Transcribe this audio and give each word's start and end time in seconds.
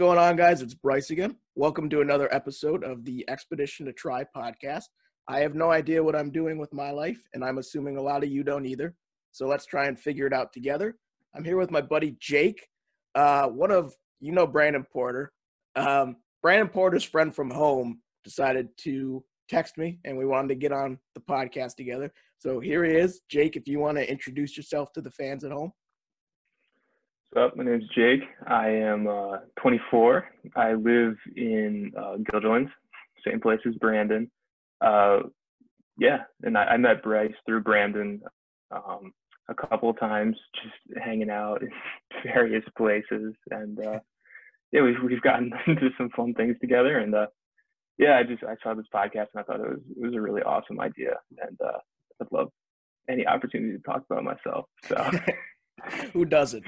Going 0.00 0.16
on, 0.16 0.34
guys? 0.34 0.62
It's 0.62 0.72
Bryce 0.72 1.10
again. 1.10 1.36
Welcome 1.56 1.90
to 1.90 2.00
another 2.00 2.34
episode 2.34 2.84
of 2.84 3.04
the 3.04 3.22
Expedition 3.28 3.84
to 3.84 3.92
Try 3.92 4.24
podcast. 4.34 4.84
I 5.28 5.40
have 5.40 5.54
no 5.54 5.70
idea 5.70 6.02
what 6.02 6.16
I'm 6.16 6.30
doing 6.30 6.56
with 6.56 6.72
my 6.72 6.90
life, 6.90 7.22
and 7.34 7.44
I'm 7.44 7.58
assuming 7.58 7.98
a 7.98 8.02
lot 8.02 8.24
of 8.24 8.30
you 8.30 8.42
don't 8.42 8.64
either. 8.64 8.94
So 9.32 9.46
let's 9.46 9.66
try 9.66 9.88
and 9.88 10.00
figure 10.00 10.26
it 10.26 10.32
out 10.32 10.54
together. 10.54 10.96
I'm 11.36 11.44
here 11.44 11.58
with 11.58 11.70
my 11.70 11.82
buddy 11.82 12.16
Jake, 12.18 12.66
uh, 13.14 13.48
one 13.48 13.70
of, 13.70 13.94
you 14.20 14.32
know, 14.32 14.46
Brandon 14.46 14.86
Porter. 14.90 15.32
Um, 15.76 16.16
Brandon 16.40 16.68
Porter's 16.68 17.04
friend 17.04 17.36
from 17.36 17.50
home 17.50 18.00
decided 18.24 18.68
to 18.78 19.22
text 19.50 19.76
me, 19.76 19.98
and 20.06 20.16
we 20.16 20.24
wanted 20.24 20.48
to 20.48 20.54
get 20.54 20.72
on 20.72 20.98
the 21.14 21.20
podcast 21.20 21.74
together. 21.76 22.10
So 22.38 22.58
here 22.58 22.86
he 22.86 22.92
is. 22.92 23.20
Jake, 23.28 23.54
if 23.54 23.68
you 23.68 23.80
want 23.80 23.98
to 23.98 24.10
introduce 24.10 24.56
yourself 24.56 24.94
to 24.94 25.02
the 25.02 25.10
fans 25.10 25.44
at 25.44 25.52
home. 25.52 25.72
What's 27.32 27.52
up? 27.52 27.56
My 27.56 27.62
name's 27.62 27.84
Jake. 27.94 28.22
I 28.48 28.70
am 28.70 29.06
uh, 29.06 29.36
24. 29.60 30.28
I 30.56 30.72
live 30.72 31.14
in 31.36 31.92
uh, 31.96 32.16
same 33.24 33.40
place 33.40 33.60
as 33.68 33.74
Brandon. 33.76 34.28
Uh, 34.80 35.20
yeah, 35.96 36.22
and 36.42 36.58
I, 36.58 36.64
I, 36.64 36.76
met 36.76 37.04
Bryce 37.04 37.34
through 37.46 37.62
Brandon 37.62 38.20
um, 38.72 39.12
a 39.48 39.54
couple 39.54 39.90
of 39.90 40.00
times, 40.00 40.36
just 40.60 40.98
hanging 41.00 41.30
out 41.30 41.62
in 41.62 41.70
various 42.24 42.64
places, 42.76 43.34
and 43.52 43.78
uh, 43.78 44.00
yeah, 44.72 44.82
we've 44.82 45.00
we've 45.04 45.22
gotten 45.22 45.52
into 45.68 45.90
some 45.96 46.10
fun 46.16 46.34
things 46.34 46.56
together. 46.60 46.98
And 46.98 47.14
uh, 47.14 47.26
yeah, 47.96 48.18
I 48.18 48.24
just 48.24 48.42
I 48.42 48.56
saw 48.60 48.74
this 48.74 48.86
podcast 48.92 49.28
and 49.34 49.38
I 49.38 49.42
thought 49.42 49.60
it 49.60 49.68
was 49.68 49.80
it 49.96 50.02
was 50.02 50.14
a 50.14 50.20
really 50.20 50.42
awesome 50.42 50.80
idea, 50.80 51.14
and 51.46 51.60
uh, 51.64 51.78
I'd 52.20 52.32
love 52.32 52.50
any 53.08 53.24
opportunity 53.24 53.76
to 53.76 53.82
talk 53.84 54.02
about 54.10 54.24
myself. 54.24 54.64
So. 54.88 55.10
Who 56.12 56.24
doesn't? 56.24 56.64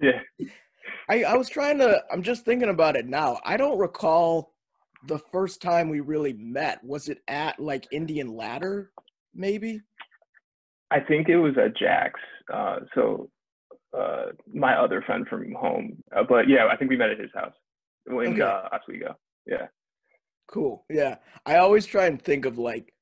yeah. 0.00 0.20
I, 1.08 1.24
I 1.24 1.36
was 1.36 1.48
trying 1.48 1.78
to 1.78 2.02
I'm 2.12 2.22
just 2.22 2.44
thinking 2.44 2.68
about 2.68 2.96
it 2.96 3.06
now. 3.06 3.40
I 3.44 3.56
don't 3.56 3.78
recall 3.78 4.54
the 5.06 5.18
first 5.32 5.60
time 5.60 5.88
we 5.88 6.00
really 6.00 6.32
met. 6.32 6.82
Was 6.84 7.08
it 7.08 7.18
at 7.28 7.58
like 7.58 7.86
Indian 7.92 8.34
Ladder, 8.36 8.90
maybe? 9.34 9.80
I 10.90 11.00
think 11.00 11.28
it 11.28 11.38
was 11.38 11.54
at 11.58 11.76
Jack's. 11.76 12.20
Uh, 12.52 12.80
so 12.94 13.30
uh, 13.96 14.26
my 14.52 14.74
other 14.74 15.02
friend 15.02 15.26
from 15.28 15.52
home. 15.52 16.02
Uh, 16.14 16.22
but 16.28 16.48
yeah, 16.48 16.66
I 16.70 16.76
think 16.76 16.90
we 16.90 16.96
met 16.96 17.10
at 17.10 17.20
his 17.20 17.30
house 17.34 17.54
in 18.06 18.14
okay. 18.14 18.40
uh, 18.40 18.68
Oswego. 18.72 19.16
Yeah. 19.46 19.66
Cool. 20.50 20.84
Yeah. 20.90 21.16
I 21.46 21.56
always 21.56 21.86
try 21.86 22.06
and 22.06 22.20
think 22.20 22.44
of 22.44 22.58
like 22.58 22.92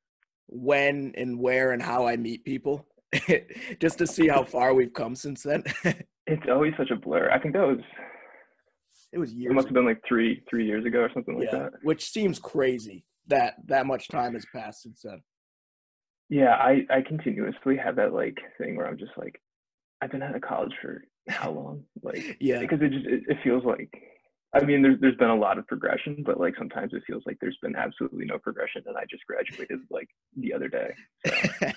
when 0.49 1.13
and 1.17 1.39
where 1.39 1.73
and 1.73 1.83
how 1.83 2.07
I 2.07 2.17
meet 2.17 2.45
people. 2.45 2.87
just 3.81 3.99
to 3.99 4.07
see 4.07 4.29
how 4.29 4.45
far 4.45 4.75
we've 4.75 4.93
come 4.93 5.15
since 5.15 5.43
then. 5.43 5.65
it's 6.27 6.47
always 6.49 6.73
such 6.77 6.91
a 6.91 6.97
blur. 6.97 7.31
I 7.31 7.39
think 7.39 7.55
that 7.55 7.67
was 7.67 7.81
it 9.13 9.19
was 9.19 9.33
years. 9.33 9.51
It 9.51 9.55
must 9.55 9.67
have 9.69 9.75
been 9.75 9.87
like 9.87 10.03
three 10.07 10.43
three 10.49 10.67
years 10.67 10.85
ago 10.85 11.01
or 11.01 11.11
something 11.13 11.39
like 11.39 11.49
yeah, 11.53 11.59
that. 11.59 11.73
Which 11.83 12.11
seems 12.11 12.39
crazy 12.39 13.05
that 13.27 13.55
that 13.67 13.87
much 13.87 14.09
time 14.09 14.35
has 14.35 14.47
passed 14.55 14.83
since 14.83 15.03
then. 15.03 15.23
Yeah, 16.29 16.55
I 16.55 16.87
I 16.91 17.03
continuously 17.03 17.77
have 17.77 17.97
that 17.97 18.13
like 18.13 18.39
thing 18.59 18.77
where 18.77 18.87
I'm 18.87 18.99
just 18.99 19.13
like, 19.17 19.41
I've 20.01 20.13
been 20.13 20.23
out 20.23 20.37
of 20.37 20.43
college 20.43 20.73
for 20.81 21.05
how 21.29 21.51
long? 21.51 21.85
Like, 22.03 22.37
yeah, 22.41 22.61
because 22.61 22.81
it 22.83 22.93
just 22.93 23.07
it, 23.07 23.23
it 23.29 23.39
feels 23.43 23.65
like. 23.65 23.91
I 24.53 24.65
mean, 24.65 24.83
there's 24.83 25.01
there's 25.01 25.17
been 25.17 25.31
a 25.31 25.37
lot 25.37 25.59
of 25.59 25.67
progression, 25.69 26.25
but 26.27 26.41
like 26.41 26.55
sometimes 26.59 26.93
it 26.93 27.05
feels 27.07 27.23
like 27.25 27.39
there's 27.41 27.59
been 27.63 27.77
absolutely 27.77 28.25
no 28.25 28.37
progression, 28.39 28.83
and 28.87 28.97
I 28.97 29.05
just 29.09 29.25
graduated 29.27 29.79
like 29.91 30.09
the 30.37 30.53
other 30.53 30.69
day. 30.69 30.93
So. 31.25 31.71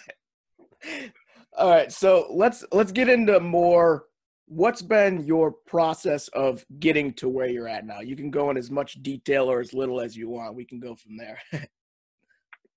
All 1.55 1.69
right, 1.69 1.91
so 1.91 2.27
let's 2.31 2.63
let's 2.71 2.91
get 2.91 3.09
into 3.09 3.39
more. 3.39 4.05
What's 4.47 4.81
been 4.81 5.25
your 5.25 5.51
process 5.51 6.27
of 6.29 6.65
getting 6.79 7.13
to 7.13 7.29
where 7.29 7.47
you're 7.47 7.67
at 7.67 7.85
now? 7.85 8.01
You 8.01 8.15
can 8.15 8.31
go 8.31 8.49
in 8.49 8.57
as 8.57 8.71
much 8.71 9.01
detail 9.01 9.49
or 9.49 9.59
as 9.59 9.73
little 9.73 10.01
as 10.01 10.17
you 10.17 10.29
want. 10.29 10.55
We 10.55 10.65
can 10.65 10.79
go 10.79 10.95
from 10.95 11.17
there. 11.17 11.39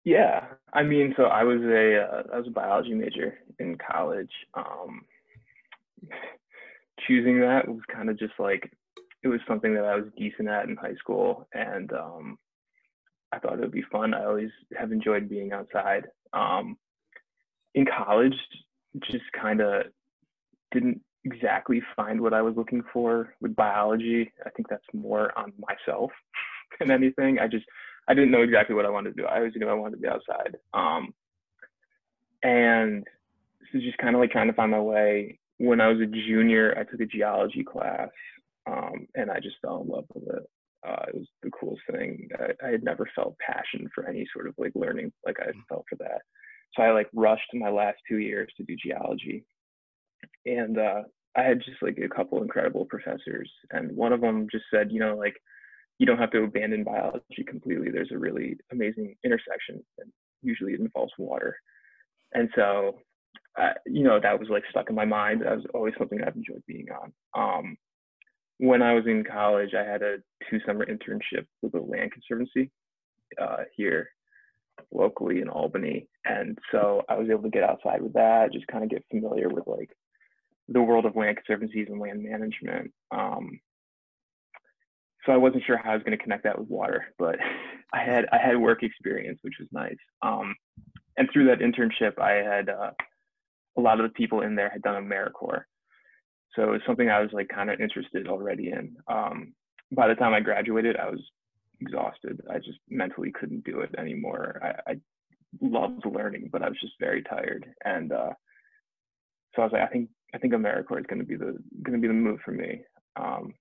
yeah, 0.05 0.47
I 0.73 0.83
mean, 0.83 1.15
so 1.17 1.25
I 1.25 1.43
was 1.43 1.61
a 1.63 2.03
uh, 2.03 2.23
I 2.35 2.39
was 2.39 2.49
a 2.49 2.51
biology 2.51 2.95
major 2.95 3.39
in 3.59 3.79
college. 3.79 4.31
Um, 4.55 5.03
choosing 7.07 7.41
that 7.41 7.69
was 7.69 7.81
kind 7.93 8.11
of 8.11 8.19
just 8.19 8.35
like 8.39 8.71
it 9.23 9.29
was 9.29 9.41
something 9.49 9.75
that 9.75 9.85
I 9.85 9.97
was 9.97 10.05
decent 10.19 10.49
at 10.49 10.69
in 10.69 10.77
high 10.77 10.95
school, 10.97 11.49
and 11.55 11.93
um, 11.93 12.39
I 13.33 13.39
thought 13.39 13.55
it 13.55 13.61
would 13.61 13.73
be 13.73 13.85
fun. 13.91 14.13
I 14.13 14.25
always 14.25 14.51
have 14.79 14.93
enjoyed 14.93 15.29
being 15.29 15.53
outside. 15.53 16.07
Um, 16.33 16.77
in 17.75 17.87
college, 17.87 18.35
just 19.01 19.25
kind 19.39 19.61
of 19.61 19.85
didn't 20.73 21.01
exactly 21.25 21.83
find 21.97 22.21
what 22.21 22.35
I 22.35 22.43
was 22.43 22.55
looking 22.57 22.83
for 22.93 23.35
with 23.41 23.57
biology. 23.57 24.33
I 24.45 24.51
think 24.51 24.69
that's 24.69 24.85
more 24.93 25.37
on 25.39 25.53
myself 25.59 26.11
than 26.79 26.91
anything. 26.91 27.39
I 27.39 27.49
just 27.49 27.67
I 28.09 28.15
didn't 28.15 28.31
know 28.31 28.43
exactly 28.43 28.75
what 28.75 28.87
I 28.87 28.91
wanted 28.91 29.17
to 29.17 29.23
do. 29.23 29.29
I 29.29 29.39
always 29.39 29.53
knew 29.57 29.69
I 29.69 29.75
wanted 29.75 29.97
to 29.97 30.03
be 30.03 30.09
outside. 30.09 30.57
Um, 30.73 31.13
and 32.43 33.05
so 33.73 33.81
just 33.81 33.99
kind 33.99 34.15
of 34.15 34.21
like 34.21 34.31
trying 34.31 34.47
to 34.47 34.53
find 34.53 34.71
my 34.71 34.81
way. 34.81 35.39
When 35.59 35.81
I 35.81 35.89
was 35.89 36.01
a 36.01 36.07
junior, 36.07 36.77
I 36.79 36.85
took 36.85 37.01
a 37.01 37.07
geology 37.07 37.65
class, 37.65 38.11
um, 38.67 39.09
and 39.15 39.31
I 39.31 39.41
just 39.41 39.57
fell 39.63 39.83
in 39.83 39.89
love 39.89 40.05
with 40.15 40.29
it. 40.29 40.51
Uh, 40.87 41.05
it 41.09 41.15
was 41.17 41.27
the 41.43 41.51
coolest 41.51 41.83
thing. 41.91 42.29
I, 42.39 42.67
I, 42.67 42.71
had 42.71 42.85
never 42.85 43.09
felt 43.17 43.37
passion 43.39 43.89
for 43.93 44.07
any 44.07 44.25
sort 44.33 44.47
of 44.47 44.55
like 44.57 44.73
learning 44.77 45.13
like 45.25 45.39
I 45.41 45.47
felt 45.69 45.85
for 45.89 45.97
that. 45.97 46.21
So 46.75 46.83
I 46.83 46.93
like 46.93 47.09
rushed 47.15 47.53
my 47.55 47.71
last 47.71 47.99
two 48.09 48.19
years 48.19 48.51
to 48.57 48.65
do 48.65 48.77
geology. 48.77 49.45
And 50.45 50.79
uh, 50.79 51.03
I 51.37 51.43
had 51.43 51.63
just 51.65 51.83
like 51.83 51.99
a 51.99 52.15
couple 52.15 52.43
incredible 52.43 52.87
professors. 52.87 53.51
And 53.71 53.97
one 53.97 54.13
of 54.13 54.21
them 54.21 54.47
just 54.51 54.65
said, 54.73 54.91
you 54.91 55.01
know, 55.01 55.17
like, 55.17 55.37
you 55.99 56.07
don't 56.07 56.19
have 56.19 56.31
to 56.33 56.43
abandon 56.43 56.85
biology 56.85 57.45
completely. 57.47 57.91
There's 57.91 58.13
a 58.13 58.19
really 58.19 58.59
amazing 58.71 59.17
intersection, 59.25 59.83
and 59.99 60.13
usually 60.43 60.75
it 60.75 60.81
involves 60.81 61.13
water. 61.19 61.57
And 62.35 62.51
so, 62.55 62.99
uh, 63.59 63.73
you 63.87 64.03
know, 64.03 64.21
that 64.21 64.39
was 64.39 64.49
like 64.51 64.65
stuck 64.69 64.91
in 64.91 64.95
my 64.95 65.07
mind. 65.07 65.43
That 65.43 65.57
was 65.57 65.65
always 65.73 65.95
something 65.99 66.19
I've 66.21 66.37
enjoyed 66.37 66.63
being 66.67 66.89
on. 66.91 67.13
Um, 67.35 67.77
when 68.59 68.83
I 68.83 68.93
was 68.93 69.05
in 69.07 69.25
college, 69.25 69.71
I 69.75 69.85
had 69.85 70.03
a 70.03 70.17
two 70.51 70.59
summer 70.67 70.85
internship 70.85 71.47
with 71.63 71.73
the 71.73 71.81
Land 71.81 72.13
Conservancy 72.13 72.71
uh, 73.41 73.65
here 73.75 74.11
locally 74.93 75.41
in 75.41 75.49
Albany. 75.49 76.09
And 76.25 76.59
so 76.73 77.03
I 77.09 77.17
was 77.17 77.29
able 77.31 77.43
to 77.43 77.51
get 77.51 77.65
outside 77.65 78.03
with 78.03 78.15
that, 78.15 78.53
just 78.53 78.67
kind 78.67 78.85
of 78.85 78.91
get 78.91 79.05
familiar 79.11 79.49
with 79.49 79.67
like 79.67 79.91
the 80.69 80.83
world 80.83 81.07
of 81.07 81.17
land 81.17 81.37
conservancies 81.37 81.89
and 81.89 82.01
land 82.01 82.23
management. 82.23 82.93
Um, 83.11 83.61
so 85.25 85.33
I 85.33 85.37
wasn't 85.37 85.65
sure 85.67 85.77
how 85.77 85.91
I 85.91 85.95
was 85.95 86.03
going 86.03 86.17
to 86.17 86.23
connect 86.23 86.45
that 86.45 86.59
with 86.59 86.69
water, 86.69 87.07
but 87.19 87.37
I 87.93 88.03
had 88.03 88.27
I 88.33 88.39
had 88.39 88.59
work 88.59 88.83
experience, 88.83 89.39
which 89.43 89.55
was 89.59 89.69
nice. 89.73 89.97
Um, 90.23 90.55
and 91.17 91.29
through 91.33 91.47
that 91.47 91.61
internship, 91.61 92.19
I 92.21 92.33
had 92.33 92.69
uh, 92.69 92.91
a 93.77 93.81
lot 93.81 94.01
of 94.01 94.05
the 94.05 94.15
people 94.15 94.43
in 94.43 94.55
there 94.55 94.69
had 94.69 94.83
done 94.83 95.03
AmeriCorps, 95.03 95.65
so 96.55 96.63
it 96.63 96.71
was 96.71 96.81
something 96.87 97.09
I 97.09 97.21
was 97.21 97.31
like 97.33 97.49
kind 97.49 97.71
of 97.71 97.81
interested 97.81 98.29
already 98.29 98.71
in. 98.71 98.97
Um, 99.09 99.55
by 99.93 100.09
the 100.09 100.15
time 100.15 100.35
I 100.35 100.41
graduated, 100.41 100.97
I 100.97 101.09
was 101.09 101.21
exhausted. 101.81 102.41
I 102.51 102.59
just 102.59 102.79
mentally 102.89 103.33
couldn't 103.33 103.65
do 103.65 103.81
it 103.81 103.95
anymore. 103.99 104.61
I, 104.63 104.93
I 104.93 104.97
loved 105.61 106.05
learning, 106.07 106.51
but 106.53 106.63
I 106.63 106.69
was 106.69 106.79
just 106.81 106.95
very 107.01 107.23
tired. 107.23 107.67
And 107.85 108.13
uh, 108.13 108.31
so 109.55 109.63
I 109.63 109.65
was 109.65 109.73
like, 109.73 109.83
I 109.83 109.87
think 109.87 110.11
I 110.35 110.39
think 110.39 110.53
AmeriCorps 110.53 111.01
is 111.01 111.07
going 111.07 111.21
to 111.21 111.25
be 111.25 111.37
the 111.37 111.57
going 111.83 112.01
to 112.01 112.03
be 112.03 112.09
the 112.09 112.15
move 112.15 112.41
for 112.45 112.53
me. 112.53 112.83
Um, 113.17 113.55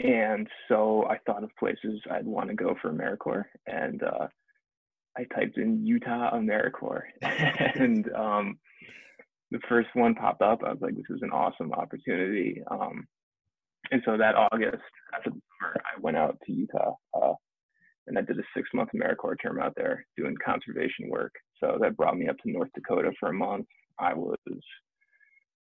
and 0.00 0.46
so 0.68 1.06
I 1.08 1.18
thought 1.26 1.42
of 1.42 1.50
places 1.58 2.00
I'd 2.10 2.26
want 2.26 2.50
to 2.50 2.54
go 2.54 2.76
for 2.80 2.92
AmeriCorps, 2.92 3.44
and 3.66 4.02
uh, 4.02 4.28
I 5.16 5.24
typed 5.34 5.58
in 5.58 5.84
Utah 5.84 6.36
AmeriCorps, 6.36 7.02
and 7.22 8.08
um, 8.14 8.58
the 9.50 9.58
first 9.68 9.88
one 9.94 10.14
popped 10.14 10.42
up. 10.42 10.62
I 10.64 10.70
was 10.70 10.78
like, 10.80 10.94
this 10.94 11.10
is 11.10 11.22
an 11.22 11.32
awesome 11.32 11.72
opportunity. 11.72 12.62
Um, 12.70 13.08
and 13.90 14.02
so 14.04 14.16
that 14.16 14.34
August 14.34 14.82
after 15.14 15.30
the 15.30 15.40
summer, 15.60 15.76
I 15.76 16.00
went 16.00 16.16
out 16.16 16.38
to 16.46 16.52
Utah 16.52 16.94
uh, 17.14 17.34
and 18.06 18.18
I 18.18 18.22
did 18.22 18.38
a 18.38 18.42
six 18.56 18.68
month 18.74 18.90
AmeriCorps 18.94 19.42
term 19.42 19.60
out 19.60 19.74
there 19.76 20.06
doing 20.16 20.34
conservation 20.44 21.08
work. 21.08 21.32
So 21.60 21.78
that 21.80 21.96
brought 21.96 22.16
me 22.16 22.28
up 22.28 22.38
to 22.38 22.50
North 22.50 22.70
Dakota 22.74 23.12
for 23.18 23.28
a 23.30 23.34
month. 23.34 23.66
I 23.98 24.14
was, 24.14 24.36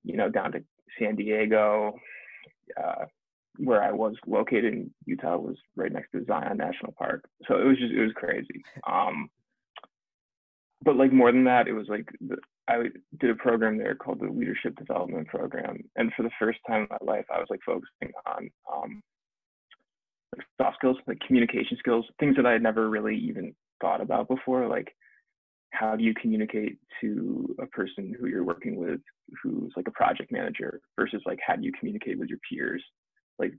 you 0.03 0.15
know, 0.15 0.29
down 0.29 0.51
to 0.53 0.63
San 0.99 1.15
Diego. 1.15 1.97
Uh, 2.81 3.05
where 3.57 3.83
I 3.83 3.91
was 3.91 4.13
located 4.27 4.73
in 4.73 4.91
Utah 5.05 5.37
was 5.37 5.57
right 5.75 5.91
next 5.91 6.11
to 6.11 6.23
Zion 6.25 6.57
National 6.57 6.93
Park. 6.97 7.27
So 7.47 7.57
it 7.59 7.65
was 7.65 7.77
just, 7.77 7.91
it 7.91 8.01
was 8.01 8.11
crazy. 8.15 8.63
Um, 8.87 9.29
but 10.83 10.95
like 10.95 11.11
more 11.11 11.31
than 11.31 11.45
that, 11.45 11.67
it 11.67 11.73
was 11.73 11.87
like 11.89 12.07
the, 12.21 12.37
I 12.67 12.83
did 13.19 13.29
a 13.29 13.35
program 13.35 13.77
there 13.77 13.95
called 13.95 14.19
the 14.19 14.29
Leadership 14.29 14.75
Development 14.75 15.27
Program, 15.27 15.83
and 15.95 16.11
for 16.15 16.23
the 16.23 16.31
first 16.39 16.59
time 16.67 16.81
in 16.81 16.87
my 16.89 17.13
life, 17.13 17.25
I 17.33 17.39
was 17.39 17.47
like 17.49 17.61
focusing 17.65 18.11
on 18.25 18.49
um, 18.71 19.01
soft 20.61 20.77
skills, 20.77 20.97
like 21.07 21.19
communication 21.25 21.77
skills, 21.79 22.05
things 22.19 22.35
that 22.35 22.45
I 22.45 22.51
had 22.51 22.63
never 22.63 22.89
really 22.89 23.15
even 23.15 23.55
thought 23.81 24.01
about 24.01 24.27
before. 24.27 24.67
Like, 24.67 24.93
how 25.71 25.95
do 25.95 26.03
you 26.03 26.13
communicate 26.13 26.77
to 27.01 27.55
a 27.61 27.65
person 27.67 28.15
who 28.19 28.27
you're 28.27 28.43
working 28.43 28.75
with, 28.75 28.99
who's 29.41 29.71
like 29.75 29.87
a 29.87 29.91
project 29.91 30.31
manager, 30.31 30.81
versus 30.97 31.21
like 31.25 31.39
how 31.45 31.55
do 31.55 31.63
you 31.63 31.71
communicate 31.79 32.19
with 32.19 32.29
your 32.29 32.39
peers? 32.49 32.83
like 33.39 33.53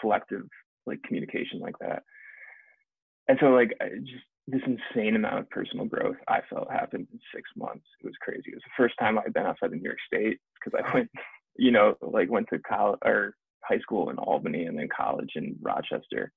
selective 0.00 0.42
like 0.86 1.02
communication 1.02 1.60
like 1.60 1.78
that. 1.80 2.02
And 3.28 3.38
so 3.40 3.46
like 3.46 3.72
I 3.80 3.88
just 4.00 4.24
this 4.48 4.62
insane 4.66 5.16
amount 5.16 5.38
of 5.38 5.50
personal 5.50 5.86
growth 5.86 6.16
I 6.28 6.40
felt 6.50 6.70
happened 6.70 7.06
in 7.12 7.20
six 7.34 7.48
months. 7.56 7.84
It 8.00 8.06
was 8.06 8.16
crazy. 8.20 8.50
It 8.50 8.56
was 8.56 8.64
the 8.64 8.82
first 8.82 8.94
time 8.98 9.18
I'd 9.18 9.32
been 9.32 9.46
outside 9.46 9.66
of 9.66 9.72
New 9.72 9.82
York 9.82 9.98
State 10.06 10.38
because 10.54 10.78
I 10.84 10.94
went, 10.94 11.10
you 11.56 11.70
know, 11.70 11.94
like 12.00 12.30
went 12.30 12.48
to 12.52 12.58
college 12.58 12.98
or 13.04 13.34
high 13.62 13.78
school 13.78 14.10
in 14.10 14.18
Albany 14.18 14.64
and 14.64 14.76
then 14.76 14.88
college 14.94 15.30
in 15.36 15.56
Rochester. 15.60 16.32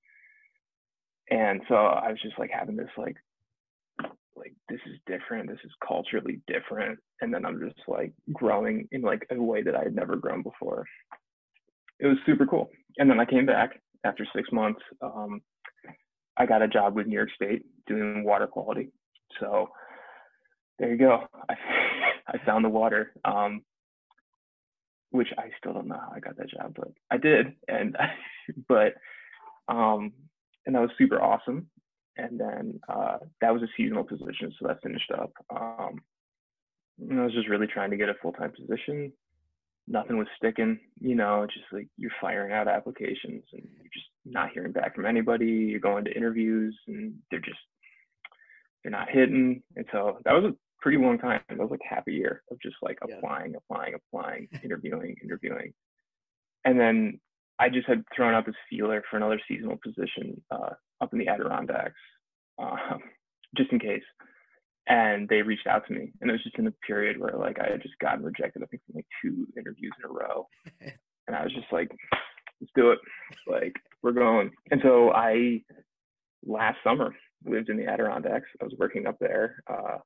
And 1.31 1.61
so 1.67 1.75
I 1.75 2.11
was 2.11 2.21
just 2.21 2.37
like 2.37 2.51
having 2.53 2.75
this 2.75 2.89
like 2.97 3.17
like 4.35 4.53
this 4.69 4.79
is 4.85 4.99
different 5.07 5.49
this 5.49 5.59
is 5.63 5.71
culturally 5.85 6.41
different 6.47 6.99
and 7.21 7.33
then 7.33 7.45
i'm 7.45 7.59
just 7.59 7.79
like 7.87 8.11
growing 8.33 8.87
in 8.91 9.01
like 9.01 9.25
a 9.31 9.41
way 9.41 9.61
that 9.61 9.75
i 9.75 9.83
had 9.83 9.95
never 9.95 10.15
grown 10.15 10.43
before 10.43 10.85
it 11.99 12.07
was 12.07 12.17
super 12.25 12.45
cool 12.45 12.69
and 12.97 13.09
then 13.09 13.19
i 13.19 13.25
came 13.25 13.45
back 13.45 13.79
after 14.03 14.27
six 14.35 14.51
months 14.51 14.81
um, 15.01 15.41
i 16.37 16.45
got 16.45 16.61
a 16.61 16.67
job 16.67 16.95
with 16.95 17.07
new 17.07 17.15
york 17.15 17.29
state 17.35 17.63
doing 17.87 18.23
water 18.23 18.47
quality 18.47 18.91
so 19.39 19.69
there 20.79 20.91
you 20.91 20.97
go 20.97 21.23
i, 21.49 21.53
I 22.27 22.45
found 22.45 22.65
the 22.65 22.69
water 22.69 23.13
um, 23.23 23.61
which 25.11 25.29
i 25.37 25.49
still 25.59 25.73
don't 25.73 25.87
know 25.87 25.99
how 25.99 26.13
i 26.15 26.19
got 26.19 26.37
that 26.37 26.49
job 26.49 26.73
but 26.75 26.89
i 27.11 27.17
did 27.17 27.53
and 27.67 27.95
but 28.67 28.95
um, 29.67 30.13
and 30.65 30.75
that 30.75 30.81
was 30.81 30.91
super 30.97 31.21
awesome 31.21 31.67
and 32.17 32.39
then 32.39 32.79
uh, 32.87 33.17
that 33.41 33.53
was 33.53 33.61
a 33.61 33.67
seasonal 33.75 34.03
position, 34.03 34.53
so 34.57 34.67
that 34.67 34.81
finished 34.81 35.11
up. 35.11 35.31
Um, 35.49 36.01
I 37.11 37.23
was 37.23 37.33
just 37.33 37.49
really 37.49 37.67
trying 37.67 37.91
to 37.91 37.97
get 37.97 38.09
a 38.09 38.13
full 38.21 38.31
time 38.31 38.51
position. 38.51 39.11
Nothing 39.87 40.17
was 40.17 40.27
sticking, 40.37 40.79
you 40.99 41.15
know, 41.15 41.45
just 41.45 41.65
like 41.71 41.87
you're 41.97 42.11
firing 42.21 42.53
out 42.53 42.67
applications 42.67 43.43
and 43.51 43.67
you're 43.75 43.91
just 43.93 44.07
not 44.25 44.51
hearing 44.53 44.71
back 44.71 44.95
from 44.95 45.05
anybody. 45.05 45.67
You're 45.69 45.79
going 45.79 46.05
to 46.05 46.15
interviews 46.15 46.77
and 46.87 47.15
they're 47.29 47.39
just 47.39 47.59
they're 48.83 48.91
not 48.91 49.09
hitting. 49.09 49.63
And 49.75 49.85
so 49.91 50.19
that 50.25 50.33
was 50.33 50.51
a 50.51 50.55
pretty 50.79 50.99
long 50.99 51.17
time. 51.17 51.41
That 51.49 51.57
was 51.57 51.71
like 51.71 51.81
half 51.87 52.07
a 52.07 52.11
year 52.11 52.43
of 52.51 52.61
just 52.61 52.75
like 52.81 52.99
yeah. 53.07 53.15
applying, 53.15 53.55
applying, 53.55 53.95
applying, 53.95 54.47
interviewing, 54.63 55.15
interviewing. 55.23 55.73
And 56.63 56.79
then 56.79 57.19
I 57.59 57.69
just 57.69 57.87
had 57.87 58.03
thrown 58.15 58.33
out 58.33 58.45
this 58.45 58.55
feeler 58.69 59.03
for 59.09 59.17
another 59.17 59.39
seasonal 59.47 59.79
position 59.83 60.41
uh, 60.51 60.73
up 61.01 61.13
in 61.13 61.19
the 61.19 61.27
Adirondacks, 61.27 61.93
um, 62.59 62.99
just 63.57 63.71
in 63.71 63.79
case. 63.79 64.03
And 64.87 65.27
they 65.29 65.41
reached 65.41 65.65
out 65.65 65.87
to 65.87 65.93
me, 65.93 66.11
and 66.21 66.29
it 66.29 66.33
was 66.33 66.43
just 66.43 66.59
in 66.59 66.67
a 66.67 66.73
period 66.85 67.19
where 67.19 67.35
like 67.35 67.57
I 67.59 67.71
had 67.71 67.81
just 67.81 67.97
gotten 67.99 68.23
rejected. 68.23 68.61
I 68.61 68.67
think 68.67 68.83
from 68.85 68.97
like 68.97 69.07
two 69.19 69.47
interviews 69.57 69.93
in 69.97 70.07
a 70.07 70.13
row, 70.13 70.47
and 71.27 71.35
I 71.35 71.43
was 71.43 71.53
just 71.53 71.71
like, 71.71 71.89
"Let's 72.65 72.71
do 72.75 72.91
it! 72.91 72.99
Like 73.47 73.73
we're 74.01 74.11
going." 74.11 74.51
And 74.71 74.81
so 74.83 75.11
I 75.11 75.61
last 76.45 76.77
summer 76.83 77.13
lived 77.45 77.69
in 77.69 77.77
the 77.77 77.87
Adirondacks. 77.87 78.49
I 78.61 78.63
was 78.63 78.73
working 78.77 79.07
up 79.07 79.17
there, 79.19 79.63
uh, 79.67 79.97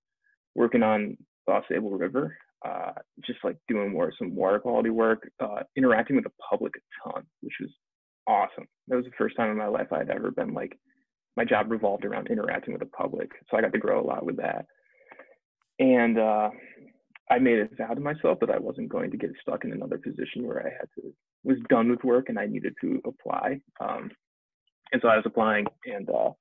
working 0.56 0.84
on 0.84 1.18
Au 1.48 1.90
River, 1.92 2.38
uh, 2.66 2.92
just 3.26 3.40
like 3.44 3.58
doing 3.68 3.92
more 3.92 4.12
some 4.18 4.36
water 4.36 4.60
quality 4.60 4.90
work, 4.90 5.30
uh, 5.40 5.64
interacting 5.76 6.16
with 6.16 6.26
the 6.26 6.32
public 6.50 6.74
a 6.76 7.10
ton, 7.10 7.24
which 7.42 7.54
was 7.62 7.70
awesome. 8.28 8.68
That 8.88 8.98
was 8.98 9.06
the 9.06 9.12
first 9.18 9.36
time 9.38 9.52
in 9.52 9.58
my 9.58 9.68
life 9.68 9.92
I'd 9.92 10.10
ever 10.10 10.32
been 10.32 10.54
like, 10.54 10.78
my 11.38 11.46
job 11.46 11.72
revolved 11.72 12.06
around 12.06 12.28
interacting 12.28 12.74
with 12.74 12.82
the 12.82 12.88
public. 12.88 13.32
So 13.50 13.58
I 13.58 13.62
got 13.62 13.74
to 13.74 13.80
grow 13.80 14.02
a 14.02 14.06
lot 14.06 14.26
with 14.26 14.38
that. 14.38 14.66
And 15.80 16.20
uh, 16.20 16.50
I 17.32 17.40
made 17.40 17.60
a 17.60 17.70
vow 17.76 17.94
to 17.94 18.02
myself 18.02 18.40
that 18.42 18.52
I 18.52 18.60
wasn't 18.60 18.90
going 18.90 19.12
to 19.12 19.18
get 19.18 19.32
stuck 19.42 19.64
in 19.64 19.72
another 19.72 19.98
position 19.98 20.46
where 20.46 20.60
I 20.60 20.70
had 20.70 20.90
to, 20.96 21.14
was 21.44 21.58
done 21.70 21.90
with 21.90 22.04
work 22.04 22.30
and 22.30 22.38
I 22.38 22.46
needed 22.46 22.76
to 22.82 23.02
apply. 23.06 23.62
Um, 23.80 24.12
and 24.92 25.02
so 25.02 25.08
I 25.08 25.16
was 25.16 25.26
applying 25.26 25.66
and 25.86 26.10
uh, 26.10 26.32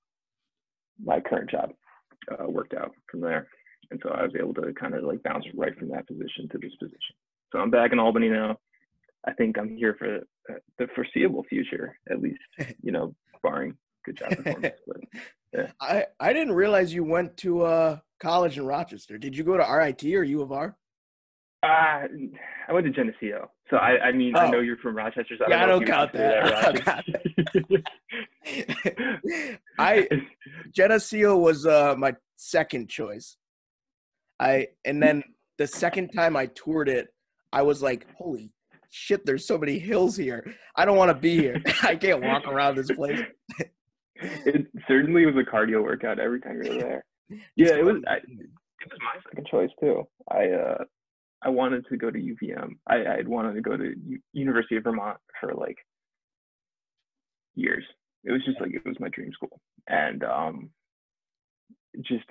my 1.03 1.21
current 1.21 1.51
job 1.51 1.71
uh, 2.31 2.49
worked 2.49 2.75
out 2.75 2.93
from 3.11 3.21
there 3.21 3.49
and 3.91 4.01
so 4.03 4.11
I 4.11 4.23
was 4.23 4.33
able 4.39 4.55
to 4.55 4.73
kind 4.75 4.95
of 4.95 5.05
like 5.05 5.23
bounce 5.23 5.45
right 5.55 5.77
from 5.79 5.89
that 5.91 6.07
position 6.07 6.49
to 6.51 6.59
this 6.59 6.75
position. 6.79 7.17
So 7.53 7.59
I'm 7.59 7.71
back 7.71 7.93
in 7.93 7.99
Albany 7.99 8.29
now. 8.29 8.59
I 9.27 9.33
think 9.33 9.59
I'm 9.59 9.75
here 9.75 9.97
for 9.99 10.19
uh, 10.51 10.59
the 10.79 10.87
foreseeable 10.95 11.45
future, 11.49 11.99
at 12.11 12.21
least, 12.21 12.41
you 12.83 12.93
know, 12.93 13.15
barring 13.43 13.77
good 14.05 14.17
job 14.17 14.31
performance. 14.31 14.75
But, 14.87 15.01
yeah. 15.55 15.71
I 15.81 16.05
I 16.21 16.35
didn't 16.35 16.53
realize 16.53 16.93
you 16.93 17.05
went 17.05 17.39
to 17.39 17.63
uh, 17.63 17.99
college 18.21 18.59
in 18.59 18.67
Rochester. 18.67 19.17
Did 19.17 19.35
you 19.35 19.45
go 19.45 19.57
to 19.57 19.65
RIT 19.65 20.05
or 20.05 20.23
U 20.23 20.43
of 20.43 20.53
R? 20.53 20.77
Uh, 21.63 22.07
I 22.69 22.73
went 22.73 22.87
to 22.87 22.93
Geneseo. 22.93 23.51
So 23.69 23.79
I, 23.79 24.07
I 24.07 24.13
mean, 24.13 24.33
oh. 24.37 24.41
I 24.41 24.51
know 24.51 24.61
you're 24.61 24.77
from 24.77 24.97
Rochester. 24.97 25.35
So 25.37 25.45
yeah, 25.49 25.65
I 25.65 25.67
don't, 25.67 25.85
count 25.85 26.13
that. 26.13 27.05
that 28.45 29.59
I 29.79 30.09
Geneseo 30.73 31.37
was 31.37 31.67
uh, 31.67 31.95
my 31.99 32.15
second 32.37 32.89
choice. 32.89 33.37
I 34.39 34.69
and 34.85 35.03
then 35.03 35.25
the 35.59 35.67
second 35.67 36.11
time 36.11 36.37
I 36.37 36.47
toured 36.47 36.89
it, 36.89 37.09
I 37.53 37.63
was 37.63 37.83
like, 37.83 38.07
holy 38.17 38.53
shit, 38.91 39.27
there's 39.27 39.47
so 39.47 39.59
many 39.59 39.79
hills 39.79 40.17
here. 40.17 40.55
I 40.77 40.85
don't 40.85 40.97
want 40.97 41.11
to 41.11 41.15
be 41.15 41.37
here. 41.37 41.61
I 41.83 41.97
can't 41.97 42.23
walk 42.23 42.47
around 42.47 42.77
this 42.77 42.91
place. 42.91 43.21
it 44.21 44.67
certainly 44.87 45.27
was 45.27 45.35
a 45.37 45.51
cardio 45.51 45.83
workout 45.83 46.19
every 46.19 46.41
time 46.41 46.63
you 46.63 46.73
were 46.73 46.79
there. 46.79 47.05
Yeah, 47.57 47.75
it 47.75 47.85
was. 47.85 47.97
I, 48.07 48.17
it 48.17 48.91
was 48.91 48.99
my 49.01 49.21
second 49.29 49.47
choice 49.51 49.71
too. 49.81 50.07
I 50.31 50.51
uh, 50.51 50.85
I 51.43 51.51
wanted 51.51 51.87
to 51.89 51.97
go 51.97 52.11
to 52.11 52.19
UVM. 52.19 52.77
I 52.87 53.19
I'd 53.19 53.29
wanted 53.29 53.55
to 53.55 53.61
go 53.61 53.77
to 53.77 53.95
U- 54.07 54.21
University 54.33 54.77
of 54.77 54.85
Vermont 54.85 55.19
for 55.41 55.55
like 55.55 55.79
years. 57.55 57.85
It 58.25 58.33
was 58.33 58.45
just 58.45 58.61
like 58.61 58.73
it 58.75 58.85
was 58.85 58.99
my 58.99 59.09
dream 59.09 59.33
school, 59.33 59.61
and 59.89 60.25
um, 60.25 60.71
just 62.03 62.25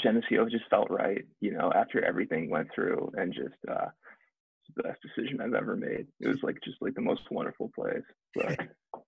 Geneseo 0.00 0.48
just 0.48 0.64
felt 0.70 0.90
right, 0.90 1.24
you 1.40 1.52
know, 1.52 1.72
after 1.74 2.04
everything 2.04 2.50
went 2.50 2.68
through 2.74 3.12
and 3.16 3.32
just 3.32 3.54
uh 3.70 3.86
the 4.76 4.82
best 4.82 4.98
decision 5.02 5.40
I've 5.40 5.54
ever 5.54 5.76
made. 5.76 6.06
It 6.20 6.28
was 6.28 6.42
like 6.42 6.58
just 6.64 6.78
like 6.80 6.94
the 6.94 7.00
most 7.00 7.22
wonderful 7.30 7.70
place. 7.74 8.02
But. 8.34 8.58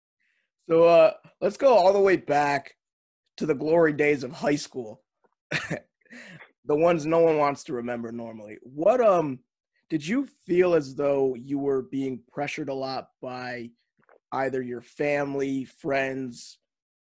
so 0.68 0.85
uh 0.85 1.12
let's 1.40 1.56
go 1.56 1.75
all 1.75 1.92
the 1.92 2.00
way 2.00 2.16
back 2.16 2.75
to 3.38 3.47
the 3.47 3.54
glory 3.54 3.92
days 3.92 4.23
of 4.23 4.32
high 4.32 4.56
school. 4.56 5.02
the 5.50 6.76
ones 6.76 7.06
no 7.06 7.20
one 7.20 7.38
wants 7.38 7.64
to 7.64 7.75
remember 7.75 8.12
normally. 8.12 8.59
What 8.62 9.00
um 9.00 9.40
did 9.88 10.07
you 10.07 10.26
feel 10.47 10.75
as 10.75 10.95
though 10.95 11.35
you 11.35 11.59
were 11.59 11.83
being 11.83 12.21
pressured 12.33 12.69
a 12.69 12.75
lot 12.75 13.09
by 13.23 13.71
either 14.33 14.61
your 14.62 14.83
family, 14.83 15.64
friends, 15.64 16.59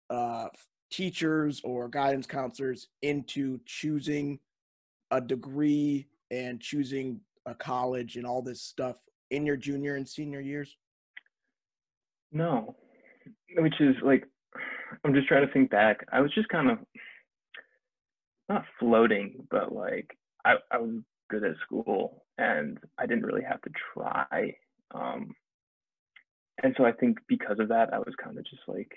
uh, 0.09 0.47
teachers 0.91 1.61
or 1.63 1.89
guidance 1.89 2.27
counselors 2.27 2.87
into 3.01 3.59
choosing 3.65 4.39
a 5.11 5.19
degree 5.19 6.07
and 6.31 6.61
choosing 6.61 7.19
a 7.47 7.55
college 7.55 8.15
and 8.17 8.25
all 8.25 8.41
this 8.41 8.61
stuff 8.61 8.97
in 9.31 9.45
your 9.45 9.57
junior 9.57 9.95
and 9.95 10.07
senior 10.07 10.39
years? 10.39 10.77
No, 12.31 12.75
which 13.57 13.79
is 13.79 13.95
like, 14.03 14.25
I'm 15.03 15.13
just 15.13 15.27
trying 15.27 15.45
to 15.45 15.51
think 15.51 15.71
back. 15.71 16.05
I 16.11 16.21
was 16.21 16.31
just 16.33 16.49
kind 16.49 16.69
of 16.69 16.77
not 18.47 18.65
floating, 18.79 19.47
but 19.49 19.73
like 19.73 20.15
I, 20.45 20.55
I 20.71 20.77
was 20.77 21.01
good 21.29 21.43
at 21.43 21.55
school 21.65 22.23
and 22.37 22.77
I 22.97 23.05
didn't 23.05 23.25
really 23.25 23.43
have 23.43 23.61
to 23.61 23.69
try. 23.93 24.55
Um, 24.93 25.35
and 26.63 26.73
so 26.77 26.85
I 26.85 26.91
think 26.91 27.19
because 27.27 27.59
of 27.59 27.69
that, 27.69 27.93
I 27.93 27.99
was 27.99 28.13
kind 28.21 28.37
of 28.37 28.45
just 28.45 28.63
like 28.67 28.91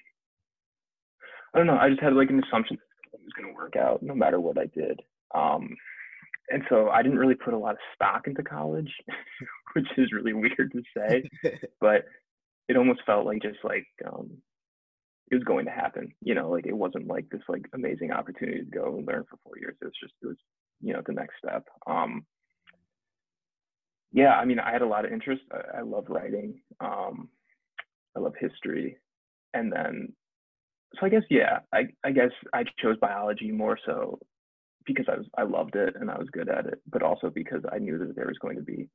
I 1.54 1.58
don't 1.58 1.66
know. 1.66 1.78
I 1.78 1.88
just 1.88 2.02
had 2.02 2.12
like 2.12 2.30
an 2.30 2.42
assumption 2.44 2.76
that 2.76 3.18
it 3.18 3.25
was 3.25 3.32
going 3.37 3.49
to 3.49 3.54
work 3.54 3.75
out 3.76 4.02
no 4.02 4.14
matter 4.14 4.38
what 4.38 4.58
I 4.58 4.66
did. 4.66 5.00
Um, 5.35 5.76
and 6.50 6.62
so 6.68 6.88
I 6.88 7.02
didn't 7.02 7.18
really 7.18 7.35
put 7.35 7.54
a 7.54 7.58
lot 7.58 7.73
of 7.73 7.78
stock 7.94 8.26
into 8.26 8.42
college, 8.42 8.90
which 9.75 9.87
is 9.97 10.12
really 10.12 10.32
weird 10.32 10.73
to 10.73 10.82
say, 10.97 11.28
but 11.80 12.04
it 12.68 12.76
almost 12.76 13.00
felt 13.06 13.26
like 13.26 13.42
just 13.42 13.58
like 13.64 13.87
um, 14.06 14.30
it 15.30 15.35
was 15.35 15.44
going 15.44 15.66
to 15.66 15.70
happen. 15.70 16.12
You 16.23 16.35
know, 16.35 16.50
like 16.50 16.66
it 16.66 16.76
wasn't 16.76 17.06
like 17.06 17.28
this 17.30 17.42
like 17.49 17.66
amazing 17.75 18.12
opportunity 18.12 18.61
to 18.61 18.64
go 18.64 18.97
and 18.97 19.06
learn 19.06 19.25
for 19.28 19.38
four 19.44 19.58
years. 19.58 19.76
It 19.80 19.85
was 19.87 19.94
just 20.00 20.14
it 20.23 20.26
was 20.26 20.37
you 20.80 20.92
know 20.92 21.02
the 21.06 21.12
next 21.12 21.35
step. 21.44 21.66
Um, 21.87 22.25
yeah, 24.12 24.35
I 24.35 24.44
mean, 24.44 24.58
I 24.58 24.73
had 24.73 24.82
a 24.82 24.87
lot 24.87 25.04
of 25.04 25.12
interest. 25.12 25.42
I, 25.52 25.78
I 25.78 25.80
love 25.82 26.06
writing. 26.08 26.61
Um, 26.80 27.28
I 28.16 28.20
love 28.20 28.35
history, 28.40 28.97
and 29.54 29.73
then 29.73 30.12
so 30.99 31.06
I 31.06 31.08
guess 31.11 31.23
yeah, 31.30 31.61
I 31.73 31.88
I 32.04 32.12
guess 32.12 32.30
I 32.52 32.64
chose 32.78 32.97
biology 33.00 33.50
more 33.52 33.78
so 33.85 34.18
because 34.87 35.06
I 35.08 35.16
was 35.16 35.26
I 35.37 35.42
loved 35.42 35.76
it 35.76 35.94
and 36.00 36.11
I 36.11 36.18
was 36.18 36.28
good 36.32 36.49
at 36.49 36.66
it, 36.66 36.80
but 36.90 37.02
also 37.02 37.30
because 37.30 37.62
I 37.70 37.78
knew 37.78 37.99
that 37.99 38.16
there 38.16 38.26
was 38.26 38.38
going 38.40 38.56
to 38.56 38.62
be 38.62 38.88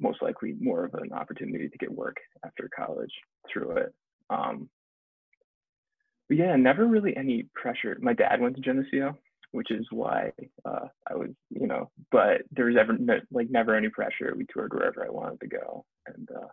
most 0.00 0.22
likely 0.22 0.54
more 0.60 0.84
of 0.84 0.94
an 0.94 1.12
opportunity 1.12 1.68
to 1.68 1.78
get 1.78 1.92
work 1.92 2.16
after 2.44 2.70
college 2.74 3.12
through 3.52 3.76
it. 3.78 3.94
Um, 4.30 4.68
but 6.28 6.36
yeah, 6.38 6.54
never 6.56 6.86
really 6.86 7.16
any 7.16 7.46
pressure. 7.54 7.96
My 8.00 8.12
dad 8.12 8.40
went 8.40 8.56
to 8.56 8.62
Geneseo, 8.62 9.18
which 9.52 9.70
is 9.70 9.86
why 9.90 10.30
uh, 10.64 10.86
I 11.10 11.14
was, 11.14 11.30
you 11.50 11.66
know, 11.66 11.90
but 12.10 12.42
there 12.50 12.66
was 12.66 12.76
ever 12.78 12.96
no, 12.98 13.18
like 13.30 13.50
never 13.50 13.74
any 13.74 13.88
pressure. 13.88 14.34
We 14.36 14.46
toured 14.52 14.72
wherever 14.74 15.04
I 15.04 15.10
wanted 15.10 15.40
to 15.40 15.48
go, 15.48 15.84
and 16.06 16.28
uh, 16.34 16.48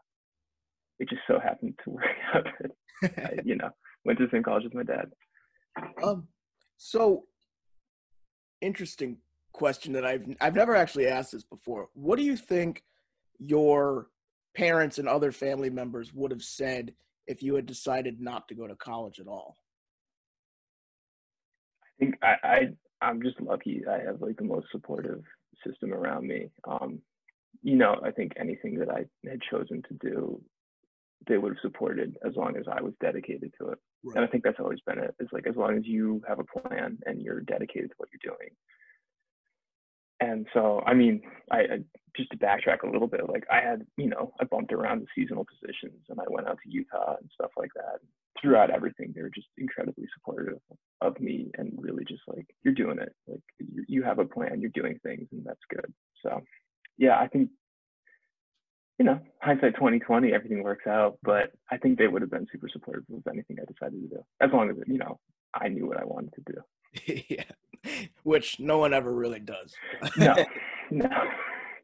it 0.99 1.09
just 1.09 1.21
so 1.27 1.39
happened 1.39 1.77
to 1.83 1.89
work 1.91 2.05
out. 2.33 2.47
I, 3.03 3.39
you 3.43 3.55
know, 3.55 3.69
went 4.05 4.19
to 4.19 4.25
the 4.25 4.31
same 4.31 4.43
college 4.43 4.65
as 4.65 4.73
my 4.73 4.83
dad. 4.83 5.11
Um, 6.01 6.27
so 6.77 7.25
interesting 8.61 9.17
question 9.51 9.93
that 9.93 10.05
I've 10.05 10.25
I've 10.41 10.55
never 10.55 10.75
actually 10.75 11.07
asked 11.07 11.33
this 11.33 11.43
before. 11.43 11.89
What 11.93 12.17
do 12.17 12.23
you 12.23 12.37
think 12.37 12.83
your 13.39 14.07
parents 14.55 14.97
and 14.99 15.07
other 15.07 15.31
family 15.31 15.69
members 15.69 16.13
would 16.13 16.31
have 16.31 16.43
said 16.43 16.93
if 17.27 17.43
you 17.43 17.55
had 17.55 17.65
decided 17.65 18.21
not 18.21 18.47
to 18.47 18.55
go 18.55 18.67
to 18.67 18.75
college 18.75 19.19
at 19.19 19.27
all? 19.27 19.57
I 21.83 21.91
think 21.99 22.15
I, 22.21 22.35
I 22.43 22.59
I'm 23.01 23.21
just 23.21 23.39
lucky. 23.41 23.83
I 23.89 23.99
have 23.99 24.21
like 24.21 24.37
the 24.37 24.43
most 24.43 24.67
supportive 24.71 25.23
system 25.65 25.93
around 25.93 26.27
me. 26.27 26.49
Um, 26.67 26.99
you 27.61 27.75
know, 27.75 27.95
I 28.03 28.11
think 28.11 28.33
anything 28.37 28.77
that 28.79 28.89
I 28.89 29.05
had 29.27 29.41
chosen 29.49 29.81
to 29.83 29.93
do, 30.09 30.41
they 31.27 31.37
would 31.37 31.53
have 31.53 31.61
supported 31.61 32.17
as 32.25 32.35
long 32.35 32.55
as 32.57 32.65
I 32.71 32.81
was 32.81 32.93
dedicated 33.01 33.53
to 33.59 33.69
it. 33.69 33.79
Right. 34.03 34.17
And 34.17 34.25
I 34.25 34.27
think 34.27 34.43
that's 34.43 34.59
always 34.59 34.79
been 34.85 34.99
it. 34.99 35.15
Is 35.19 35.29
like 35.31 35.47
as 35.47 35.55
long 35.55 35.77
as 35.77 35.85
you 35.85 36.21
have 36.27 36.39
a 36.39 36.59
plan 36.59 36.99
and 37.05 37.21
you're 37.21 37.41
dedicated 37.41 37.89
to 37.89 37.95
what 37.97 38.09
you're 38.11 38.35
doing, 38.35 38.49
and 40.19 40.47
so 40.53 40.81
i 40.85 40.93
mean 40.93 41.21
I, 41.51 41.57
I, 41.57 41.79
just 42.15 42.31
to 42.31 42.37
backtrack 42.37 42.83
a 42.83 42.89
little 42.89 43.07
bit 43.07 43.29
like 43.29 43.45
i 43.51 43.59
had 43.59 43.85
you 43.97 44.07
know 44.07 44.33
i 44.39 44.45
bumped 44.45 44.71
around 44.71 45.01
the 45.01 45.07
seasonal 45.15 45.45
positions 45.45 46.03
and 46.09 46.19
i 46.19 46.23
went 46.27 46.47
out 46.47 46.57
to 46.63 46.69
utah 46.69 47.15
and 47.19 47.29
stuff 47.33 47.51
like 47.57 47.71
that 47.75 47.99
throughout 48.41 48.69
everything 48.69 49.13
they 49.15 49.21
were 49.21 49.31
just 49.33 49.47
incredibly 49.57 50.05
supportive 50.13 50.59
of 51.01 51.19
me 51.19 51.51
and 51.57 51.71
really 51.77 52.03
just 52.05 52.21
like 52.27 52.45
you're 52.63 52.73
doing 52.73 52.99
it 52.99 53.13
like 53.27 53.41
you, 53.59 53.85
you 53.87 54.03
have 54.03 54.19
a 54.19 54.25
plan 54.25 54.59
you're 54.59 54.69
doing 54.73 54.99
things 55.03 55.27
and 55.31 55.45
that's 55.45 55.59
good 55.69 55.93
so 56.23 56.41
yeah 56.97 57.17
i 57.19 57.27
think 57.27 57.49
you 58.99 59.05
know 59.05 59.19
hindsight 59.41 59.75
2020 59.75 60.33
everything 60.33 60.63
works 60.63 60.87
out 60.87 61.17
but 61.23 61.51
i 61.71 61.77
think 61.77 61.97
they 61.97 62.07
would 62.07 62.21
have 62.21 62.31
been 62.31 62.47
super 62.51 62.69
supportive 62.71 63.03
of 63.13 63.23
anything 63.31 63.57
i 63.61 63.65
decided 63.71 64.01
to 64.01 64.15
do 64.15 64.23
as 64.41 64.49
long 64.53 64.69
as 64.69 64.75
you 64.87 64.97
know 64.97 65.19
i 65.53 65.67
knew 65.67 65.87
what 65.87 65.99
i 65.99 66.05
wanted 66.05 66.33
to 66.33 66.53
do 66.53 67.23
yeah 67.29 67.43
which 68.23 68.59
no 68.59 68.77
one 68.77 68.93
ever 68.93 69.13
really 69.13 69.39
does. 69.39 69.73
no, 70.17 70.35
no. 70.91 71.09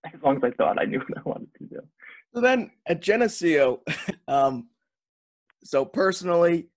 As 0.05 0.19
long 0.23 0.37
as 0.37 0.43
I 0.43 0.51
thought 0.51 0.81
I 0.81 0.85
knew 0.85 0.99
what 0.99 1.17
I 1.17 1.21
wanted 1.23 1.53
to 1.59 1.65
do. 1.65 1.79
So 2.33 2.41
then 2.41 2.71
at 2.87 3.01
Geneseo, 3.01 3.81
um, 4.27 4.67
so 5.63 5.85
personally, 5.85 6.67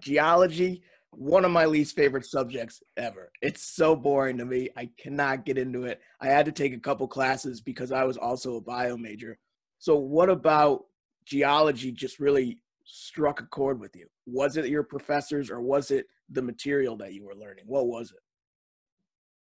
geology, 0.00 0.82
one 1.12 1.44
of 1.44 1.50
my 1.50 1.66
least 1.66 1.96
favorite 1.96 2.26
subjects 2.26 2.82
ever. 2.96 3.32
It's 3.42 3.62
so 3.62 3.96
boring 3.96 4.38
to 4.38 4.44
me. 4.44 4.68
I 4.76 4.90
cannot 4.98 5.44
get 5.44 5.58
into 5.58 5.84
it. 5.84 6.00
I 6.20 6.26
had 6.26 6.46
to 6.46 6.52
take 6.52 6.74
a 6.74 6.78
couple 6.80 7.08
classes 7.08 7.60
because 7.60 7.92
I 7.92 8.04
was 8.04 8.16
also 8.16 8.56
a 8.56 8.60
bio 8.60 8.96
major. 8.96 9.38
So 9.78 9.96
what 9.96 10.28
about 10.28 10.84
geology 11.24 11.92
just 11.92 12.20
really 12.20 12.58
struck 12.84 13.40
a 13.40 13.46
chord 13.46 13.80
with 13.80 13.96
you? 13.96 14.06
Was 14.26 14.56
it 14.56 14.68
your 14.68 14.82
professors 14.82 15.50
or 15.50 15.60
was 15.60 15.90
it 15.90 16.06
the 16.30 16.42
material 16.42 16.96
that 16.98 17.14
you 17.14 17.24
were 17.24 17.34
learning? 17.34 17.64
What 17.66 17.86
was 17.86 18.12
it? 18.12 18.18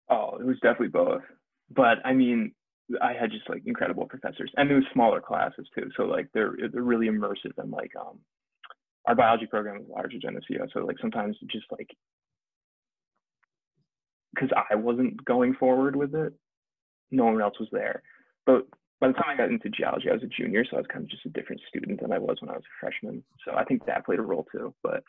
Oh, 0.09 0.37
it 0.39 0.45
was 0.45 0.59
definitely 0.61 0.89
both. 0.89 1.21
But 1.69 1.99
I 2.05 2.13
mean, 2.13 2.53
I 3.01 3.13
had 3.13 3.31
just 3.31 3.49
like 3.49 3.63
incredible 3.65 4.05
professors, 4.05 4.51
and 4.57 4.69
it 4.69 4.75
was 4.75 4.83
smaller 4.93 5.21
classes 5.21 5.67
too. 5.73 5.89
So 5.95 6.03
like 6.03 6.27
they're 6.33 6.55
they're 6.71 6.83
really 6.83 7.07
immersive 7.07 7.57
and 7.57 7.71
like 7.71 7.91
um, 7.99 8.19
our 9.07 9.15
biology 9.15 9.45
program 9.45 9.81
is 9.81 9.87
large 9.89 10.13
at 10.15 10.21
Geneseo, 10.21 10.67
so 10.73 10.79
like 10.85 10.97
sometimes 10.99 11.37
just 11.51 11.65
like 11.71 11.89
because 14.33 14.49
I 14.69 14.75
wasn't 14.75 15.23
going 15.25 15.53
forward 15.53 15.95
with 15.95 16.15
it, 16.15 16.33
no 17.11 17.25
one 17.25 17.41
else 17.41 17.59
was 17.59 17.69
there. 17.71 18.01
But 18.45 18.65
by 18.99 19.07
the 19.07 19.13
time 19.13 19.29
I 19.29 19.37
got 19.37 19.49
into 19.49 19.69
geology, 19.69 20.09
I 20.09 20.13
was 20.13 20.23
a 20.23 20.27
junior, 20.27 20.65
so 20.65 20.77
I 20.77 20.79
was 20.79 20.87
kind 20.91 21.03
of 21.03 21.09
just 21.09 21.25
a 21.25 21.29
different 21.29 21.61
student 21.67 22.01
than 22.01 22.11
I 22.11 22.17
was 22.17 22.37
when 22.39 22.49
I 22.49 22.53
was 22.53 22.63
a 22.63 22.79
freshman. 22.79 23.23
So 23.45 23.53
I 23.53 23.63
think 23.63 23.85
that 23.85 24.05
played 24.05 24.19
a 24.19 24.23
role 24.23 24.47
too. 24.51 24.73
But 24.81 25.03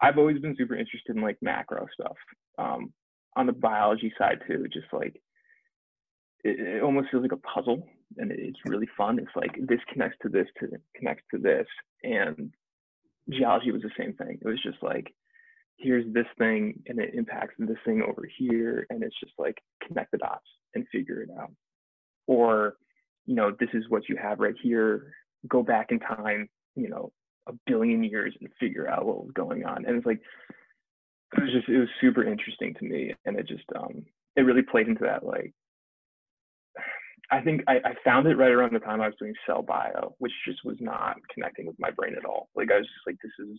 I've 0.00 0.18
always 0.18 0.38
been 0.38 0.56
super 0.56 0.76
interested 0.76 1.16
in 1.16 1.22
like 1.22 1.38
macro 1.40 1.86
stuff. 1.98 2.16
Um, 2.58 2.92
on 3.36 3.46
the 3.46 3.52
biology 3.52 4.12
side 4.18 4.40
too, 4.46 4.66
just 4.72 4.86
like 4.92 5.20
it, 6.44 6.60
it 6.60 6.82
almost 6.82 7.10
feels 7.10 7.22
like 7.22 7.32
a 7.32 7.36
puzzle 7.38 7.88
and 8.18 8.30
it's 8.30 8.58
really 8.66 8.88
fun. 8.96 9.18
It's 9.18 9.34
like 9.34 9.56
this 9.66 9.80
connects 9.92 10.18
to 10.22 10.28
this 10.28 10.46
to 10.60 10.68
connects 10.94 11.24
to 11.32 11.38
this. 11.38 11.66
And 12.02 12.52
geology 13.30 13.70
was 13.70 13.82
the 13.82 13.90
same 13.98 14.14
thing. 14.14 14.38
It 14.40 14.46
was 14.46 14.62
just 14.62 14.82
like, 14.82 15.12
here's 15.76 16.10
this 16.12 16.26
thing 16.38 16.82
and 16.86 16.98
it 17.00 17.14
impacts 17.14 17.54
this 17.58 17.76
thing 17.84 18.02
over 18.02 18.28
here. 18.38 18.86
And 18.90 19.02
it's 19.02 19.18
just 19.20 19.32
like 19.38 19.58
connect 19.86 20.12
the 20.12 20.18
dots 20.18 20.46
and 20.74 20.86
figure 20.92 21.22
it 21.22 21.30
out. 21.38 21.52
Or, 22.26 22.76
you 23.26 23.34
know, 23.34 23.52
this 23.58 23.70
is 23.74 23.84
what 23.88 24.08
you 24.08 24.16
have 24.16 24.40
right 24.40 24.54
here. 24.62 25.12
Go 25.48 25.62
back 25.62 25.90
in 25.90 25.98
time, 26.00 26.48
you 26.74 26.88
know, 26.88 27.12
a 27.46 27.52
billion 27.66 28.02
years 28.02 28.34
and 28.40 28.48
figure 28.58 28.88
out 28.88 29.04
what 29.04 29.24
was 29.24 29.32
going 29.34 29.64
on. 29.64 29.84
And 29.84 29.96
it's 29.96 30.06
like 30.06 30.20
it 31.36 31.42
was 31.42 31.52
just 31.52 31.68
it 31.68 31.78
was 31.78 31.88
super 32.00 32.24
interesting 32.24 32.74
to 32.74 32.84
me 32.84 33.12
and 33.24 33.38
it 33.38 33.46
just 33.48 33.64
um 33.76 34.04
it 34.36 34.42
really 34.42 34.62
played 34.62 34.88
into 34.88 35.04
that 35.04 35.24
like 35.24 35.52
I 37.30 37.40
think 37.40 37.62
I, 37.66 37.76
I 37.76 37.94
found 38.04 38.26
it 38.26 38.36
right 38.36 38.50
around 38.50 38.74
the 38.74 38.80
time 38.80 39.00
I 39.00 39.06
was 39.06 39.16
doing 39.18 39.34
cell 39.46 39.62
bio, 39.62 40.14
which 40.18 40.32
just 40.46 40.64
was 40.64 40.76
not 40.80 41.16
connecting 41.32 41.66
with 41.66 41.76
my 41.78 41.90
brain 41.90 42.14
at 42.16 42.24
all. 42.24 42.48
Like 42.54 42.70
I 42.70 42.78
was 42.78 42.86
just 42.86 43.06
like, 43.06 43.16
this 43.22 43.32
is 43.46 43.58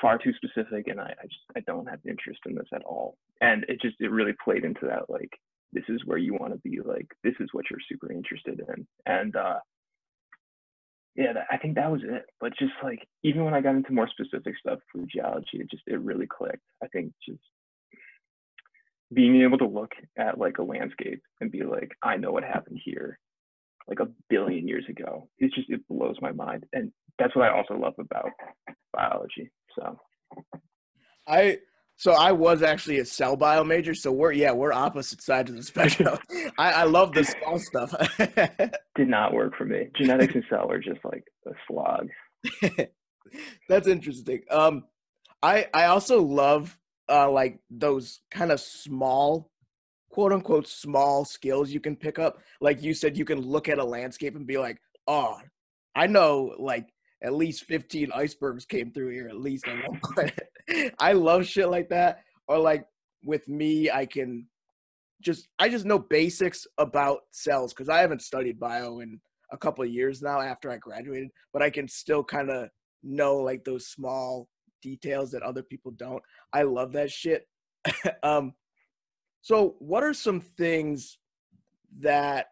far 0.00 0.18
too 0.18 0.32
specific, 0.34 0.88
and 0.88 1.00
I, 1.00 1.14
I 1.20 1.24
just 1.24 1.44
I 1.56 1.60
don't 1.60 1.86
have 1.86 2.00
interest 2.06 2.40
in 2.46 2.54
this 2.54 2.68
at 2.74 2.82
all. 2.82 3.16
And 3.40 3.64
it 3.68 3.80
just 3.80 3.96
it 4.00 4.10
really 4.10 4.34
played 4.44 4.64
into 4.64 4.86
that 4.86 5.08
like 5.08 5.30
this 5.72 5.84
is 5.88 6.04
where 6.04 6.18
you 6.18 6.34
want 6.34 6.52
to 6.52 6.58
be. 6.60 6.80
Like 6.84 7.08
this 7.24 7.34
is 7.40 7.48
what 7.52 7.64
you're 7.70 7.80
super 7.88 8.12
interested 8.12 8.60
in. 8.60 8.86
And 9.06 9.34
uh, 9.34 9.58
yeah, 11.14 11.32
I 11.50 11.56
think 11.56 11.74
that 11.76 11.90
was 11.90 12.02
it. 12.04 12.24
But 12.40 12.56
just 12.58 12.72
like 12.82 13.06
even 13.22 13.44
when 13.44 13.54
I 13.54 13.60
got 13.60 13.74
into 13.74 13.92
more 13.92 14.08
specific 14.08 14.54
stuff 14.58 14.78
for 14.90 15.02
geology, 15.10 15.54
it 15.54 15.70
just 15.70 15.84
it 15.86 16.00
really 16.00 16.26
clicked. 16.26 16.62
I 16.82 16.88
think 16.88 17.12
just 17.26 17.40
being 19.12 19.42
able 19.42 19.58
to 19.58 19.66
look 19.66 19.92
at 20.18 20.38
like 20.38 20.58
a 20.58 20.62
landscape 20.62 21.22
and 21.40 21.50
be 21.50 21.62
like, 21.62 21.92
I 22.02 22.16
know 22.16 22.32
what 22.32 22.44
happened 22.44 22.80
here, 22.84 23.18
like 23.88 24.00
a 24.00 24.08
billion 24.28 24.68
years 24.68 24.84
ago. 24.88 25.28
It's 25.38 25.54
just 25.54 25.70
it 25.70 25.86
blows 25.88 26.16
my 26.20 26.32
mind, 26.32 26.64
and 26.72 26.92
that's 27.18 27.34
what 27.36 27.44
I 27.44 27.56
also 27.56 27.74
love 27.74 27.94
about 27.98 28.30
biology. 28.92 29.50
So, 29.76 29.98
I 31.26 31.58
so 31.96 32.12
I 32.12 32.32
was 32.32 32.62
actually 32.62 32.98
a 32.98 33.04
cell 33.04 33.36
bio 33.36 33.64
major, 33.64 33.94
so 33.94 34.12
we're 34.12 34.32
yeah 34.32 34.52
we're 34.52 34.72
opposite 34.72 35.22
sides 35.22 35.50
of 35.50 35.56
the 35.56 35.62
spectrum. 35.62 36.18
I, 36.58 36.72
I 36.72 36.84
love 36.84 37.12
the 37.12 37.24
small 37.24 37.58
stuff. 37.58 37.94
Did 38.96 39.08
not 39.08 39.32
work 39.32 39.56
for 39.56 39.64
me. 39.64 39.88
Genetics 39.96 40.34
and 40.34 40.44
cell 40.48 40.70
are 40.70 40.80
just 40.80 41.00
like 41.04 41.24
a 41.46 41.52
slog. 41.68 42.08
That's 43.68 43.86
interesting. 43.86 44.42
Um, 44.50 44.84
I 45.42 45.66
I 45.74 45.84
also 45.84 46.22
love 46.22 46.78
uh 47.08 47.30
like 47.30 47.60
those 47.70 48.20
kind 48.30 48.52
of 48.52 48.60
small, 48.60 49.50
quote 50.10 50.32
unquote 50.32 50.66
small 50.66 51.24
skills 51.24 51.70
you 51.70 51.80
can 51.80 51.96
pick 51.96 52.18
up. 52.18 52.38
Like 52.60 52.82
you 52.82 52.94
said, 52.94 53.16
you 53.16 53.24
can 53.24 53.40
look 53.40 53.68
at 53.68 53.78
a 53.78 53.84
landscape 53.84 54.36
and 54.36 54.46
be 54.46 54.58
like, 54.58 54.78
oh, 55.06 55.38
I 55.94 56.06
know 56.06 56.54
like 56.58 56.88
at 57.22 57.34
least 57.34 57.64
15 57.64 58.10
icebergs 58.12 58.64
came 58.64 58.90
through 58.90 59.10
here 59.10 59.28
at 59.28 59.36
least 59.36 59.66
at 59.68 59.88
one 59.88 60.00
point. 60.16 60.94
I 60.98 61.12
love 61.12 61.46
shit 61.46 61.68
like 61.68 61.88
that. 61.90 62.22
Or 62.48 62.58
like 62.58 62.84
with 63.24 63.48
me, 63.48 63.90
I 63.90 64.06
can 64.06 64.46
just 65.22 65.48
I 65.58 65.68
just 65.68 65.84
know 65.84 65.98
basics 65.98 66.66
about 66.78 67.20
cells 67.30 67.72
because 67.72 67.88
I 67.88 68.00
haven't 68.00 68.22
studied 68.22 68.58
bio 68.58 69.00
in 69.00 69.20
a 69.52 69.56
couple 69.56 69.84
years 69.84 70.22
now 70.22 70.40
after 70.40 70.70
I 70.70 70.78
graduated, 70.78 71.30
but 71.52 71.62
I 71.62 71.70
can 71.70 71.86
still 71.88 72.24
kind 72.24 72.50
of 72.50 72.68
know 73.02 73.36
like 73.36 73.64
those 73.64 73.86
small 73.88 74.48
details 74.82 75.30
that 75.30 75.42
other 75.42 75.62
people 75.62 75.92
don't. 75.92 76.22
I 76.52 76.62
love 76.62 76.92
that 76.92 77.10
shit. 77.10 77.48
um, 78.22 78.54
so, 79.40 79.76
what 79.78 80.04
are 80.04 80.14
some 80.14 80.40
things 80.40 81.18
that 81.98 82.48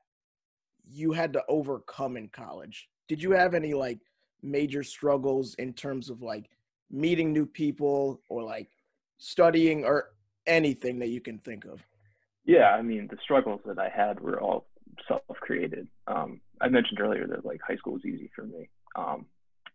you 0.88 1.12
had 1.12 1.32
to 1.34 1.44
overcome 1.48 2.16
in 2.16 2.28
college? 2.28 2.88
Did 3.08 3.22
you 3.22 3.32
have 3.32 3.54
any 3.54 3.74
like 3.74 4.00
major 4.42 4.82
struggles 4.82 5.54
in 5.54 5.72
terms 5.72 6.10
of 6.10 6.22
like 6.22 6.50
meeting 6.90 7.32
new 7.32 7.46
people 7.46 8.22
or 8.28 8.42
like 8.42 8.68
studying 9.18 9.84
or 9.84 10.10
anything 10.46 10.98
that 10.98 11.08
you 11.08 11.20
can 11.20 11.38
think 11.38 11.64
of? 11.64 11.80
Yeah, 12.44 12.70
I 12.70 12.82
mean, 12.82 13.06
the 13.10 13.18
struggles 13.22 13.60
that 13.66 13.78
I 13.78 13.88
had 13.88 14.18
were 14.18 14.40
all 14.40 14.66
self-created. 15.06 15.86
Um, 16.06 16.40
I 16.60 16.68
mentioned 16.68 17.00
earlier 17.00 17.26
that 17.28 17.44
like 17.44 17.60
high 17.66 17.76
school 17.76 17.94
was 17.94 18.04
easy 18.04 18.30
for 18.34 18.44
me, 18.44 18.68
um, 18.96 19.26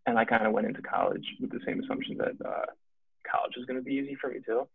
and 0.06 0.18
I 0.18 0.24
kind 0.24 0.46
of 0.46 0.52
went 0.52 0.66
into 0.66 0.82
college 0.82 1.26
with 1.40 1.50
the 1.50 1.60
same 1.66 1.82
assumption 1.82 2.18
that 2.18 2.46
uh, 2.46 2.66
college 3.30 3.54
is 3.56 3.64
going 3.66 3.78
to 3.78 3.84
be 3.84 3.94
easy 3.94 4.16
for 4.20 4.30
me 4.30 4.40
too. 4.44 4.68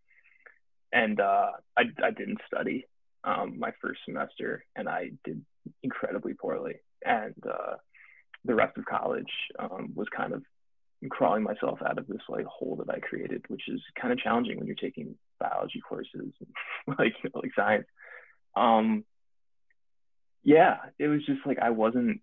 And 0.94 1.20
uh, 1.20 1.52
I 1.78 1.84
I 2.04 2.12
didn't 2.12 2.40
study 2.48 2.86
um, 3.24 3.58
my 3.58 3.72
first 3.82 4.02
semester, 4.06 4.66
and 4.76 4.90
I 4.90 5.12
did 5.24 5.44
incredibly 5.84 6.34
poorly. 6.34 6.76
And 7.06 7.36
uh, 7.48 7.76
the 8.46 8.56
rest 8.56 8.78
of 8.78 8.86
college 8.86 9.32
um, 9.58 9.92
was 9.96 10.08
kind 10.16 10.34
of 10.34 10.44
crawling 11.10 11.44
myself 11.44 11.80
out 11.86 11.98
of 11.98 12.08
this 12.08 12.22
like 12.30 12.46
hole 12.46 12.76
that 12.78 12.94
I 12.94 13.00
created, 13.00 13.44
which 13.48 13.64
is 13.68 13.82
kind 14.00 14.12
of 14.14 14.20
challenging 14.20 14.58
when 14.58 14.68
you're 14.68 14.76
taking 14.76 15.16
biology 15.40 15.82
courses 15.88 16.12
and 16.40 16.50
like 17.00 17.14
you 17.24 17.30
know, 17.34 17.42
like 17.42 17.52
science. 17.56 17.88
Um, 18.56 19.06
yeah, 20.44 20.78
it 21.00 21.08
was 21.08 21.26
just 21.26 21.46
like 21.46 21.60
I 21.60 21.70
wasn't. 21.70 22.22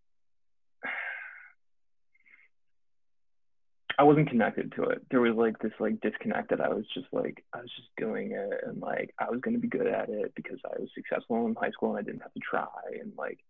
I 3.99 4.05
wasn't 4.05 4.29
connected 4.29 4.73
to 4.77 4.85
it. 4.85 5.03
There 5.11 5.21
was 5.21 5.35
like 5.35 5.59
this 5.59 5.73
like 5.81 6.01
disconnect 6.01 6.51
that 6.51 6.61
I 6.61 6.69
was 6.69 6.85
just 6.95 7.09
like 7.13 7.45
I 7.53 7.59
was 7.59 7.71
just 7.77 7.89
doing 7.97 8.31
it 8.31 8.61
and 8.65 8.81
like 8.81 9.13
I 9.19 9.29
was 9.29 9.41
gonna 9.41 9.59
be 9.59 9.67
good 9.67 9.89
at 9.89 10.09
it 10.09 10.33
because 10.37 10.59
I 10.65 10.81
was 10.81 10.89
successful 10.95 11.45
in 11.47 11.57
high 11.57 11.71
school 11.71 11.91
and 11.91 11.99
I 11.99 12.03
didn't 12.03 12.23
have 12.23 12.33
to 12.33 12.41
try 12.41 12.69
and 13.01 13.13
like 13.19 13.41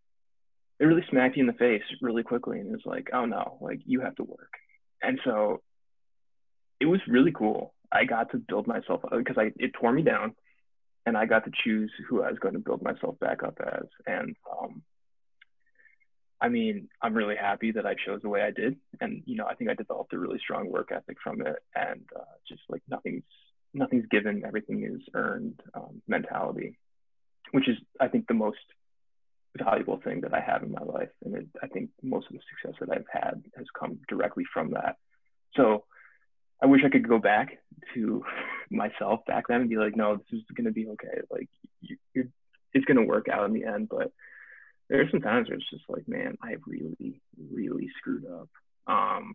it 0.80 0.86
really 0.86 1.04
smacked 1.10 1.36
you 1.36 1.42
in 1.42 1.48
the 1.48 1.52
face 1.52 1.82
really 2.00 2.22
quickly 2.22 2.60
and 2.60 2.68
it 2.68 2.72
was 2.72 2.86
like, 2.86 3.10
oh 3.12 3.26
no, 3.26 3.58
like 3.60 3.80
you 3.84 4.00
have 4.00 4.14
to 4.16 4.24
work. 4.24 4.52
And 5.02 5.20
so 5.22 5.60
it 6.80 6.86
was 6.86 7.00
really 7.06 7.32
cool. 7.32 7.74
I 7.92 8.04
got 8.04 8.30
to 8.30 8.38
build 8.38 8.66
myself 8.66 9.04
up 9.04 9.18
because 9.18 9.36
I 9.36 9.52
it 9.58 9.72
tore 9.78 9.92
me 9.92 10.02
down 10.02 10.34
and 11.04 11.14
I 11.16 11.26
got 11.26 11.44
to 11.44 11.50
choose 11.62 11.92
who 12.08 12.22
I 12.22 12.30
was 12.30 12.38
going 12.38 12.54
to 12.54 12.60
build 12.60 12.82
myself 12.82 13.18
back 13.18 13.42
up 13.42 13.58
as. 13.60 13.86
And 14.06 14.34
um 14.50 14.82
I 16.40 16.48
mean, 16.48 16.88
I'm 17.02 17.14
really 17.14 17.36
happy 17.36 17.72
that 17.72 17.86
I 17.86 17.94
chose 17.94 18.22
the 18.22 18.28
way 18.28 18.42
I 18.42 18.50
did, 18.50 18.76
and 19.00 19.22
you 19.26 19.36
know, 19.36 19.46
I 19.46 19.54
think 19.54 19.70
I 19.70 19.74
developed 19.74 20.12
a 20.12 20.18
really 20.18 20.38
strong 20.38 20.70
work 20.70 20.90
ethic 20.92 21.16
from 21.22 21.40
it, 21.40 21.56
and 21.74 22.02
uh, 22.14 22.36
just 22.48 22.62
like 22.68 22.82
nothing's 22.88 23.24
nothing's 23.74 24.06
given, 24.06 24.44
everything 24.46 24.84
is 24.84 25.02
earned 25.14 25.60
um, 25.74 26.00
mentality, 26.06 26.78
which 27.52 27.68
is 27.68 27.76
I 28.00 28.08
think 28.08 28.26
the 28.26 28.34
most 28.34 28.58
valuable 29.56 30.00
thing 30.02 30.20
that 30.20 30.34
I 30.34 30.40
have 30.40 30.62
in 30.62 30.72
my 30.72 30.82
life, 30.82 31.10
and 31.24 31.34
it, 31.34 31.46
I 31.62 31.66
think 31.66 31.90
most 32.02 32.26
of 32.28 32.34
the 32.34 32.40
success 32.50 32.78
that 32.80 32.94
I've 32.94 33.06
had 33.12 33.42
has 33.56 33.66
come 33.78 33.98
directly 34.08 34.44
from 34.52 34.72
that. 34.72 34.96
So 35.54 35.84
I 36.62 36.66
wish 36.66 36.82
I 36.84 36.90
could 36.90 37.08
go 37.08 37.18
back 37.18 37.58
to 37.94 38.24
myself 38.70 39.20
back 39.26 39.44
then 39.48 39.62
and 39.62 39.70
be 39.70 39.76
like, 39.76 39.96
no, 39.96 40.16
this 40.16 40.40
is 40.40 40.44
going 40.54 40.66
to 40.66 40.72
be 40.72 40.88
okay. 40.88 41.20
Like, 41.30 41.48
you, 41.80 41.96
it's 42.72 42.84
going 42.84 42.98
to 42.98 43.04
work 43.04 43.28
out 43.28 43.46
in 43.46 43.54
the 43.54 43.64
end, 43.64 43.88
but 43.88 44.12
there 44.88 45.00
are 45.00 45.10
some 45.10 45.20
times 45.20 45.48
where 45.48 45.58
it's 45.58 45.70
just 45.70 45.84
like, 45.88 46.08
man, 46.08 46.36
I 46.42 46.56
really, 46.66 47.20
really 47.52 47.88
screwed 47.98 48.24
up. 48.26 48.48
Um, 48.86 49.34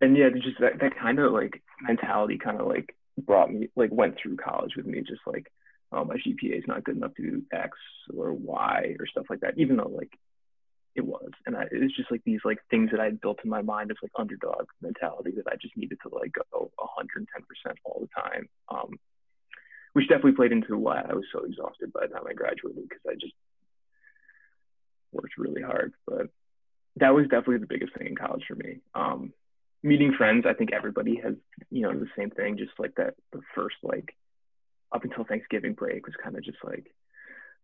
and 0.00 0.16
yeah, 0.16 0.30
just 0.30 0.60
that, 0.60 0.80
that 0.80 0.98
kind 0.98 1.18
of 1.18 1.32
like 1.32 1.62
mentality 1.82 2.38
kind 2.38 2.60
of 2.60 2.66
like 2.66 2.94
brought 3.18 3.52
me, 3.52 3.68
like 3.76 3.90
went 3.92 4.16
through 4.20 4.36
college 4.36 4.72
with 4.76 4.86
me, 4.86 5.00
just 5.00 5.20
like, 5.26 5.46
oh, 5.92 6.04
my 6.04 6.16
GPA 6.16 6.58
is 6.58 6.64
not 6.66 6.84
good 6.84 6.96
enough 6.96 7.14
to 7.14 7.22
do 7.22 7.42
X 7.52 7.76
or 8.16 8.32
Y 8.32 8.96
or 8.98 9.06
stuff 9.06 9.26
like 9.28 9.40
that, 9.40 9.58
even 9.58 9.76
though 9.76 9.92
like 9.94 10.12
it 10.94 11.04
was. 11.04 11.30
And 11.46 11.56
I, 11.56 11.64
it 11.70 11.80
was 11.80 11.94
just 11.94 12.10
like 12.10 12.22
these 12.24 12.40
like 12.44 12.58
things 12.70 12.90
that 12.90 13.00
I 13.00 13.04
had 13.04 13.20
built 13.20 13.40
in 13.44 13.50
my 13.50 13.62
mind 13.62 13.90
as 13.90 13.96
like 14.02 14.12
underdog 14.18 14.66
mentality 14.80 15.32
that 15.36 15.52
I 15.52 15.56
just 15.60 15.76
needed 15.76 15.98
to 16.02 16.14
like 16.14 16.32
go 16.52 16.70
110% 16.78 17.26
all 17.84 18.00
the 18.00 18.20
time. 18.20 18.48
Um, 18.68 18.98
which 19.92 20.08
definitely 20.08 20.32
played 20.32 20.50
into 20.50 20.76
why 20.76 21.00
I 21.08 21.14
was 21.14 21.24
so 21.32 21.44
exhausted 21.44 21.92
by 21.92 22.06
the 22.06 22.14
time 22.14 22.24
I 22.28 22.32
graduated 22.32 22.82
because 22.88 23.02
I 23.08 23.14
just 23.14 23.32
worked 25.36 25.48
really 25.48 25.62
hard. 25.62 25.92
But 26.06 26.28
that 26.96 27.14
was 27.14 27.24
definitely 27.24 27.58
the 27.58 27.66
biggest 27.66 27.96
thing 27.96 28.08
in 28.08 28.16
college 28.16 28.44
for 28.46 28.54
me. 28.54 28.80
Um, 28.94 29.32
meeting 29.82 30.14
friends, 30.16 30.44
I 30.48 30.54
think 30.54 30.72
everybody 30.72 31.16
has, 31.22 31.34
you 31.70 31.82
know, 31.82 31.92
the 31.92 32.06
same 32.16 32.30
thing. 32.30 32.56
Just 32.56 32.72
like 32.78 32.94
that, 32.96 33.14
the 33.32 33.40
first 33.54 33.76
like 33.82 34.14
up 34.92 35.04
until 35.04 35.24
Thanksgiving 35.24 35.74
break 35.74 36.06
was 36.06 36.14
kind 36.22 36.36
of 36.36 36.44
just 36.44 36.58
like, 36.64 36.86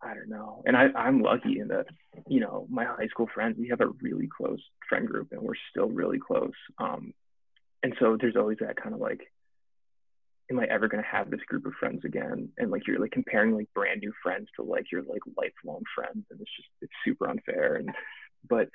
I 0.03 0.15
don't 0.15 0.31
know. 0.31 0.63
And 0.67 0.77
I, 0.77 0.87
I'm 0.97 1.23
lucky 1.23 1.61
in 1.61 1.69
that, 1.69 1.87
you 2.27 2.41
know, 2.41 2.67
my 2.71 2.85
high 2.85 3.09
school 3.09 3.29
friends, 3.33 3.57
we 3.59 3.69
have 3.69 3.81
a 3.81 3.89
really 4.01 4.29
close 4.35 4.61
friend 4.89 5.07
group 5.07 5.29
and 5.33 5.43
we're 5.43 5.53
still 5.71 5.89
really 5.89 6.19
close. 6.19 6.55
Um, 6.79 7.13
and 7.83 7.95
so 8.01 8.17
there's 8.19 8.37
always 8.37 8.59
that 8.61 8.77
kind 8.77 8.95
of 8.95 9.01
like, 9.01 9.21
am 10.51 10.61
I 10.61 10.65
ever 10.65 10.89
going 10.89 11.03
to 11.03 11.09
have 11.09 11.31
this 11.31 11.41
group 11.47 11.67
of 11.67 11.73
friends 11.79 12.05
again? 12.05 12.49
And 12.59 12.71
like 12.71 12.87
you're 12.87 12.99
like 12.99 13.13
comparing 13.13 13.55
like 13.55 13.69
brand 13.75 14.01
new 14.01 14.13
friends 14.23 14.49
to 14.57 14.63
like 14.63 14.91
your 14.91 15.03
like 15.03 15.23
lifelong 15.37 15.83
friends, 15.95 16.25
and 16.31 16.41
it's 16.41 16.51
just 16.57 16.69
it's 16.83 16.93
super 17.05 17.29
unfair. 17.29 17.77
And 17.77 17.91
but 18.49 18.69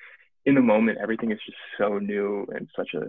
in 0.45 0.55
the 0.55 0.61
moment, 0.61 0.99
everything 1.01 1.31
is 1.31 1.39
just 1.45 1.57
so 1.77 1.99
new 1.99 2.47
and 2.53 2.69
such 2.75 2.93
a 2.93 3.07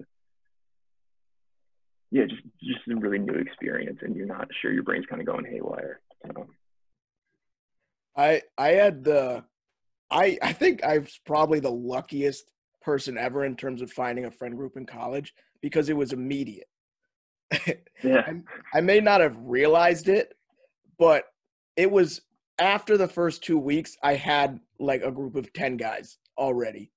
yeah, 2.11 2.25
just 2.25 2.43
just 2.63 2.89
a 2.91 2.97
really 2.97 3.19
new 3.19 3.35
experience, 3.35 3.99
and 4.03 4.17
you're 4.17 4.27
not 4.27 4.49
sure 4.61 4.73
your 4.73 4.83
brain's 4.83 5.07
kind 5.07 5.21
of 5.21 5.27
going 5.27 5.45
haywire. 5.45 6.01
So. 6.25 6.47
I 8.17 8.43
I 8.57 8.69
had 8.71 9.05
the 9.05 9.45
I 10.11 10.39
I 10.43 10.53
think 10.53 10.83
I 10.83 10.99
was 10.99 11.21
probably 11.25 11.61
the 11.61 11.71
luckiest 11.71 12.51
person 12.83 13.19
ever 13.19 13.45
in 13.45 13.57
terms 13.57 13.83
of 13.83 13.91
finding 13.93 14.25
a 14.25 14.31
friend 14.31 14.57
group 14.57 14.77
in 14.77 14.87
college 14.87 15.35
because 15.61 15.89
it 15.89 15.97
was 15.97 16.13
immediate 16.13 16.69
yeah. 18.03 18.23
I, 18.27 18.43
I 18.75 18.81
may 18.81 19.01
not 19.01 19.21
have 19.21 19.37
realized 19.39 20.09
it, 20.09 20.35
but 20.99 21.25
it 21.77 21.91
was 21.91 22.23
after 22.59 22.97
the 22.97 23.09
first 23.09 23.43
two 23.43 23.59
weeks, 23.59 23.97
I 24.03 24.15
had 24.15 24.61
like 24.79 25.03
a 25.03 25.11
group 25.11 25.37
of 25.37 25.53
10 25.53 25.77
guys 25.77 26.19
already. 26.39 26.91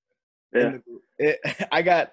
Yeah. 0.54 0.78
It, 1.18 1.40
I 1.72 1.82
got 1.82 2.12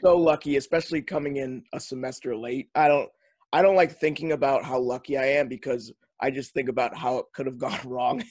so 0.00 0.16
lucky, 0.16 0.56
especially 0.56 1.02
coming 1.02 1.36
in 1.36 1.62
a 1.72 1.80
semester 1.80 2.36
late. 2.36 2.68
I 2.74 2.88
don't, 2.88 3.08
I 3.52 3.62
don't 3.62 3.76
like 3.76 3.98
thinking 3.98 4.32
about 4.32 4.64
how 4.64 4.78
lucky 4.78 5.16
I 5.16 5.26
am 5.26 5.48
because 5.48 5.92
I 6.20 6.30
just 6.30 6.52
think 6.52 6.68
about 6.68 6.96
how 6.96 7.18
it 7.18 7.26
could 7.34 7.46
have 7.46 7.58
gone 7.58 7.80
wrong. 7.84 8.22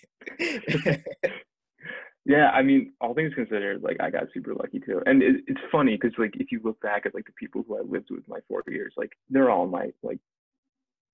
Yeah, 2.28 2.50
I 2.50 2.62
mean, 2.62 2.92
all 3.00 3.13
things 3.13 3.34
considered, 3.34 3.82
like 3.82 4.02
I 4.02 4.10
got 4.10 4.26
super 4.34 4.54
lucky 4.54 4.82
too. 4.82 5.02
And 5.06 5.24
it, 5.24 5.46
it's 5.48 5.62
funny 5.72 5.96
because 5.96 6.12
like 6.18 6.34
if 6.36 6.52
you 6.52 6.60
look 6.62 6.78
back 6.82 7.06
at 7.06 7.16
like 7.16 7.26
the 7.26 7.32
people 7.32 7.63
who 7.66 7.78
I 7.78 7.82
lived 7.82 8.10
with 8.12 8.28
my 8.28 8.40
four 8.50 8.63
years, 8.68 8.94
like 8.98 9.13
they're 9.30 9.50
all 9.50 9.66
my 9.66 9.92
like 10.04 10.20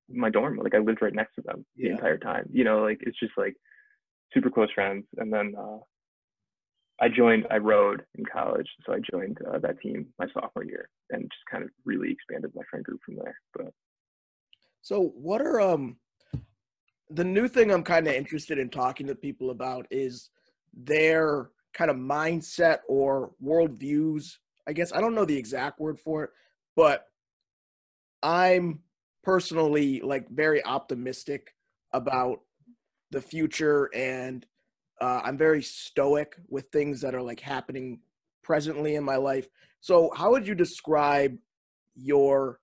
my 0.09 0.31
dorm. 0.31 0.57
Like 0.57 0.73
I 0.73 0.79
lived 0.79 1.03
right 1.03 1.13
next 1.13 1.35
to 1.35 1.41
them 1.43 1.65
the 1.77 1.89
entire 1.89 2.17
time. 2.17 2.49
You 2.51 2.63
know, 2.63 2.81
like 2.81 2.97
it's 3.01 3.19
just 3.19 3.33
like 3.37 3.55
super 4.33 4.49
close 4.49 4.71
friends. 4.73 5.05
And 5.17 5.31
then 5.31 5.53
uh, 5.55 5.77
I 6.99 7.09
joined. 7.09 7.45
I 7.51 7.57
rode 7.57 8.03
in 8.15 8.25
college, 8.25 8.69
so 8.83 8.93
I 8.93 8.99
joined 9.11 9.37
uh, 9.47 9.59
that 9.59 9.79
team 9.81 10.07
my 10.17 10.25
sophomore 10.33 10.65
year, 10.65 10.89
and 11.11 11.21
just 11.21 11.45
kind 11.51 11.63
of 11.63 11.69
really 11.85 12.11
expanded 12.11 12.51
my 12.55 12.63
friend 12.71 12.83
group 12.83 13.01
from 13.05 13.17
there. 13.17 13.39
But 13.53 13.71
So 14.81 15.13
what 15.15 15.41
are 15.41 15.61
um 15.61 15.97
the 17.11 17.23
new 17.23 17.47
thing 17.47 17.69
I'm 17.69 17.83
kind 17.83 18.07
of 18.07 18.15
interested 18.15 18.57
in 18.57 18.69
talking 18.69 19.05
to 19.05 19.13
people 19.13 19.51
about 19.51 19.85
is 19.91 20.31
their 20.73 21.49
kind 21.73 21.89
of 21.89 21.97
mindset 21.97 22.79
or 22.87 23.31
worldviews. 23.43 24.37
I 24.67 24.73
guess 24.73 24.93
I 24.93 25.01
don't 25.01 25.15
know 25.15 25.25
the 25.25 25.37
exact 25.37 25.79
word 25.79 25.99
for 25.99 26.23
it, 26.23 26.29
but 26.75 27.05
I'm 28.21 28.79
personally 29.23 30.01
like 30.01 30.29
very 30.29 30.63
optimistic 30.63 31.55
about 31.91 32.41
the 33.11 33.21
future 33.21 33.89
and 33.93 34.45
uh, 35.01 35.21
I'm 35.23 35.37
very 35.37 35.61
stoic 35.61 36.35
with 36.47 36.65
things 36.71 37.01
that 37.01 37.15
are 37.15 37.21
like 37.21 37.39
happening 37.39 37.99
presently 38.43 38.95
in 38.95 39.03
my 39.03 39.17
life. 39.17 39.47
So 39.81 40.11
how 40.15 40.31
would 40.31 40.47
you 40.47 40.55
describe 40.55 41.37
your 41.95 42.59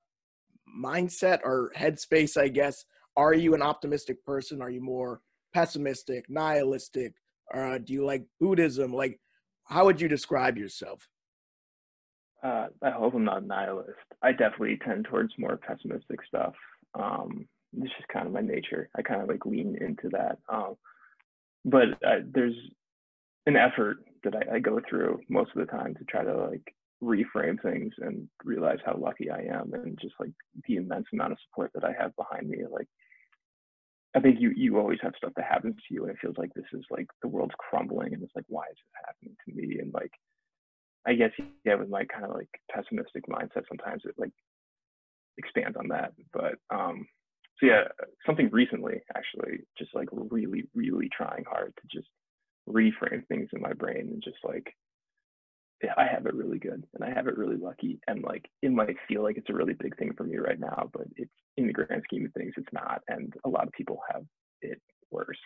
mindset 0.79 1.41
or 1.45 1.73
headspace, 1.77 2.37
I 2.37 2.49
guess. 2.49 2.85
Are 3.17 3.35
you 3.35 3.55
an 3.55 3.63
optimistic 3.63 4.25
person? 4.25 4.63
Are 4.63 4.71
you 4.71 4.81
more 4.81 5.21
pessimistic, 5.53 6.27
nihilistic? 6.29 7.15
Uh, 7.53 7.79
do 7.79 7.93
you 7.93 8.05
like 8.05 8.25
Buddhism? 8.41 8.93
Like, 8.93 9.21
how 9.65 9.85
would 9.85 10.01
you 10.01 10.09
describe 10.09 10.57
yourself? 10.57 11.09
uh, 12.43 12.67
I 12.83 12.91
hope 12.91 13.15
I'm 13.15 13.25
not 13.25 13.43
a 13.43 13.47
nihilist. 13.47 13.99
I 14.23 14.33
definitely 14.33 14.79
tend 14.85 15.05
towards 15.05 15.33
more 15.39 15.57
pessimistic 15.57 16.21
stuff. 16.27 16.55
Um, 16.95 17.47
it's 17.77 17.93
just 17.97 18.09
kind 18.09 18.27
of 18.27 18.33
my 18.33 18.41
nature. 18.41 18.89
I 18.97 19.03
kind 19.03 19.21
of 19.21 19.29
like 19.29 19.45
lean 19.47 19.77
into 19.81 20.09
that. 20.11 20.39
Um, 20.49 20.77
but 21.65 21.91
uh, 22.05 22.21
there's 22.33 22.57
an 23.47 23.57
effort 23.57 23.99
that 24.25 24.35
I, 24.35 24.57
I 24.57 24.59
go 24.59 24.81
through 24.89 25.21
most 25.29 25.51
of 25.55 25.61
the 25.61 25.71
time 25.71 25.95
to 25.95 26.05
try 26.05 26.25
to 26.25 26.49
like 26.49 26.75
reframe 27.03 27.61
things 27.63 27.93
and 27.99 28.29
realize 28.45 28.79
how 28.85 28.97
lucky 28.97 29.31
I 29.31 29.43
am 29.43 29.73
and 29.75 29.99
just 30.01 30.15
like 30.19 30.33
the 30.67 30.77
immense 30.77 31.07
amount 31.13 31.33
of 31.33 31.39
support 31.49 31.71
that 31.75 31.85
I 31.85 31.93
have 31.99 32.17
behind 32.17 32.49
me. 32.49 32.59
Like, 32.71 32.89
I 34.15 34.21
think 34.21 34.41
you 34.41 34.53
you 34.57 34.79
always 34.79 34.99
have 35.03 35.15
stuff 35.17 35.33
that 35.37 35.47
happens 35.47 35.77
to 35.77 35.95
you 35.95 36.03
and 36.03 36.11
it 36.11 36.19
feels 36.21 36.37
like 36.37 36.53
this 36.55 36.65
is 36.73 36.85
like 36.91 37.07
the 37.23 37.29
world's 37.29 37.55
crumbling 37.59 38.13
and 38.13 38.23
it's 38.23 38.35
like 38.35 38.45
why 38.49 38.65
is 38.65 38.77
this 38.77 39.05
happening 39.07 39.37
to 39.47 39.55
me 39.55 39.79
and 39.79 39.93
like 39.95 40.13
I 41.07 41.15
guess 41.15 41.31
yeah, 41.65 41.77
with 41.77 41.89
my 41.89 42.05
kind 42.05 42.25
of 42.25 42.33
like 42.33 42.49
pessimistic 42.71 43.27
mindset, 43.27 43.67
sometimes 43.69 44.03
it 44.05 44.15
like 44.19 44.33
expands 45.39 45.77
on 45.77 45.89
that. 45.89 46.13
But 46.33 46.57
um, 46.71 47.07
so 47.59 47.67
yeah, 47.67 47.85
something 48.27 48.51
recently 48.53 49.01
actually, 49.17 49.61
just 49.79 49.95
like 49.95 50.09
really, 50.13 50.65
really 50.75 51.09
trying 51.17 51.45
hard 51.49 51.73
to 51.77 51.97
just 51.97 52.09
reframe 52.69 53.27
things 53.29 53.49
in 53.53 53.63
my 53.63 53.73
brain 53.73 54.09
and 54.13 54.23
just 54.23 54.39
like, 54.45 54.75
I 56.01 56.07
have 56.07 56.25
it 56.25 56.35
really 56.35 56.59
good 56.59 56.87
and 56.95 57.05
I 57.05 57.13
have 57.15 57.27
it 57.27 57.37
really 57.37 57.57
lucky. 57.57 58.01
And 58.09 58.23
like 58.23 58.49
it 58.63 58.73
might 58.73 58.97
feel 59.07 59.23
like 59.23 59.37
it's 59.37 59.51
a 59.51 59.55
really 59.55 59.75
big 59.75 59.97
thing 59.99 60.13
for 60.17 60.25
me 60.25 60.39
right 60.39 60.59
now, 60.59 60.89
but 60.95 61.07
it's 61.17 61.31
in 61.59 61.67
the 61.67 61.75
grand 61.75 62.03
scheme 62.05 62.25
of 62.25 62.33
things, 62.33 62.55
it's 62.57 62.73
not. 62.73 63.03
And 63.09 63.35
a 63.45 63.49
lot 63.51 63.67
of 63.67 63.73
people 63.73 64.01
have 64.11 64.23
it 64.63 64.81
worse. 65.11 65.39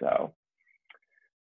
So, 0.00 0.34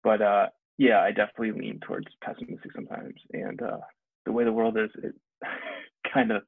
but 0.04 0.22
uh, 0.22 0.48
yeah, 0.78 1.00
I 1.00 1.10
definitely 1.10 1.52
lean 1.52 1.80
towards 1.80 2.08
pessimistic 2.24 2.72
sometimes, 2.76 3.16
and 3.32 3.62
uh, 3.62 3.78
the 4.26 4.32
way 4.32 4.44
the 4.44 4.52
world 4.52 4.78
is, 4.78 4.90
it 5.04 5.16
kind 6.14 6.32
of 6.32 6.44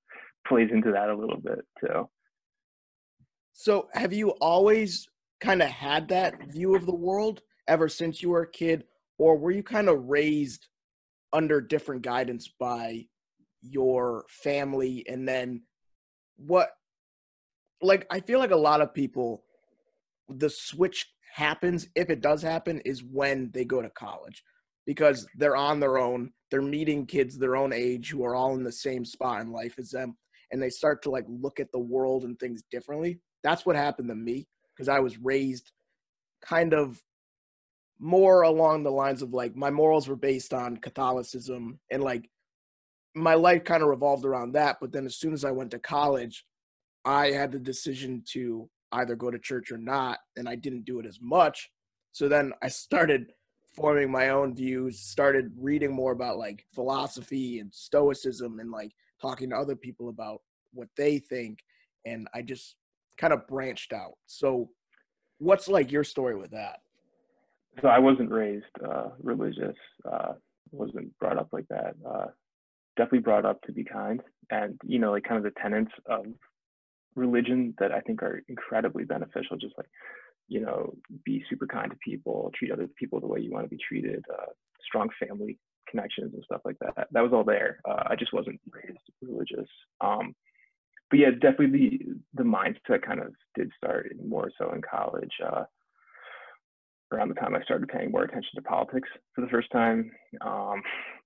plays 0.47 0.69
into 0.71 0.91
that 0.91 1.09
a 1.09 1.15
little 1.15 1.39
bit 1.39 1.65
too. 1.79 2.09
So, 3.53 3.87
have 3.93 4.13
you 4.13 4.31
always 4.41 5.07
kind 5.39 5.61
of 5.61 5.69
had 5.69 6.09
that 6.09 6.51
view 6.51 6.75
of 6.75 6.85
the 6.85 6.95
world 6.95 7.41
ever 7.67 7.87
since 7.87 8.21
you 8.21 8.29
were 8.29 8.41
a 8.41 8.51
kid, 8.51 8.83
or 9.17 9.37
were 9.37 9.51
you 9.51 9.63
kind 9.63 9.89
of 9.89 10.05
raised 10.05 10.67
under 11.35 11.59
different 11.59 12.01
guidance 12.01 12.49
by 12.59 13.05
your 13.61 14.25
family 14.29 15.03
and 15.07 15.27
then 15.27 15.61
what 16.37 16.69
like 17.81 18.07
I 18.09 18.19
feel 18.21 18.39
like 18.39 18.51
a 18.51 18.55
lot 18.55 18.81
of 18.81 18.93
people 18.93 19.43
the 20.29 20.49
switch 20.49 21.11
happens 21.33 21.87
if 21.95 22.09
it 22.09 22.21
does 22.21 22.41
happen 22.41 22.79
is 22.85 23.03
when 23.03 23.51
they 23.53 23.65
go 23.65 23.81
to 23.81 23.89
college 23.89 24.43
because 24.85 25.27
they're 25.35 25.55
on 25.55 25.79
their 25.79 25.97
own 25.97 26.31
they're 26.51 26.61
meeting 26.61 27.05
kids 27.05 27.37
their 27.37 27.55
own 27.55 27.73
age 27.73 28.11
who 28.11 28.23
are 28.23 28.35
all 28.35 28.55
in 28.55 28.63
the 28.63 28.71
same 28.71 29.03
spot 29.03 29.41
in 29.41 29.51
life 29.51 29.75
as 29.77 29.89
them 29.89 30.15
and 30.51 30.61
they 30.61 30.69
start 30.69 31.01
to 31.03 31.09
like 31.09 31.25
look 31.27 31.59
at 31.59 31.71
the 31.71 31.79
world 31.79 32.23
and 32.23 32.39
things 32.39 32.63
differently. 32.71 33.19
That's 33.43 33.65
what 33.65 33.75
happened 33.75 34.09
to 34.09 34.15
me 34.15 34.47
because 34.75 34.89
i 34.89 34.99
was 34.99 35.17
raised 35.17 35.71
kind 36.41 36.73
of 36.73 37.01
more 37.99 38.41
along 38.41 38.83
the 38.83 38.91
lines 38.91 39.21
of 39.21 39.33
like 39.33 39.55
my 39.55 39.69
morals 39.69 40.07
were 40.07 40.15
based 40.15 40.53
on 40.53 40.77
catholicism 40.77 41.79
and 41.91 42.03
like 42.03 42.29
my 43.15 43.33
life 43.33 43.63
kind 43.63 43.81
of 43.81 43.89
revolved 43.89 44.25
around 44.25 44.51
that 44.51 44.77
but 44.81 44.91
then 44.91 45.05
as 45.05 45.15
soon 45.15 45.33
as 45.33 45.45
i 45.45 45.51
went 45.51 45.71
to 45.71 45.79
college 45.79 46.45
i 47.05 47.27
had 47.27 47.51
the 47.51 47.59
decision 47.59 48.21
to 48.27 48.69
either 48.91 49.15
go 49.15 49.31
to 49.31 49.39
church 49.39 49.71
or 49.71 49.77
not 49.77 50.19
and 50.35 50.47
i 50.47 50.55
didn't 50.55 50.85
do 50.85 50.99
it 50.99 51.05
as 51.05 51.19
much. 51.21 51.69
So 52.11 52.27
then 52.27 52.53
i 52.61 52.67
started 52.67 53.31
forming 53.75 54.09
my 54.09 54.29
own 54.29 54.55
views 54.55 55.01
started 55.01 55.51
reading 55.57 55.93
more 55.93 56.13
about 56.13 56.37
like 56.37 56.65
philosophy 56.73 57.59
and 57.59 57.73
stoicism 57.73 58.59
and 58.59 58.71
like 58.71 58.91
talking 59.21 59.49
to 59.49 59.57
other 59.57 59.75
people 59.75 60.07
about 60.07 60.41
what 60.73 60.87
they 60.95 61.19
think 61.19 61.59
and 62.05 62.27
i 62.33 62.41
just 62.41 62.77
kind 63.17 63.33
of 63.33 63.47
branched 63.47 63.93
out. 63.93 64.13
So 64.25 64.69
what's 65.39 65.67
like 65.67 65.91
your 65.91 66.03
story 66.03 66.35
with 66.35 66.51
that 66.51 66.79
so 67.81 67.87
i 67.87 67.99
wasn't 67.99 68.29
raised 68.31 68.65
uh, 68.87 69.09
religious 69.21 69.75
uh, 70.11 70.33
wasn't 70.71 71.17
brought 71.19 71.37
up 71.37 71.49
like 71.51 71.67
that 71.69 71.95
uh, 72.07 72.27
definitely 72.97 73.19
brought 73.19 73.45
up 73.45 73.61
to 73.61 73.71
be 73.71 73.83
kind 73.83 74.21
and 74.49 74.79
you 74.83 74.99
know 74.99 75.11
like 75.11 75.23
kind 75.23 75.37
of 75.37 75.43
the 75.43 75.59
tenets 75.61 75.91
of 76.07 76.25
religion 77.15 77.73
that 77.79 77.91
I 77.91 78.01
think 78.01 78.21
are 78.21 78.43
incredibly 78.47 79.05
beneficial. 79.05 79.57
Just 79.57 79.77
like, 79.77 79.89
you 80.47 80.61
know, 80.61 80.93
be 81.23 81.43
super 81.49 81.65
kind 81.65 81.89
to 81.89 81.97
people, 81.97 82.51
treat 82.55 82.71
other 82.71 82.87
people 82.99 83.19
the 83.19 83.27
way 83.27 83.39
you 83.39 83.51
want 83.51 83.65
to 83.65 83.75
be 83.75 83.81
treated, 83.87 84.23
uh, 84.31 84.51
strong 84.85 85.09
family 85.25 85.57
connections 85.89 86.33
and 86.33 86.43
stuff 86.43 86.61
like 86.65 86.77
that. 86.79 87.07
That 87.11 87.21
was 87.21 87.31
all 87.33 87.43
there. 87.43 87.79
Uh, 87.87 88.03
I 88.07 88.15
just 88.15 88.33
wasn't 88.33 88.59
raised 88.71 88.99
religious. 89.21 89.69
Um, 90.01 90.35
but 91.09 91.19
yeah, 91.19 91.31
definitely 91.31 91.67
the, 91.67 91.99
the 92.33 92.43
mindset 92.43 93.05
kind 93.05 93.19
of 93.19 93.33
did 93.55 93.71
start 93.77 94.11
more 94.23 94.51
so 94.57 94.71
in 94.73 94.81
college. 94.81 95.33
Around 97.11 97.29
the 97.29 97.35
time 97.35 97.55
I 97.55 97.61
started 97.63 97.87
paying 97.87 98.11
more 98.11 98.23
attention 98.23 98.49
to 98.55 98.61
politics 98.63 99.07
for 99.33 99.41
the 99.41 99.47
first 99.47 99.71
time, 99.71 100.11
um, 100.41 100.81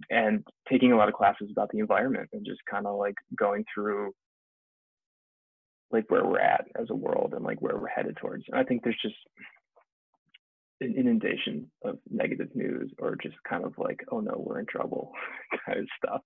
and 0.09 0.43
taking 0.69 0.91
a 0.91 0.97
lot 0.97 1.07
of 1.07 1.13
classes 1.13 1.49
about 1.51 1.69
the 1.71 1.79
environment 1.79 2.29
and 2.33 2.45
just 2.45 2.59
kind 2.69 2.85
of 2.85 2.97
like 2.97 3.15
going 3.37 3.63
through 3.73 4.11
like 5.91 6.05
where 6.09 6.25
we're 6.25 6.39
at 6.39 6.65
as 6.79 6.87
a 6.89 6.95
world 6.95 7.33
and 7.35 7.43
like 7.43 7.61
where 7.61 7.77
we're 7.77 7.87
headed 7.87 8.17
towards. 8.17 8.43
And 8.49 8.59
I 8.59 8.63
think 8.63 8.83
there's 8.83 8.99
just 9.01 9.15
an 10.81 10.95
inundation 10.97 11.69
of 11.83 11.97
negative 12.09 12.49
news 12.53 12.91
or 12.99 13.17
just 13.21 13.35
kind 13.47 13.65
of 13.65 13.73
like, 13.77 13.99
oh 14.11 14.19
no, 14.19 14.33
we're 14.37 14.59
in 14.59 14.65
trouble 14.65 15.11
kind 15.65 15.79
of 15.79 15.87
stuff 15.97 16.21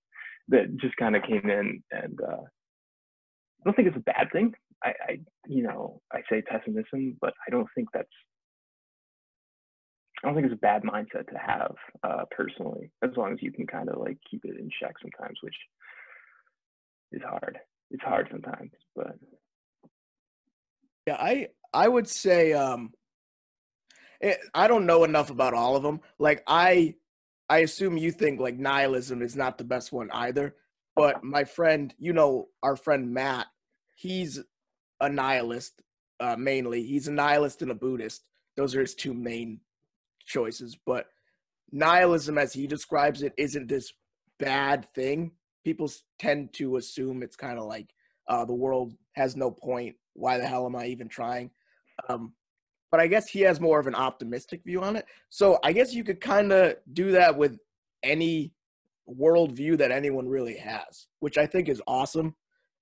that 0.48 0.76
just 0.76 0.96
kind 0.96 1.16
of 1.16 1.22
came 1.22 1.48
in. 1.48 1.82
And 1.90 2.18
uh, 2.20 2.42
I 2.42 3.64
don't 3.64 3.74
think 3.74 3.88
it's 3.88 3.96
a 3.96 4.00
bad 4.00 4.28
thing. 4.32 4.52
I, 4.82 4.92
I, 5.08 5.20
you 5.46 5.62
know, 5.62 6.00
I 6.12 6.20
say 6.30 6.42
pessimism, 6.42 7.16
but 7.20 7.32
I 7.46 7.50
don't 7.50 7.68
think 7.74 7.88
that's, 7.92 8.08
I 10.24 10.26
don't 10.26 10.36
think 10.36 10.46
it's 10.46 10.54
a 10.54 10.56
bad 10.56 10.84
mindset 10.84 11.28
to 11.28 11.38
have 11.38 11.74
uh, 12.02 12.24
personally, 12.30 12.90
as 13.02 13.10
long 13.14 13.34
as 13.34 13.42
you 13.42 13.52
can 13.52 13.66
kind 13.66 13.90
of 13.90 14.00
like 14.00 14.16
keep 14.28 14.44
it 14.46 14.58
in 14.58 14.70
check 14.80 14.94
sometimes, 15.02 15.38
which 15.42 15.54
is 17.12 17.20
hard. 17.22 17.58
It's 17.90 18.02
hard 18.02 18.28
sometimes, 18.30 18.70
but 18.96 19.18
yeah, 21.06 21.18
I 21.20 21.48
I 21.74 21.88
would 21.88 22.08
say 22.08 22.54
um 22.54 22.94
it, 24.18 24.38
eh, 24.40 24.48
I 24.54 24.66
don't 24.66 24.86
know 24.86 25.04
enough 25.04 25.28
about 25.28 25.52
all 25.52 25.76
of 25.76 25.82
them. 25.82 26.00
Like 26.18 26.42
I 26.46 26.94
I 27.50 27.58
assume 27.58 27.98
you 27.98 28.10
think 28.10 28.40
like 28.40 28.56
nihilism 28.56 29.20
is 29.20 29.36
not 29.36 29.58
the 29.58 29.64
best 29.64 29.92
one 29.92 30.10
either. 30.10 30.56
But 30.96 31.22
my 31.22 31.44
friend, 31.44 31.92
you 31.98 32.14
know, 32.14 32.48
our 32.62 32.76
friend 32.76 33.12
Matt, 33.12 33.46
he's 33.94 34.40
a 35.00 35.08
nihilist 35.10 35.82
uh, 36.18 36.36
mainly. 36.36 36.84
He's 36.84 37.08
a 37.08 37.12
nihilist 37.12 37.60
and 37.60 37.70
a 37.70 37.74
Buddhist. 37.74 38.22
Those 38.56 38.74
are 38.74 38.80
his 38.80 38.94
two 38.94 39.12
main 39.12 39.60
choices. 40.24 40.76
But 40.86 41.06
nihilism, 41.72 42.38
as 42.38 42.52
he 42.52 42.66
describes 42.66 43.22
it, 43.22 43.32
isn't 43.36 43.68
this 43.68 43.92
bad 44.38 44.86
thing. 44.94 45.32
People 45.64 45.90
tend 46.18 46.52
to 46.54 46.76
assume 46.76 47.22
it's 47.22 47.36
kind 47.36 47.58
of 47.58 47.64
like 47.64 47.90
uh, 48.28 48.44
the 48.44 48.54
world 48.54 48.94
has 49.12 49.36
no 49.36 49.50
point 49.50 49.96
why 50.14 50.38
the 50.38 50.46
hell 50.46 50.66
am 50.66 50.76
I 50.76 50.86
even 50.86 51.08
trying? 51.08 51.50
Um, 52.08 52.34
but 52.90 53.00
I 53.00 53.08
guess 53.08 53.28
he 53.28 53.40
has 53.40 53.60
more 53.60 53.80
of 53.80 53.86
an 53.86 53.94
optimistic 53.94 54.62
view 54.64 54.82
on 54.82 54.96
it. 54.96 55.06
So 55.28 55.58
I 55.64 55.72
guess 55.72 55.92
you 55.92 56.04
could 56.04 56.20
kind 56.20 56.52
of 56.52 56.76
do 56.92 57.12
that 57.12 57.36
with 57.36 57.58
any 58.02 58.52
worldview 59.08 59.78
that 59.78 59.90
anyone 59.90 60.28
really 60.28 60.56
has, 60.58 61.08
which 61.20 61.36
I 61.36 61.46
think 61.46 61.68
is 61.68 61.82
awesome. 61.86 62.36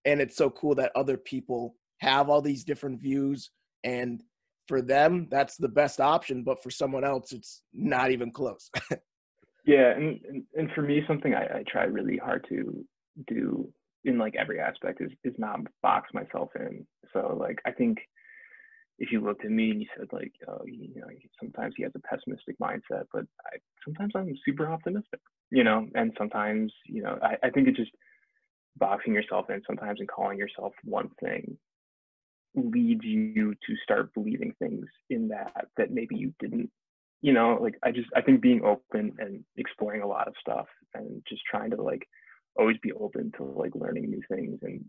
And 0.04 0.20
it's 0.20 0.36
so 0.36 0.50
cool 0.50 0.74
that 0.74 0.92
other 0.94 1.16
people 1.16 1.76
have 1.98 2.28
all 2.28 2.42
these 2.42 2.64
different 2.64 3.00
views. 3.00 3.50
And 3.84 4.22
for 4.68 4.82
them, 4.82 5.28
that's 5.30 5.56
the 5.56 5.68
best 5.68 6.00
option. 6.00 6.42
But 6.42 6.62
for 6.62 6.70
someone 6.70 7.04
else, 7.04 7.32
it's 7.32 7.62
not 7.72 8.10
even 8.10 8.30
close. 8.30 8.70
yeah. 9.66 9.90
And, 9.90 10.20
and, 10.28 10.42
and 10.56 10.70
for 10.74 10.82
me, 10.82 11.02
something 11.06 11.34
I, 11.34 11.44
I 11.44 11.64
try 11.66 11.84
really 11.84 12.16
hard 12.16 12.46
to 12.48 12.84
do 13.26 13.72
in 14.04 14.18
like 14.18 14.34
every 14.36 14.60
aspect 14.60 15.00
is 15.00 15.10
is 15.24 15.34
not 15.38 15.60
box 15.82 16.10
myself 16.12 16.50
in. 16.56 16.86
So 17.12 17.36
like 17.38 17.58
I 17.66 17.72
think 17.72 17.98
if 18.98 19.10
you 19.10 19.20
looked 19.20 19.44
at 19.44 19.50
me 19.50 19.70
and 19.70 19.80
you 19.80 19.86
said 19.96 20.08
like 20.12 20.32
oh 20.48 20.62
you 20.66 20.88
know 20.96 21.06
sometimes 21.40 21.74
he 21.76 21.82
has 21.84 21.92
a 21.94 22.00
pessimistic 22.00 22.58
mindset, 22.58 23.04
but 23.12 23.24
I, 23.46 23.58
sometimes 23.84 24.12
I'm 24.16 24.34
super 24.44 24.70
optimistic, 24.70 25.20
you 25.50 25.64
know, 25.64 25.86
and 25.94 26.12
sometimes 26.18 26.72
you 26.86 27.02
know 27.02 27.18
I, 27.22 27.46
I 27.46 27.50
think 27.50 27.68
it's 27.68 27.78
just 27.78 27.92
boxing 28.76 29.14
yourself 29.14 29.50
in 29.50 29.62
sometimes 29.66 30.00
and 30.00 30.08
calling 30.08 30.38
yourself 30.38 30.72
one 30.84 31.10
thing 31.20 31.56
leads 32.54 33.04
you 33.04 33.54
to 33.66 33.76
start 33.82 34.12
believing 34.14 34.54
things 34.58 34.86
in 35.10 35.28
that 35.28 35.66
that 35.76 35.90
maybe 35.90 36.16
you 36.16 36.34
didn't 36.38 36.70
you 37.22 37.32
know 37.32 37.58
like 37.60 37.74
i 37.82 37.90
just 37.90 38.08
i 38.14 38.20
think 38.20 38.42
being 38.42 38.62
open 38.64 39.12
and 39.18 39.42
exploring 39.56 40.02
a 40.02 40.06
lot 40.06 40.28
of 40.28 40.34
stuff 40.40 40.66
and 40.94 41.22
just 41.28 41.42
trying 41.50 41.70
to 41.70 41.80
like 41.80 42.06
always 42.56 42.76
be 42.82 42.92
open 42.92 43.32
to 43.36 43.44
like 43.44 43.74
learning 43.74 44.10
new 44.10 44.22
things. 44.28 44.58
And 44.62 44.84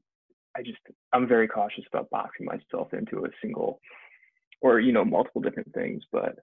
i 0.56 0.62
just 0.62 0.80
i'm 1.14 1.28
very 1.28 1.48
cautious 1.48 1.86
about 1.92 2.10
boxing 2.10 2.46
myself 2.46 2.94
into 2.94 3.26
a 3.26 3.30
single 3.42 3.80
or 4.62 4.80
you 4.80 4.92
know 4.92 5.06
multiple 5.06 5.42
different 5.42 5.74
things. 5.74 6.04
But 6.12 6.40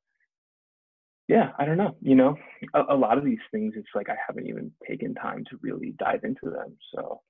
yeah 1.29 1.51
i 1.59 1.65
don't 1.65 1.77
know 1.77 1.97
you 2.01 2.15
know 2.15 2.37
a, 2.75 2.95
a 2.95 2.97
lot 2.97 3.19
of 3.19 3.25
these 3.25 3.39
things 3.53 3.75
it's 3.77 3.89
like 3.95 4.09
i 4.09 4.17
haven't 4.27 4.47
even 4.47 4.73
taken 4.89 5.15
time 5.15 5.45
to 5.51 5.59
really 5.63 5.95
dive 5.99 6.25
into 6.25 6.51
them. 6.51 6.77
So 6.95 7.21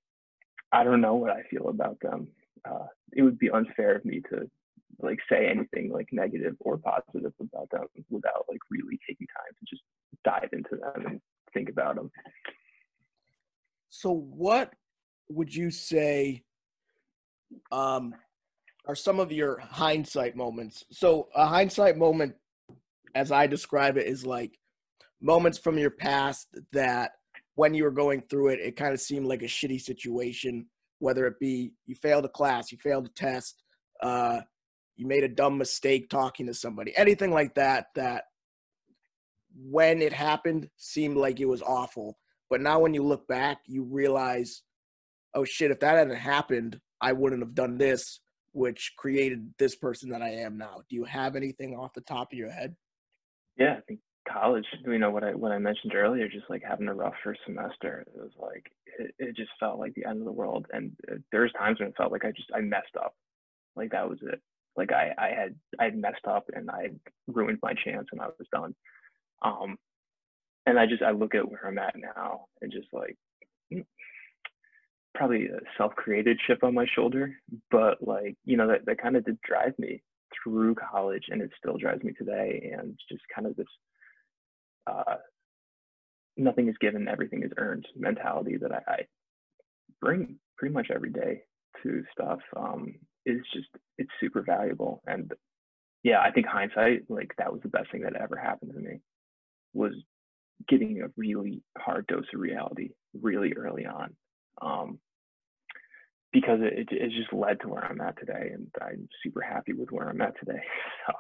i 0.73 0.85
don't 0.85 1.01
know 1.01 1.17
what 1.17 1.31
i 1.31 1.43
feel 1.51 1.69
about 1.69 1.99
them 2.01 2.29
uh, 2.69 2.87
it 3.13 3.23
would 3.23 3.39
be 3.39 3.51
unfair 3.51 3.97
of 3.97 4.05
me 4.05 4.21
to 4.31 4.49
like 5.01 5.19
say 5.31 5.49
anything 5.49 5.91
like 5.93 6.09
negative 6.13 6.55
or 6.61 6.77
positive 6.79 7.33
about 7.41 7.71
them 7.71 7.87
without 8.11 8.45
like 8.49 8.61
really 8.71 8.99
taking 9.09 9.27
time 9.29 9.53
to 9.59 9.67
just 9.69 9.83
dive 10.25 10.49
into 10.53 10.77
them 10.77 11.07
and 11.07 11.21
think 11.55 11.69
about 11.69 11.95
them 11.95 12.11
so, 13.91 14.13
what 14.13 14.73
would 15.29 15.55
you 15.55 15.71
say 15.71 16.45
um, 17.73 18.15
are 18.87 18.95
some 18.95 19.19
of 19.19 19.33
your 19.33 19.59
hindsight 19.59 20.37
moments? 20.37 20.85
So, 20.93 21.29
a 21.35 21.47
hindsight 21.47 21.99
moment, 21.99 22.37
as 23.17 23.33
I 23.33 23.49
describe 23.49 23.99
it, 23.99 24.07
is 24.07 24.25
like 24.25 24.59
moments 25.21 25.59
from 25.59 25.77
your 25.77 25.91
past 25.91 26.47
that 26.73 27.13
when 27.57 27.75
you 27.75 27.83
were 27.83 27.91
going 27.91 28.23
through 28.31 28.51
it, 28.51 28.61
it 28.61 28.77
kind 28.77 28.95
of 28.95 29.01
seemed 29.01 29.27
like 29.27 29.43
a 29.43 29.47
shitty 29.47 29.81
situation, 29.81 30.67
whether 31.01 31.27
it 31.27 31.39
be 31.41 31.73
you 31.87 31.95
failed 31.97 32.25
a 32.25 32.29
class, 32.29 32.71
you 32.71 32.79
failed 32.79 33.07
a 33.07 33.11
test, 33.11 33.63
uh, 34.03 34.41
you 34.97 35.07
made 35.07 35.25
a 35.25 35.29
dumb 35.29 35.59
mistake 35.59 36.09
talking 36.09 36.47
to 36.47 36.55
somebody, 36.55 36.97
anything 36.97 37.33
like 37.33 37.55
that, 37.57 37.87
that 37.95 38.25
when 39.57 40.01
it 40.01 40.13
happened 40.13 40.69
seemed 40.77 41.17
like 41.17 41.41
it 41.41 41.47
was 41.47 41.63
awful 41.63 42.17
but 42.51 42.61
now 42.61 42.81
when 42.81 42.93
you 42.93 43.05
look 43.05 43.27
back, 43.29 43.61
you 43.67 43.85
realize, 43.85 44.63
oh 45.35 45.45
shit, 45.45 45.71
if 45.71 45.79
that 45.81 45.97
hadn't 45.97 46.17
happened, 46.17 46.81
I 47.01 47.13
wouldn't 47.13 47.43
have 47.43 47.55
done 47.55 47.79
this, 47.79 48.21
which 48.53 48.93
created 48.99 49.55
this 49.59 49.77
person 49.77 50.11
that 50.11 50.21
I 50.21 50.31
am 50.31 50.59
now. 50.59 50.83
Do 50.91 50.97
you 50.97 51.05
have 51.05 51.37
anything 51.37 51.77
off 51.77 51.95
the 51.95 52.01
top 52.01 52.33
of 52.33 52.39
your 52.39 52.51
head? 52.51 52.75
Yeah, 53.57 53.77
I 53.79 53.81
think 53.87 54.01
college, 54.29 54.67
you 54.87 54.99
know, 54.99 55.11
what 55.11 55.25
I 55.25 55.35
what 55.35 55.53
I 55.53 55.59
mentioned 55.59 55.95
earlier, 55.95 56.29
just 56.29 56.51
like 56.51 56.63
having 56.67 56.89
a 56.89 56.95
rough 56.95 57.15
first 57.23 57.41
semester, 57.47 58.05
it 58.07 58.19
was 58.19 58.33
like 58.39 58.71
it, 58.99 59.15
it 59.19 59.37
just 59.37 59.51
felt 59.59 59.79
like 59.79 59.95
the 59.95 60.07
end 60.07 60.19
of 60.19 60.25
the 60.25 60.33
world. 60.33 60.67
And 60.73 60.93
uh, 61.11 61.17
there's 61.33 61.53
times 61.53 61.79
when 61.79 61.89
it 61.89 61.95
felt 61.97 62.13
like 62.13 62.25
I 62.25 62.33
just 62.33 62.51
I 62.55 62.61
messed 62.61 62.97
up, 62.99 63.15
like 63.77 63.91
that 63.93 64.09
was 64.09 64.19
it. 64.23 64.41
Like 64.77 64.93
I 64.93 65.13
I 65.19 65.29
had 65.29 65.55
I 65.79 65.85
had 65.85 65.97
messed 65.97 66.27
up 66.27 66.45
and 66.53 66.71
I 66.71 66.91
ruined 67.27 67.59
my 67.63 67.75
chance 67.85 68.09
and 68.13 68.21
I 68.21 68.27
was 68.27 68.47
done. 68.53 68.75
Um, 69.43 69.77
and 70.67 70.79
I 70.79 70.87
just 70.87 71.03
I 71.03 71.11
look 71.13 71.35
at 71.35 71.49
where 71.49 71.67
I'm 71.67 71.79
at 71.79 71.95
now 71.97 72.47
and 72.61 72.73
just 72.73 72.89
like 72.93 73.17
mm, 73.73 73.85
probably 75.15 75.47
a 75.47 75.61
self-created 75.77 76.39
chip 76.47 76.63
on 76.63 76.75
my 76.75 76.87
shoulder, 76.95 77.35
but 77.71 78.07
like 78.07 78.37
you 78.45 78.57
know 78.57 78.69
that 78.69 78.87
that 78.87 79.01
kind 79.01 79.17
of 79.17 79.25
did 79.25 79.39
drive 79.43 79.79
me 79.79 80.03
through 80.43 80.75
college, 80.75 81.25
and 81.29 81.43
it 81.43 81.51
still 81.59 81.77
drives 81.77 82.05
me 82.05 82.13
today. 82.13 82.73
And 82.79 82.99
just 83.11 83.23
kind 83.35 83.47
of 83.47 83.57
this 83.57 83.67
uh, 84.87 85.17
nothing 86.37 86.69
is 86.69 86.77
given, 86.81 87.09
everything 87.09 87.43
is 87.43 87.53
earned 87.57 87.87
mentality 87.97 88.57
that 88.57 88.73
I, 88.73 88.93
I 88.93 88.99
bring 90.01 90.37
pretty 90.57 90.75
much 90.75 90.89
every 90.95 91.11
day 91.11 91.43
to 91.83 92.03
stuff 92.13 92.41
um, 92.57 92.95
is 93.27 93.41
just 93.53 93.69
it's 93.99 94.11
super 94.21 94.43
valuable. 94.43 95.03
And 95.07 95.33
yeah, 96.03 96.21
I 96.21 96.31
think 96.31 96.47
hindsight, 96.47 97.03
like 97.09 97.33
that 97.39 97.53
was 97.53 97.61
the 97.63 97.69
best 97.69 97.91
thing 97.93 98.03
that 98.03 98.17
ever 98.17 98.37
happened 98.37 98.73
to 98.75 98.81
me, 98.81 99.01
was 99.75 99.93
getting 100.69 101.03
a 101.03 101.11
really 101.17 101.63
hard 101.79 102.07
dose 102.07 102.25
of 102.35 102.41
reality 102.41 102.91
really 103.21 103.53
early 103.55 103.87
on. 103.87 104.15
Um, 104.63 104.99
because 106.33 106.61
it, 106.63 106.89
it 106.93 107.11
just 107.11 107.33
led 107.33 107.61
to 107.61 107.69
where 107.69 107.85
I'm 107.85 108.01
at 108.01 108.19
today, 108.19 108.51
and 108.55 108.69
I'm 108.81 109.09
super 109.23 109.41
happy 109.41 109.73
with 109.73 109.91
where 109.91 110.09
I'm 110.09 110.21
at 110.21 110.39
today. 110.39 110.61
So, 111.07 111.15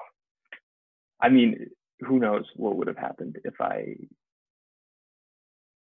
I 1.22 1.28
mean, 1.28 1.66
who 2.00 2.18
knows 2.18 2.46
what 2.56 2.76
would 2.76 2.88
have 2.88 2.96
happened 2.96 3.38
if 3.44 3.60
I 3.60 3.96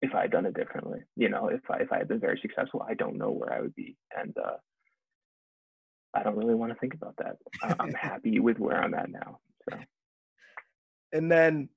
if 0.00 0.14
I 0.14 0.22
had 0.22 0.30
done 0.30 0.46
it 0.46 0.54
differently. 0.54 1.00
You 1.16 1.28
know, 1.28 1.48
if 1.48 1.60
I 1.70 1.78
if 1.78 1.92
I 1.92 1.98
had 1.98 2.08
been 2.08 2.20
very 2.20 2.38
successful, 2.40 2.84
I 2.88 2.94
don't 2.94 3.18
know 3.18 3.30
where 3.30 3.52
I 3.52 3.60
would 3.60 3.74
be, 3.74 3.96
and 4.16 4.36
uh, 4.38 4.56
I 6.14 6.22
don't 6.22 6.36
really 6.36 6.54
want 6.54 6.72
to 6.72 6.78
think 6.78 6.94
about 6.94 7.14
that. 7.18 7.36
I'm 7.78 7.92
happy 8.00 8.40
with 8.40 8.58
where 8.58 8.82
I'm 8.82 8.94
at 8.94 9.10
now. 9.10 9.38
So, 9.68 9.78
and 11.12 11.30
then 11.30 11.68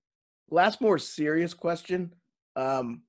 last 0.50 0.82
more 0.82 0.98
serious 0.98 1.54
question. 1.54 2.14
Um, 2.56 3.04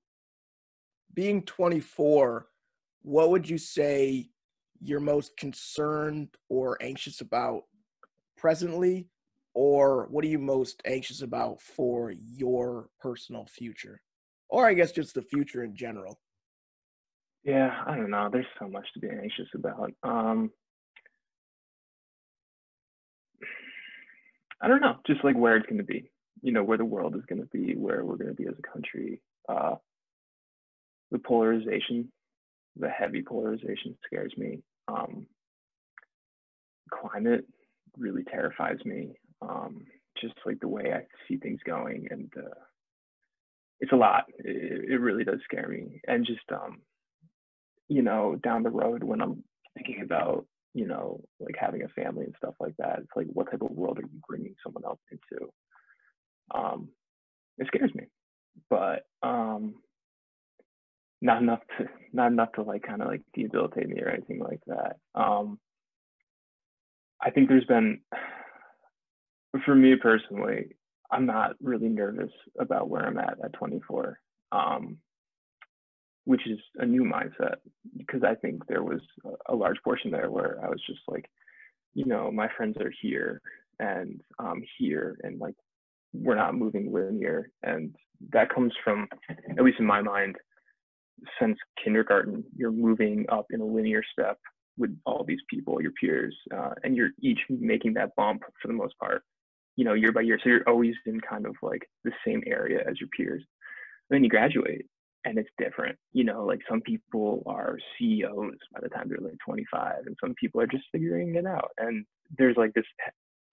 being 1.15 1.43
24, 1.43 2.47
what 3.03 3.31
would 3.31 3.49
you 3.49 3.59
say 3.59 4.31
you're 4.81 5.01
most 5.01 5.37
concerned 5.37 6.29
or 6.49 6.79
anxious 6.81 7.21
about 7.21 7.65
presently, 8.37 9.07
or 9.55 10.07
what 10.11 10.25
are 10.25 10.29
you 10.29 10.39
most 10.39 10.83
anxious 10.85 11.23
about 11.23 11.61
for 11.61 12.11
your 12.11 12.89
personal 13.01 13.47
future? 13.47 14.01
or 14.53 14.69
I 14.69 14.75
guess 14.75 14.93
just 14.93 15.15
the 15.15 15.23
future 15.23 15.65
in 15.65 15.75
general? 15.75 16.21
Yeah, 17.43 17.71
I 17.87 17.97
don't 17.97 18.11
know. 18.11 18.29
There's 18.31 18.47
so 18.61 18.69
much 18.69 18.87
to 18.93 19.01
be 19.01 19.09
anxious 19.09 19.49
about. 19.55 19.93
Um, 20.05 20.51
I 24.61 24.69
don't 24.69 24.83
know, 24.83 24.97
just 25.07 25.25
like 25.25 25.37
where 25.37 25.57
it's 25.57 25.67
going 25.67 25.79
to 25.79 25.85
be, 25.85 26.11
you 26.43 26.53
know, 26.53 26.63
where 26.63 26.79
the 26.79 26.85
world 26.85 27.17
is 27.17 27.25
going 27.29 27.41
to 27.41 27.49
be, 27.49 27.75
where 27.75 28.05
we're 28.05 28.17
going 28.17 28.29
to 28.29 28.41
be 28.41 28.47
as 28.47 28.55
a 28.57 28.73
country. 28.73 29.23
Uh, 29.49 29.77
the 31.11 31.19
polarization, 31.19 32.13
the 32.77 32.91
heavy 32.91 33.23
polarization 33.23 33.97
scares 34.07 34.35
me. 34.37 34.63
Um, 34.87 35.27
climate 36.91 37.47
really 37.99 38.23
terrifies 38.23 38.79
me. 38.85 39.15
Um, 39.43 39.85
just 40.21 40.35
like 40.47 40.61
the 40.61 40.69
way 40.69 40.93
I 40.95 41.03
see 41.27 41.37
things 41.37 41.61
going 41.67 42.07
and 42.11 42.31
uh, 42.37 42.61
it's 43.81 43.93
a 43.93 43.97
lot. 43.97 44.25
It, 44.39 44.91
it 44.91 45.01
really 45.01 45.25
does 45.25 45.41
scare 45.45 45.69
me. 45.69 46.01
And 46.07 46.25
just 46.25 46.41
um, 46.53 46.81
you 47.89 48.03
know, 48.03 48.37
down 48.43 48.63
the 48.63 48.71
road 48.71 49.03
when 49.03 49.21
I'm 49.21 49.43
thinking 49.75 50.03
about 50.03 50.47
you 50.75 50.87
know 50.87 51.21
like 51.41 51.57
having 51.59 51.83
a 51.83 51.89
family 51.89 52.25
and 52.25 52.35
stuff 52.37 52.55
like 52.61 52.75
that, 52.79 53.01
it's 53.01 53.17
like 53.17 53.27
what 53.33 53.51
type 53.51 53.63
of 53.63 53.71
world 53.73 53.99
are 53.99 54.03
you 54.03 54.21
bringing 54.29 54.55
someone 54.63 54.85
else 54.85 55.01
into? 55.11 55.51
Um, 56.55 56.89
it 57.59 57.67
scares 57.67 57.95
me, 57.95 58.05
but 58.71 59.05
um, 59.23 59.75
not 61.21 61.43
enough 61.43 61.61
to 61.79 61.87
not 62.13 62.33
enough 62.33 62.53
to 62.53 62.63
like 62.63 62.83
kind 62.83 63.03
of 63.03 63.09
like 63.09 63.23
debilitate 63.35 63.89
me 63.89 64.01
or 64.01 64.09
anything 64.09 64.41
like 64.41 64.61
that. 64.67 64.97
Um, 65.15 65.59
I 67.25 67.31
think 67.31 67.49
there's 67.49 67.65
been, 67.65 68.01
for 69.65 69.75
me 69.75 69.97
personally, 69.97 70.77
I'm 71.11 71.27
not 71.27 71.57
really 71.63 71.89
nervous 71.89 72.33
about 72.59 72.89
where 72.89 73.07
I'm 73.07 73.19
at 73.19 73.37
at 73.45 73.53
24, 73.53 74.19
um, 74.51 74.97
which 76.25 76.47
is 76.47 76.59
a 76.77 76.87
new 76.87 77.03
mindset 77.03 77.57
because 77.97 78.23
I 78.23 78.35
think 78.35 78.67
there 78.67 78.83
was 78.83 79.01
a 79.47 79.55
large 79.55 79.77
portion 79.85 80.11
there 80.11 80.31
where 80.31 80.59
I 80.65 80.69
was 80.69 80.81
just 80.87 81.01
like, 81.07 81.27
you 81.95 82.07
know, 82.07 82.31
my 82.31 82.49
friends 82.57 82.77
are 82.81 82.93
here 83.03 83.43
and 83.79 84.21
I'm 84.39 84.63
here 84.79 85.19
and 85.23 85.39
like 85.39 85.55
we're 86.15 86.35
not 86.37 86.55
moving 86.55 86.93
linear. 86.93 87.51
And 87.63 87.95
that 88.33 88.55
comes 88.55 88.73
from, 88.83 89.07
at 89.29 89.63
least 89.63 89.81
in 89.81 89.87
my 89.87 90.01
mind, 90.01 90.37
since 91.41 91.59
kindergarten, 91.83 92.43
you're 92.57 92.73
moving 92.73 93.27
up 93.29 93.47
in 93.51 93.61
a 93.61 93.65
linear 93.65 94.03
step 94.13 94.39
with 94.79 94.97
all 95.05 95.25
these 95.25 95.41
people, 95.51 95.83
your 95.83 95.93
peers, 95.93 96.35
uh, 96.57 96.71
and 96.83 96.97
you're 96.97 97.11
each 97.21 97.41
making 97.51 97.95
that 97.95 98.17
bump 98.17 98.43
for 98.61 98.69
the 98.69 98.75
most 98.75 98.99
part 98.99 99.23
you 99.83 99.89
know, 99.89 99.95
year 99.95 100.13
by 100.13 100.21
year. 100.21 100.39
So 100.41 100.49
you're 100.49 100.69
always 100.69 100.95
in 101.07 101.21
kind 101.21 101.45
of 101.45 101.57
like 101.61 101.89
the 102.05 102.13
same 102.25 102.41
area 102.47 102.85
as 102.89 103.01
your 103.01 103.09
peers. 103.09 103.43
And 104.09 104.17
then 104.17 104.23
you 104.23 104.31
graduate 104.31 104.87
and 105.25 105.37
it's 105.37 105.49
different. 105.59 105.99
You 106.13 106.23
know, 106.23 106.45
like 106.45 106.61
some 106.71 106.83
people 106.83 107.43
are 107.47 107.79
CEOs 107.99 108.55
by 108.73 108.79
the 108.81 108.89
time 108.89 109.09
they're 109.09 109.19
like 109.19 109.39
25 109.45 110.07
and 110.07 110.17
some 110.21 110.37
people 110.41 110.61
are 110.61 110.69
just 110.69 110.85
figuring 110.93 111.35
it 111.35 111.47
out. 111.47 111.71
And 111.79 112.05
there's 112.39 112.57
like 112.57 112.75
this, 112.75 112.85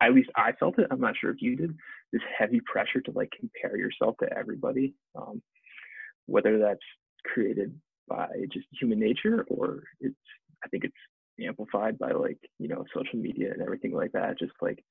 at 0.04 0.14
least 0.14 0.30
I 0.36 0.52
felt 0.52 0.78
it. 0.78 0.86
I'm 0.92 1.02
not 1.02 1.16
sure 1.20 1.32
if 1.32 1.42
you 1.42 1.56
did 1.56 1.76
this 2.14 2.22
heavy 2.38 2.62
pressure 2.64 3.02
to 3.02 3.12
like 3.12 3.32
compare 3.36 3.76
yourself 3.76 4.16
to 4.22 4.32
everybody. 4.32 4.94
Um, 5.16 5.42
whether 6.28 6.60
that's 6.60 6.80
created 7.26 7.74
by 8.08 8.28
just 8.54 8.68
human 8.80 9.00
nature 9.00 9.48
or 9.50 9.82
it's, 10.00 10.14
I 10.64 10.68
think 10.68 10.84
it's 10.84 10.94
amplified 11.44 11.98
by 11.98 12.12
like, 12.12 12.38
you 12.60 12.68
know, 12.68 12.86
social 12.96 13.18
media 13.18 13.52
and 13.52 13.64
everything 13.64 13.94
like 13.94 14.12
that. 14.12 14.38
Just 14.38 14.54
like, 14.62 14.84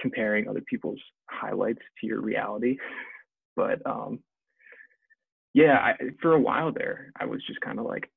comparing 0.00 0.48
other 0.48 0.62
people's 0.68 1.00
highlights 1.30 1.82
to 2.00 2.06
your 2.06 2.20
reality. 2.20 2.76
But 3.56 3.84
um, 3.86 4.20
yeah, 5.54 5.78
I, 5.78 5.94
for 6.20 6.32
a 6.32 6.40
while 6.40 6.72
there, 6.72 7.12
I 7.18 7.24
was 7.24 7.42
just 7.46 7.60
kind 7.60 7.78
of 7.78 7.86
like, 7.86 8.10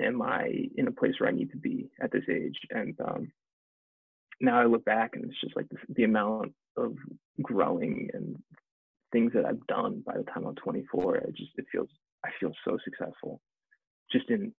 am 0.00 0.22
I 0.22 0.68
in 0.76 0.88
a 0.88 0.92
place 0.92 1.14
where 1.18 1.28
I 1.28 1.32
need 1.32 1.50
to 1.50 1.56
be 1.56 1.90
at 2.00 2.12
this 2.12 2.24
age? 2.30 2.56
And 2.70 2.94
um, 3.00 3.32
now 4.40 4.60
I 4.60 4.66
look 4.66 4.84
back 4.84 5.12
and 5.14 5.24
it's 5.24 5.40
just 5.40 5.56
like 5.56 5.68
the, 5.70 5.78
the 5.94 6.04
amount 6.04 6.52
of 6.76 6.96
growing 7.42 8.10
and 8.14 8.36
things 9.12 9.32
that 9.34 9.44
I've 9.44 9.66
done 9.66 10.02
by 10.06 10.16
the 10.16 10.24
time 10.24 10.46
I'm 10.46 10.54
24. 10.56 11.18
I 11.18 11.30
just 11.30 11.50
it 11.56 11.66
feels 11.70 11.88
I 12.24 12.30
feel 12.40 12.52
so 12.64 12.78
successful, 12.84 13.40
just 14.10 14.30
in 14.30 14.52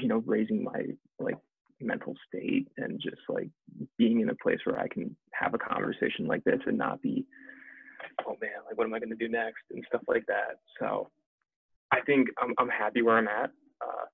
you 0.00 0.08
know 0.08 0.22
raising 0.26 0.64
my 0.64 0.82
like 1.18 1.36
mental 1.80 2.14
state 2.28 2.68
and 2.76 3.00
just 3.00 3.22
like 3.28 3.48
being 3.98 4.20
in 4.20 4.30
a 4.30 4.34
place 4.36 4.58
where 4.64 4.78
I 4.78 4.88
can 4.88 5.16
have 5.32 5.54
a 5.54 5.58
conversation 5.58 6.26
like 6.26 6.44
this 6.44 6.60
and 6.66 6.78
not 6.78 7.00
be, 7.02 7.24
oh 8.26 8.36
man, 8.40 8.50
like 8.66 8.76
what 8.76 8.86
am 8.86 8.94
I 8.94 8.98
going 8.98 9.10
to 9.10 9.16
do 9.16 9.28
next 9.28 9.62
and 9.70 9.84
stuff 9.88 10.02
like 10.08 10.26
that. 10.26 10.58
So 10.78 11.10
I 11.92 12.00
think 12.02 12.28
I'm 12.40 12.54
I'm 12.58 12.68
happy 12.68 13.02
where 13.02 13.16
I'm 13.16 13.28
at 13.28 13.50
uh, 13.80 14.06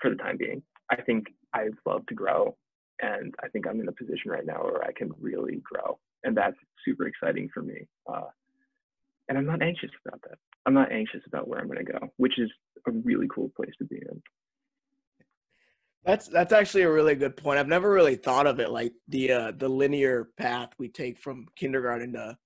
for 0.00 0.10
the 0.10 0.16
time 0.16 0.36
being. 0.36 0.62
I 0.90 1.00
think 1.02 1.26
I'd 1.54 1.74
love 1.86 2.06
to 2.06 2.14
grow, 2.14 2.56
and 3.00 3.34
I 3.42 3.48
think 3.48 3.66
I'm 3.66 3.80
in 3.80 3.88
a 3.88 3.92
position 3.92 4.30
right 4.30 4.46
now 4.46 4.62
where 4.62 4.84
I 4.84 4.92
can 4.92 5.10
really 5.20 5.62
grow, 5.64 5.98
and 6.24 6.36
that's 6.36 6.56
super 6.84 7.06
exciting 7.06 7.48
for 7.52 7.62
me. 7.62 7.86
Uh, 8.12 8.28
and 9.28 9.38
I'm 9.38 9.46
not 9.46 9.62
anxious 9.62 9.90
about 10.04 10.20
that. 10.28 10.38
I'm 10.66 10.74
not 10.74 10.92
anxious 10.92 11.22
about 11.26 11.48
where 11.48 11.60
I'm 11.60 11.68
going 11.68 11.84
to 11.84 11.92
go, 11.92 12.12
which 12.16 12.38
is 12.38 12.50
a 12.86 12.90
really 12.90 13.28
cool 13.32 13.50
place 13.56 13.72
to 13.78 13.84
be 13.84 13.96
in. 13.96 14.22
That's 16.04 16.28
that's 16.28 16.52
actually 16.52 16.82
a 16.82 16.92
really 16.92 17.14
good 17.14 17.36
point. 17.36 17.58
I've 17.58 17.68
never 17.68 17.90
really 17.92 18.16
thought 18.16 18.46
of 18.46 18.58
it 18.58 18.70
like 18.70 18.92
the 19.08 19.32
uh, 19.32 19.52
the 19.56 19.68
linear 19.68 20.30
path 20.38 20.70
we 20.78 20.88
take 20.88 21.18
from 21.18 21.46
kindergarten 21.56 22.14
to 22.14 22.36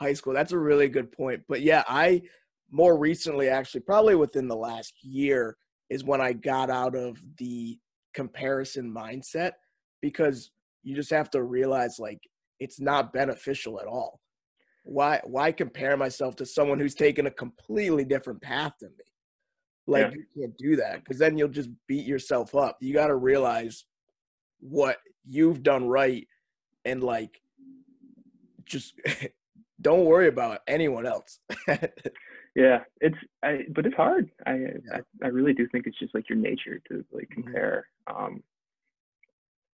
high 0.00 0.14
school. 0.14 0.34
That's 0.34 0.52
a 0.52 0.58
really 0.58 0.88
good 0.88 1.12
point. 1.12 1.42
But 1.48 1.62
yeah, 1.62 1.84
I 1.86 2.22
more 2.70 2.98
recently 2.98 3.48
actually 3.48 3.82
probably 3.82 4.16
within 4.16 4.48
the 4.48 4.56
last 4.56 4.94
year 5.02 5.56
is 5.90 6.02
when 6.02 6.20
I 6.20 6.32
got 6.32 6.70
out 6.70 6.96
of 6.96 7.22
the 7.38 7.78
comparison 8.14 8.92
mindset 8.92 9.52
because 10.02 10.50
you 10.82 10.96
just 10.96 11.10
have 11.10 11.30
to 11.30 11.42
realize 11.42 11.98
like 12.00 12.18
it's 12.58 12.80
not 12.80 13.12
beneficial 13.12 13.80
at 13.80 13.86
all. 13.86 14.20
Why 14.82 15.20
why 15.24 15.52
compare 15.52 15.96
myself 15.96 16.34
to 16.36 16.46
someone 16.46 16.80
who's 16.80 16.96
taken 16.96 17.26
a 17.26 17.30
completely 17.30 18.04
different 18.04 18.42
path 18.42 18.72
than 18.80 18.90
me? 18.90 19.04
Like 19.86 20.12
yeah. 20.12 20.16
you 20.16 20.24
can't 20.40 20.58
do 20.58 20.76
that 20.76 21.04
because 21.04 21.18
then 21.18 21.36
you'll 21.36 21.48
just 21.48 21.70
beat 21.86 22.06
yourself 22.06 22.54
up. 22.54 22.78
You 22.80 22.94
got 22.94 23.08
to 23.08 23.16
realize 23.16 23.84
what 24.60 24.98
you've 25.26 25.62
done 25.62 25.86
right 25.86 26.26
and 26.84 27.02
like 27.02 27.40
just 28.64 28.94
don't 29.80 30.06
worry 30.06 30.28
about 30.28 30.60
anyone 30.66 31.06
else. 31.06 31.38
yeah, 32.54 32.78
it's 33.00 33.16
I, 33.42 33.66
but 33.74 33.86
it's 33.86 33.96
hard. 33.96 34.30
I, 34.46 34.54
yeah. 34.54 34.98
I, 35.22 35.26
I 35.26 35.28
really 35.28 35.52
do 35.52 35.68
think 35.68 35.86
it's 35.86 35.98
just 35.98 36.14
like 36.14 36.28
your 36.28 36.38
nature 36.38 36.80
to 36.88 37.04
like 37.12 37.28
mm-hmm. 37.28 37.42
compare. 37.42 37.88
Um, 38.06 38.42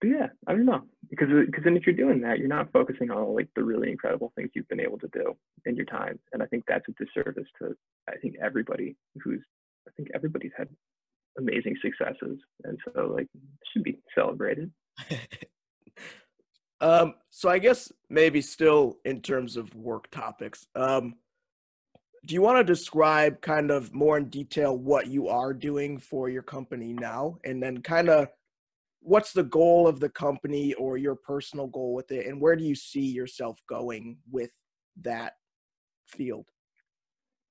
but 0.00 0.10
yeah, 0.10 0.26
I 0.46 0.52
don't 0.52 0.66
know 0.66 0.82
because 1.08 1.28
because 1.46 1.64
then 1.64 1.76
if 1.76 1.86
you're 1.86 1.96
doing 1.96 2.20
that, 2.22 2.38
you're 2.38 2.48
not 2.48 2.72
focusing 2.72 3.10
on 3.10 3.34
like 3.34 3.48
the 3.56 3.62
really 3.62 3.90
incredible 3.90 4.32
things 4.36 4.50
you've 4.54 4.68
been 4.68 4.80
able 4.80 4.98
to 4.98 5.08
do 5.14 5.34
in 5.64 5.76
your 5.76 5.86
time, 5.86 6.18
and 6.32 6.42
I 6.42 6.46
think 6.46 6.64
that's 6.68 6.84
a 6.88 7.04
disservice 7.04 7.48
to 7.60 7.74
I 8.08 8.16
think 8.16 8.34
everybody 8.42 8.96
who's 9.22 9.42
think 9.96 10.08
everybody's 10.14 10.52
had 10.56 10.68
amazing 11.38 11.76
successes, 11.82 12.38
and 12.64 12.78
so 12.84 13.12
like 13.14 13.26
should 13.72 13.82
be 13.82 13.98
celebrated. 14.14 14.70
um, 16.80 17.14
so 17.30 17.48
I 17.48 17.58
guess 17.58 17.90
maybe 18.08 18.40
still 18.40 18.98
in 19.04 19.20
terms 19.20 19.56
of 19.56 19.74
work 19.74 20.10
topics, 20.10 20.66
um, 20.74 21.14
do 22.26 22.34
you 22.34 22.42
want 22.42 22.58
to 22.58 22.64
describe 22.64 23.40
kind 23.42 23.70
of 23.70 23.92
more 23.92 24.16
in 24.16 24.28
detail 24.30 24.76
what 24.76 25.08
you 25.08 25.28
are 25.28 25.52
doing 25.52 25.98
for 25.98 26.28
your 26.28 26.42
company 26.42 26.92
now, 26.92 27.36
and 27.44 27.62
then 27.62 27.82
kind 27.82 28.08
of 28.08 28.28
what's 29.00 29.32
the 29.32 29.42
goal 29.42 29.86
of 29.86 30.00
the 30.00 30.08
company 30.08 30.72
or 30.74 30.96
your 30.96 31.14
personal 31.14 31.66
goal 31.66 31.94
with 31.94 32.10
it, 32.10 32.26
and 32.26 32.40
where 32.40 32.56
do 32.56 32.64
you 32.64 32.74
see 32.74 33.06
yourself 33.06 33.60
going 33.68 34.16
with 34.30 34.50
that 35.02 35.34
field? 36.06 36.46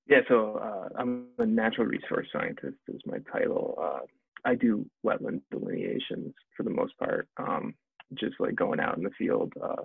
Yeah, 0.08 0.20
so 0.28 0.56
uh, 0.62 0.90
I'm 1.00 1.28
a 1.38 1.46
natural 1.46 1.88
resource 1.88 2.28
scientist 2.34 2.78
is 2.90 3.02
my 3.06 3.20
title. 3.32 3.76
Uh, 3.82 4.00
I 4.46 4.56
do 4.56 4.86
wetland 5.06 5.42
delineations 5.50 6.34
for 6.58 6.64
the 6.64 6.70
most 6.70 6.98
part, 6.98 7.28
um, 7.38 7.74
just 8.20 8.36
like 8.40 8.56
going 8.56 8.80
out 8.82 8.98
in 8.98 9.04
the 9.04 9.12
field. 9.18 9.54
Uh, 9.62 9.84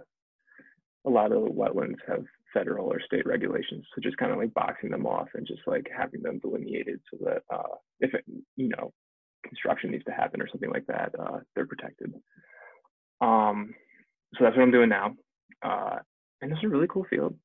a 1.07 1.11
lot 1.11 1.31
of 1.31 1.45
the 1.45 1.51
wetlands 1.51 1.99
have 2.09 2.25
federal 2.53 2.87
or 2.93 3.01
state 3.01 3.27
regulations, 3.27 3.85
so 3.95 4.01
just 4.03 4.17
kind 4.17 4.33
of 4.33 4.39
like 4.39 4.53
boxing 4.55 4.91
them 4.91 5.07
off 5.07 5.29
and 5.35 5.47
just 5.47 5.61
like 5.67 5.89
having 5.97 6.23
them 6.23 6.41
delineated 6.41 7.01
so 7.11 7.19
that 7.25 7.43
uh, 7.55 7.77
if 8.01 8.13
it, 8.15 8.25
you 8.57 8.69
know 8.69 8.93
construction 9.47 9.93
needs 9.93 10.05
to 10.05 10.13
happen 10.13 10.43
or 10.43 10.49
something 10.51 10.71
like 10.71 10.87
that, 10.87 11.15
uh, 11.19 11.39
they're 11.55 11.67
protected. 11.67 12.13
Um, 13.21 13.73
so 14.35 14.45
that's 14.45 14.57
what 14.57 14.65
I'm 14.65 14.73
doing 14.73 14.89
now, 14.89 15.15
uh, 15.63 15.99
and 16.43 16.51
it's 16.51 16.65
a 16.65 16.69
really 16.69 16.89
cool 16.91 17.07
field 17.09 17.37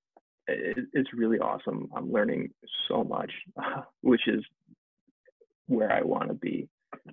it, 0.47 0.86
it's 0.93 1.13
really 1.13 1.39
awesome. 1.39 1.89
I'm 1.95 2.12
learning 2.12 2.51
so 2.88 3.03
much, 3.03 3.32
which 4.01 4.27
is 4.27 4.43
where 5.67 5.91
I 5.91 6.01
want 6.01 6.29
to 6.29 6.34
be. 6.34 6.67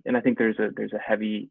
And 0.05 0.17
I 0.17 0.21
think 0.21 0.39
there's 0.39 0.59
a 0.59 0.69
there's 0.77 0.93
a 0.93 0.99
heavy 0.99 1.51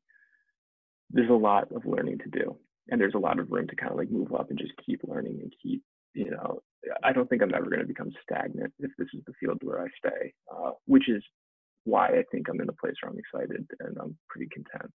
there's 1.11 1.29
a 1.29 1.33
lot 1.33 1.71
of 1.71 1.85
learning 1.85 2.19
to 2.19 2.29
do, 2.29 2.55
and 2.89 3.01
there's 3.01 3.15
a 3.15 3.19
lot 3.19 3.39
of 3.39 3.51
room 3.51 3.67
to 3.67 3.75
kind 3.75 3.91
of 3.91 3.97
like 3.97 4.11
move 4.11 4.33
up 4.33 4.49
and 4.49 4.59
just 4.59 4.73
keep 4.85 5.01
learning 5.03 5.39
and 5.41 5.53
keep 5.61 5.83
you 6.13 6.31
know. 6.31 6.61
I 7.03 7.11
don't 7.11 7.29
think 7.29 7.41
I'm 7.41 7.53
ever 7.53 7.69
going 7.69 7.81
to 7.81 7.85
become 7.85 8.11
stagnant 8.23 8.73
if 8.79 8.91
this 8.97 9.07
is 9.13 9.21
the 9.27 9.33
field 9.39 9.59
where 9.63 9.81
I 9.81 9.87
stay, 9.97 10.33
uh, 10.49 10.71
which 10.85 11.09
is 11.09 11.21
why 11.83 12.07
I 12.07 12.23
think 12.31 12.47
I'm 12.47 12.61
in 12.61 12.69
a 12.69 12.73
place 12.73 12.93
where 13.01 13.11
I'm 13.11 13.19
excited 13.19 13.67
and 13.81 13.97
I'm 13.99 14.17
pretty 14.29 14.49
content 14.49 14.91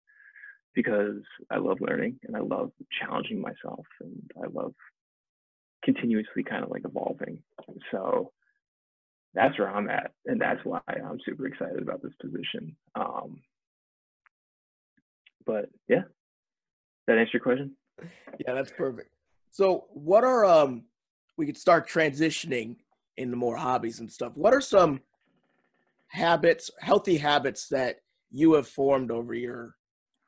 because 0.75 1.23
I 1.51 1.57
love 1.57 1.79
learning 1.81 2.19
and 2.25 2.37
I 2.37 2.41
love 2.41 2.71
challenging 3.01 3.41
myself 3.41 3.87
and 4.01 4.31
I 4.43 4.49
love 4.53 4.75
continuously 5.83 6.43
kind 6.43 6.65
of 6.65 6.71
like 6.71 6.85
evolving. 6.85 7.43
So 7.91 8.33
that's 9.35 9.59
where 9.59 9.71
I'm 9.71 9.89
at, 9.89 10.13
and 10.27 10.41
that's 10.41 10.65
why 10.65 10.81
I'm 10.89 11.19
super 11.25 11.47
excited 11.47 11.81
about 11.81 12.03
this 12.03 12.13
position. 12.21 12.77
Um, 12.95 13.41
but 15.47 15.71
yeah, 15.89 16.03
that 17.07 17.19
answer 17.19 17.31
your 17.35 17.43
question? 17.43 17.73
Yeah, 18.39 18.55
that's 18.55 18.73
perfect. 18.73 19.11
So, 19.51 19.87
what 19.91 20.25
are 20.25 20.45
um? 20.45 20.85
We 21.37 21.47
could 21.47 21.59
start 21.59 21.89
transitioning 21.89 22.77
into 23.17 23.37
more 23.37 23.57
hobbies 23.57 24.01
and 24.01 24.11
stuff. 24.11 24.33
What 24.35 24.53
are 24.53 24.61
some 24.61 25.01
habits, 26.09 26.71
healthy 26.81 27.17
habits 27.17 27.69
that 27.69 28.01
you 28.31 28.55
have 28.55 28.69
formed 28.69 29.11
over 29.11 29.33
your 29.33 29.77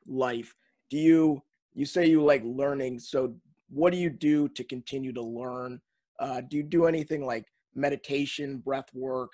life? 0.07 0.55
Do 0.89 0.97
you 0.97 1.43
you 1.73 1.85
say 1.85 2.05
you 2.05 2.23
like 2.23 2.41
learning? 2.43 2.99
So, 2.99 3.35
what 3.73 3.91
do 3.91 3.97
you 3.97 4.09
do 4.09 4.47
to 4.49 4.63
continue 4.63 5.13
to 5.13 5.21
learn? 5.21 5.81
Uh, 6.19 6.41
do 6.41 6.57
you 6.57 6.63
do 6.63 6.85
anything 6.85 7.25
like 7.25 7.45
meditation, 7.75 8.57
breath 8.57 8.93
work, 8.93 9.33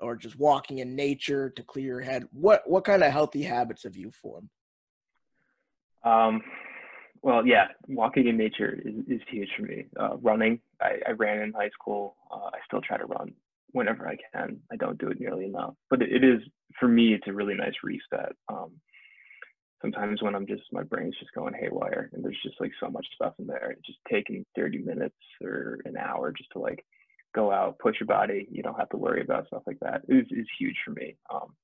or 0.00 0.16
just 0.16 0.38
walking 0.38 0.78
in 0.78 0.96
nature 0.96 1.50
to 1.50 1.62
clear 1.62 1.84
your 1.84 2.00
head? 2.00 2.24
What 2.32 2.62
what 2.66 2.84
kind 2.84 3.02
of 3.02 3.12
healthy 3.12 3.42
habits 3.42 3.82
have 3.82 3.96
you 3.96 4.10
formed? 4.10 4.48
Um, 6.04 6.42
well, 7.22 7.46
yeah, 7.46 7.66
walking 7.88 8.28
in 8.28 8.36
nature 8.36 8.80
is, 8.84 8.94
is 9.08 9.20
huge 9.28 9.48
for 9.56 9.64
me. 9.64 9.86
Uh, 9.98 10.16
running, 10.18 10.60
I, 10.80 10.98
I, 11.06 11.10
ran 11.10 11.42
in 11.42 11.52
high 11.52 11.70
school. 11.70 12.16
Uh, 12.30 12.46
I 12.46 12.58
still 12.64 12.80
try 12.80 12.96
to 12.96 13.04
run 13.04 13.32
whenever 13.72 14.06
I 14.06 14.16
can. 14.32 14.60
I 14.70 14.76
don't 14.76 14.98
do 14.98 15.08
it 15.08 15.20
nearly 15.20 15.46
enough, 15.46 15.74
but 15.90 16.00
it, 16.00 16.24
is 16.24 16.40
for 16.78 16.88
me. 16.88 17.14
It's 17.14 17.26
a 17.26 17.32
really 17.32 17.54
nice 17.54 17.74
reset. 17.82 18.32
Um, 18.48 18.70
sometimes 19.80 20.22
when 20.22 20.34
I'm 20.34 20.46
just 20.46 20.62
my 20.72 20.82
brain's 20.82 21.16
just 21.18 21.32
going 21.34 21.54
haywire 21.54 22.10
and 22.12 22.24
there's 22.24 22.40
just 22.42 22.60
like 22.60 22.72
so 22.80 22.88
much 22.90 23.06
stuff 23.14 23.34
in 23.38 23.46
there. 23.46 23.76
Just 23.84 23.98
taking 24.10 24.44
30 24.56 24.78
minutes 24.78 25.16
or 25.42 25.78
an 25.84 25.96
hour 25.96 26.32
just 26.32 26.50
to 26.52 26.58
like 26.58 26.84
go 27.34 27.52
out, 27.52 27.78
push 27.78 27.96
your 28.00 28.06
body. 28.06 28.48
You 28.50 28.62
don't 28.62 28.78
have 28.78 28.88
to 28.90 28.96
worry 28.96 29.22
about 29.22 29.46
stuff 29.46 29.62
like 29.66 29.78
that. 29.80 30.02
Is 30.08 30.26
is 30.30 30.46
huge 30.58 30.76
for 30.84 30.92
me. 30.92 31.16
Um, 31.32 31.54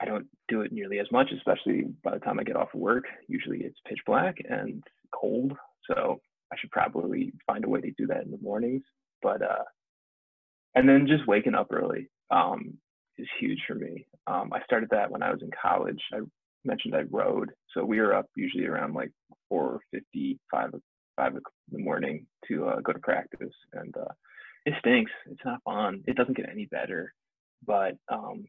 I 0.00 0.04
don't 0.04 0.26
do 0.48 0.62
it 0.62 0.72
nearly 0.72 0.98
as 0.98 1.06
much, 1.12 1.30
especially 1.36 1.84
by 2.02 2.14
the 2.14 2.18
time 2.20 2.40
I 2.40 2.42
get 2.42 2.56
off 2.56 2.74
of 2.74 2.80
work. 2.80 3.04
Usually 3.28 3.58
it's 3.58 3.78
pitch 3.86 4.00
black 4.04 4.34
and 4.48 4.82
cold, 5.14 5.52
so 5.88 6.20
I 6.52 6.56
should 6.58 6.72
probably 6.72 7.32
find 7.46 7.64
a 7.64 7.68
way 7.68 7.80
to 7.80 7.92
do 7.96 8.08
that 8.08 8.24
in 8.24 8.32
the 8.32 8.38
mornings. 8.42 8.82
But 9.22 9.42
uh, 9.42 9.64
and 10.74 10.88
then 10.88 11.06
just 11.06 11.28
waking 11.28 11.54
up 11.54 11.68
early 11.70 12.08
um, 12.30 12.74
is 13.16 13.28
huge 13.38 13.60
for 13.66 13.74
me. 13.74 14.06
Um, 14.26 14.50
I 14.52 14.62
started 14.64 14.88
that 14.90 15.10
when 15.10 15.22
I 15.22 15.30
was 15.30 15.42
in 15.42 15.50
college. 15.60 16.00
I 16.12 16.18
mentioned 16.64 16.94
I 16.94 17.02
rowed, 17.10 17.50
so 17.74 17.84
we 17.84 18.00
were 18.00 18.14
up 18.14 18.26
usually 18.36 18.66
around 18.66 18.94
like 18.94 19.10
four 19.48 19.80
fifty, 19.90 20.38
five 20.50 20.70
five 21.16 21.36
o'clock 21.36 21.52
in 21.70 21.78
the 21.78 21.84
morning 21.84 22.26
to 22.48 22.66
uh, 22.68 22.80
go 22.80 22.92
to 22.92 22.98
practice, 22.98 23.54
and 23.72 23.94
uh, 23.96 24.12
it 24.66 24.74
stinks. 24.80 25.12
It's 25.30 25.44
not 25.44 25.62
fun. 25.64 26.02
It 26.06 26.16
doesn't 26.16 26.36
get 26.36 26.48
any 26.50 26.66
better, 26.66 27.12
but 27.66 27.96
um, 28.10 28.46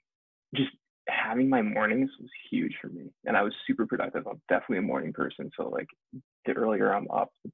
just 0.56 0.70
having 1.08 1.50
my 1.50 1.62
mornings 1.62 2.10
was 2.20 2.30
huge 2.50 2.74
for 2.82 2.88
me, 2.88 3.12
and 3.26 3.36
I 3.36 3.42
was 3.42 3.54
super 3.68 3.86
productive. 3.86 4.28
I'm 4.28 4.42
definitely 4.50 4.78
a 4.78 4.84
morning 4.84 5.14
person, 5.14 5.50
so 5.58 5.70
like 5.70 5.88
the 6.46 6.54
earlier 6.54 6.94
I'm 6.94 7.10
up, 7.12 7.32
the 7.44 7.52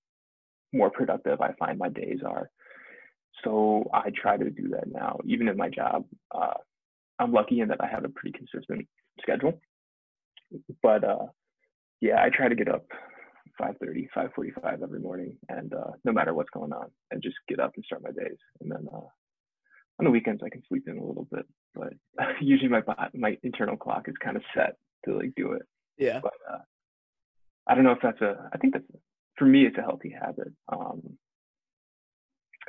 more 0.73 0.89
productive 0.89 1.41
I 1.41 1.53
find 1.53 1.77
my 1.77 1.89
days 1.89 2.19
are. 2.25 2.49
So 3.43 3.89
I 3.93 4.11
try 4.21 4.37
to 4.37 4.49
do 4.49 4.69
that 4.69 4.91
now, 4.91 5.19
even 5.25 5.47
in 5.47 5.57
my 5.57 5.69
job. 5.69 6.05
Uh, 6.33 6.55
I'm 7.19 7.31
lucky 7.31 7.61
in 7.61 7.69
that 7.69 7.81
I 7.81 7.87
have 7.87 8.05
a 8.05 8.09
pretty 8.09 8.37
consistent 8.37 8.87
schedule 9.21 9.59
but 10.81 11.03
uh, 11.03 11.25
yeah, 12.01 12.21
I 12.23 12.29
try 12.29 12.49
to 12.49 12.55
get 12.55 12.69
up 12.69 12.85
5:30, 13.59 14.07
5:45 14.15 14.83
every 14.83 14.99
morning, 14.99 15.37
and 15.49 15.73
uh, 15.73 15.91
no 16.03 16.11
matter 16.11 16.33
what's 16.33 16.49
going 16.49 16.73
on, 16.73 16.89
and 17.11 17.21
just 17.21 17.35
get 17.47 17.59
up 17.59 17.73
and 17.75 17.85
start 17.85 18.03
my 18.03 18.11
days. 18.11 18.37
And 18.61 18.71
then 18.71 18.87
uh, 18.93 19.07
on 19.99 20.05
the 20.05 20.11
weekends, 20.11 20.41
I 20.43 20.49
can 20.49 20.63
sleep 20.67 20.83
in 20.87 20.97
a 20.97 21.03
little 21.03 21.27
bit, 21.31 21.45
but 21.75 21.93
usually 22.41 22.69
my 22.69 22.81
my 23.13 23.37
internal 23.43 23.77
clock 23.77 24.07
is 24.07 24.15
kind 24.23 24.37
of 24.37 24.43
set 24.55 24.75
to 25.05 25.17
like 25.17 25.33
do 25.35 25.53
it. 25.53 25.63
Yeah. 25.97 26.19
But 26.21 26.33
uh, 26.49 26.59
I 27.67 27.75
don't 27.75 27.83
know 27.83 27.91
if 27.91 28.01
that's 28.01 28.21
a. 28.21 28.49
I 28.53 28.57
think 28.57 28.73
that's 28.73 28.85
for 29.37 29.45
me, 29.45 29.65
it's 29.65 29.77
a 29.77 29.81
healthy 29.81 30.13
habit. 30.17 30.53
Um, 30.71 31.17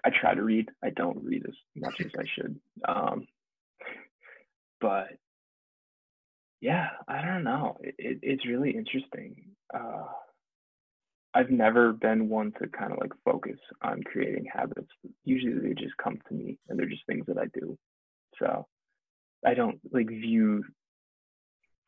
I 0.05 0.11
try 0.11 0.35
to 0.35 0.43
read. 0.43 0.71
I 0.83 0.90
don't 0.90 1.23
read 1.23 1.45
as 1.47 1.55
much 1.77 2.01
as 2.01 2.12
I 2.19 2.25
should. 2.35 2.61
Um, 2.88 3.27
but 4.81 5.09
yeah, 6.61 6.88
I 7.09 7.25
don't 7.25 7.44
know. 7.44 7.79
It, 7.81 7.94
it, 7.99 8.18
it's 8.23 8.46
really 8.46 8.70
interesting. 8.70 9.37
Uh, 9.74 10.07
I've 11.32 11.51
never 11.51 11.93
been 11.93 12.28
one 12.28 12.53
to 12.61 12.68
kind 12.68 12.93
of 12.93 12.99
like 12.99 13.12
focus 13.24 13.59
on 13.82 14.03
creating 14.03 14.47
habits. 14.53 14.89
Usually 15.24 15.59
they 15.59 15.74
just 15.74 15.97
come 16.03 16.18
to 16.28 16.35
me 16.35 16.59
and 16.68 16.78
they're 16.78 16.87
just 16.87 17.07
things 17.07 17.24
that 17.28 17.39
I 17.39 17.47
do. 17.55 17.78
So 18.39 18.66
I 19.47 19.55
don't 19.55 19.80
like 19.93 20.09
view, 20.09 20.64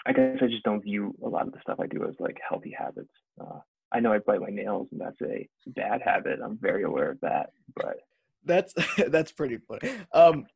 I 0.07 0.13
guess 0.13 0.39
I 0.41 0.47
just 0.47 0.63
don't 0.63 0.83
view 0.83 1.15
a 1.25 1.29
lot 1.29 1.47
of 1.47 1.53
the 1.53 1.61
stuff 1.61 1.81
I 1.81 1.87
do 1.87 2.05
as 2.09 2.15
like 2.21 2.39
healthy 2.49 2.75
habits. 2.77 3.13
Uh, 3.41 3.59
I 3.93 4.01
know 4.01 4.13
I 4.13 4.19
bite 4.19 4.41
my 4.41 4.49
nails 4.49 4.89
and 4.93 5.01
that's 5.01 5.21
a 5.23 5.49
bad 5.67 6.03
habit. 6.03 6.39
I'm 6.43 6.57
very 6.57 6.85
aware 6.85 7.11
of 7.11 7.21
that, 7.21 7.51
but 7.75 7.97
that's 8.45 8.75
that's 9.09 9.33
pretty 9.33 9.59
funny. 9.59 9.93
Um, 10.15 10.47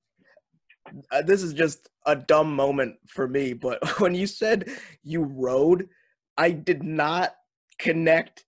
uh, 1.11 1.22
this 1.22 1.43
is 1.43 1.53
just 1.53 1.89
a 2.07 2.16
dumb 2.16 2.55
moment 2.55 2.97
for 3.07 3.28
me, 3.28 3.53
but 3.53 3.78
when 4.01 4.14
you 4.14 4.26
said 4.26 4.70
you 5.03 5.22
rode, 5.22 5.89
I 6.37 6.51
did 6.51 6.82
not 6.82 7.34
connect 7.78 8.45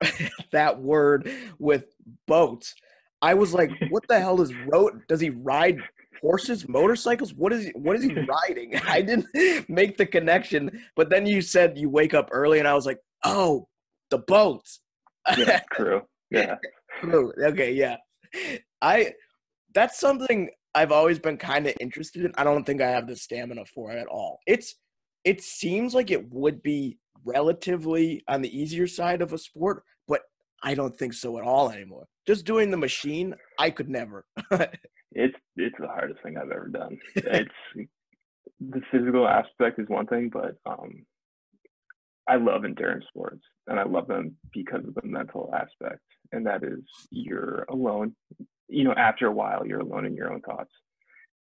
that 0.52 0.80
word 0.80 1.30
with 1.58 1.86
boats. 2.26 2.74
I 3.22 3.34
was 3.34 3.54
like, 3.54 3.70
what 3.88 4.06
the 4.08 4.20
hell 4.20 4.40
is 4.40 4.52
road? 4.54 5.02
Does 5.08 5.20
he 5.20 5.30
ride 5.30 5.78
horses, 6.20 6.68
motorcycles? 6.68 7.34
What 7.34 7.52
is 7.52 7.66
he, 7.66 7.70
what 7.70 7.96
is 7.96 8.04
he 8.04 8.12
riding? 8.48 8.76
I 8.86 9.02
didn't 9.02 9.26
make 9.68 9.96
the 9.96 10.06
connection, 10.06 10.82
but 10.94 11.10
then 11.10 11.26
you 11.26 11.42
said 11.42 11.78
you 11.78 11.88
wake 11.88 12.14
up 12.14 12.28
early 12.32 12.58
and 12.58 12.68
I 12.68 12.74
was 12.74 12.86
like, 12.86 12.98
"Oh, 13.24 13.68
the 14.10 14.18
boats." 14.18 14.80
yeah, 15.36 15.60
crew. 15.70 16.02
Yeah. 16.30 16.56
crew. 17.00 17.32
Okay, 17.42 17.72
yeah. 17.72 17.96
I 18.82 19.14
that's 19.74 19.98
something 19.98 20.50
I've 20.76 20.92
always 20.92 21.18
been 21.18 21.38
kind 21.38 21.66
of 21.66 21.74
interested 21.80 22.26
in. 22.26 22.34
I 22.36 22.44
don't 22.44 22.64
think 22.64 22.82
I 22.82 22.90
have 22.90 23.06
the 23.06 23.16
stamina 23.16 23.64
for 23.64 23.92
it 23.92 23.98
at 23.98 24.08
all. 24.08 24.40
It's 24.46 24.74
it 25.24 25.40
seems 25.40 25.94
like 25.94 26.10
it 26.10 26.30
would 26.30 26.62
be 26.62 26.98
relatively 27.24 28.22
on 28.28 28.42
the 28.42 28.56
easier 28.56 28.86
side 28.86 29.22
of 29.22 29.32
a 29.32 29.38
sport, 29.38 29.84
but 30.06 30.20
I 30.62 30.74
don't 30.74 30.94
think 30.94 31.14
so 31.14 31.38
at 31.38 31.44
all 31.44 31.70
anymore. 31.70 32.06
Just 32.26 32.44
doing 32.44 32.70
the 32.70 32.76
machine, 32.76 33.34
I 33.58 33.70
could 33.70 33.88
never. 33.88 34.26
it's 35.12 35.34
it's 35.56 35.78
the 35.80 35.88
hardest 35.88 36.22
thing 36.22 36.36
I've 36.36 36.50
ever 36.50 36.68
done. 36.68 36.98
It's 37.16 37.88
the 38.60 38.82
physical 38.92 39.26
aspect 39.26 39.78
is 39.78 39.88
one 39.88 40.06
thing, 40.06 40.30
but 40.30 40.56
um, 40.66 41.06
I 42.28 42.36
love 42.36 42.66
endurance 42.66 43.06
sports 43.08 43.42
and 43.66 43.80
I 43.80 43.84
love 43.84 44.08
them 44.08 44.36
because 44.52 44.84
of 44.86 44.94
the 44.94 45.06
mental 45.06 45.50
aspect. 45.54 46.00
And 46.32 46.46
that 46.46 46.62
is 46.62 46.84
you're 47.10 47.64
alone. 47.70 48.14
You 48.68 48.84
know, 48.84 48.92
after 48.92 49.26
a 49.26 49.32
while, 49.32 49.66
you're 49.66 49.80
alone 49.80 50.06
in 50.06 50.14
your 50.14 50.32
own 50.32 50.40
thoughts, 50.40 50.70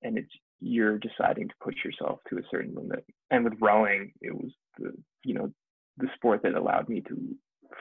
and 0.01 0.17
it's 0.17 0.31
you're 0.59 0.99
deciding 0.99 1.47
to 1.47 1.55
push 1.61 1.75
yourself 1.83 2.19
to 2.29 2.37
a 2.37 2.41
certain 2.49 2.73
limit. 2.75 3.05
And 3.31 3.43
with 3.43 3.53
rowing, 3.59 4.13
it 4.21 4.33
was 4.33 4.51
the 4.77 4.93
you 5.23 5.33
know 5.33 5.51
the 5.97 6.07
sport 6.15 6.41
that 6.43 6.55
allowed 6.55 6.89
me 6.89 7.01
to 7.01 7.35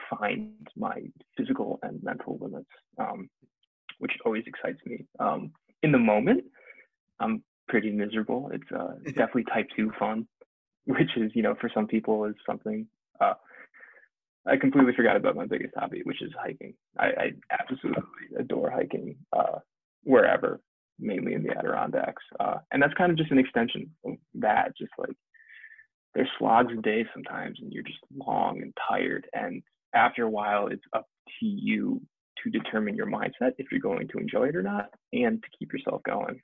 find 0.09 0.67
my 0.75 1.01
physical 1.37 1.79
and 1.83 2.01
mental 2.03 2.37
limits, 2.41 2.69
um, 2.97 3.29
which 3.99 4.11
always 4.25 4.43
excites 4.45 4.79
me. 4.85 5.05
Um, 5.19 5.51
in 5.83 5.91
the 5.91 5.97
moment, 5.97 6.43
I'm 7.19 7.43
pretty 7.67 7.91
miserable. 7.91 8.49
It's 8.53 8.71
uh, 8.71 8.95
definitely 9.05 9.45
type 9.45 9.67
two 9.75 9.91
fun, 9.97 10.27
which 10.85 11.17
is 11.17 11.31
you 11.33 11.43
know 11.43 11.55
for 11.59 11.69
some 11.73 11.87
people 11.87 12.25
is 12.25 12.35
something. 12.45 12.87
Uh, 13.19 13.33
I 14.47 14.57
completely 14.57 14.93
forgot 14.95 15.15
about 15.15 15.35
my 15.35 15.45
biggest 15.45 15.73
hobby, 15.77 16.01
which 16.03 16.21
is 16.21 16.31
hiking. 16.39 16.73
I, 16.97 17.05
I 17.05 17.31
absolutely 17.51 18.03
adore 18.39 18.71
hiking 18.71 19.15
uh, 19.33 19.59
wherever, 20.03 20.59
mainly 20.99 21.33
in 21.33 21.43
the 21.43 21.55
Adirondacks, 21.57 22.23
uh, 22.39 22.57
and 22.71 22.81
that's 22.81 22.93
kind 22.95 23.11
of 23.11 23.17
just 23.17 23.31
an 23.31 23.37
extension 23.39 23.91
of 24.05 24.13
that. 24.35 24.75
Just 24.77 24.91
like 24.97 25.15
there's 26.15 26.29
slogs 26.39 26.73
a 26.77 26.81
day 26.81 27.05
sometimes, 27.13 27.59
and 27.61 27.71
you're 27.71 27.83
just 27.83 27.99
long 28.15 28.61
and 28.61 28.73
tired, 28.89 29.27
and 29.33 29.61
after 29.93 30.23
a 30.23 30.29
while, 30.29 30.67
it's 30.67 30.85
up 30.93 31.05
to 31.39 31.45
you 31.45 32.01
to 32.43 32.49
determine 32.49 32.95
your 32.95 33.05
mindset 33.05 33.51
if 33.57 33.67
you're 33.71 33.79
going 33.79 34.07
to 34.07 34.17
enjoy 34.17 34.47
it 34.47 34.55
or 34.55 34.63
not, 34.63 34.89
and 35.13 35.41
to 35.43 35.49
keep 35.59 35.71
yourself 35.71 36.01
going. 36.03 36.41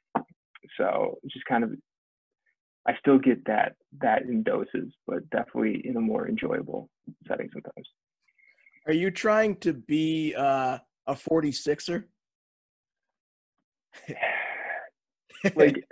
So 0.78 1.18
just 1.32 1.46
kind 1.46 1.64
of 1.64 1.72
I 2.88 2.94
still 3.00 3.20
get 3.20 3.46
that 3.46 3.76
that 4.00 4.24
in 4.24 4.44
doses, 4.44 4.94
but 5.06 5.30
definitely 5.30 5.82
in 5.86 5.98
a 5.98 6.02
more 6.02 6.28
enjoyable 6.28 6.90
setting 7.28 7.50
sometimes. 7.52 7.88
Are 8.86 8.94
you 8.94 9.12
trying 9.12 9.58
to 9.58 9.74
be 9.74 10.34
uh, 10.36 10.78
a 11.06 11.14
46er? 11.14 12.06
like 15.56 15.84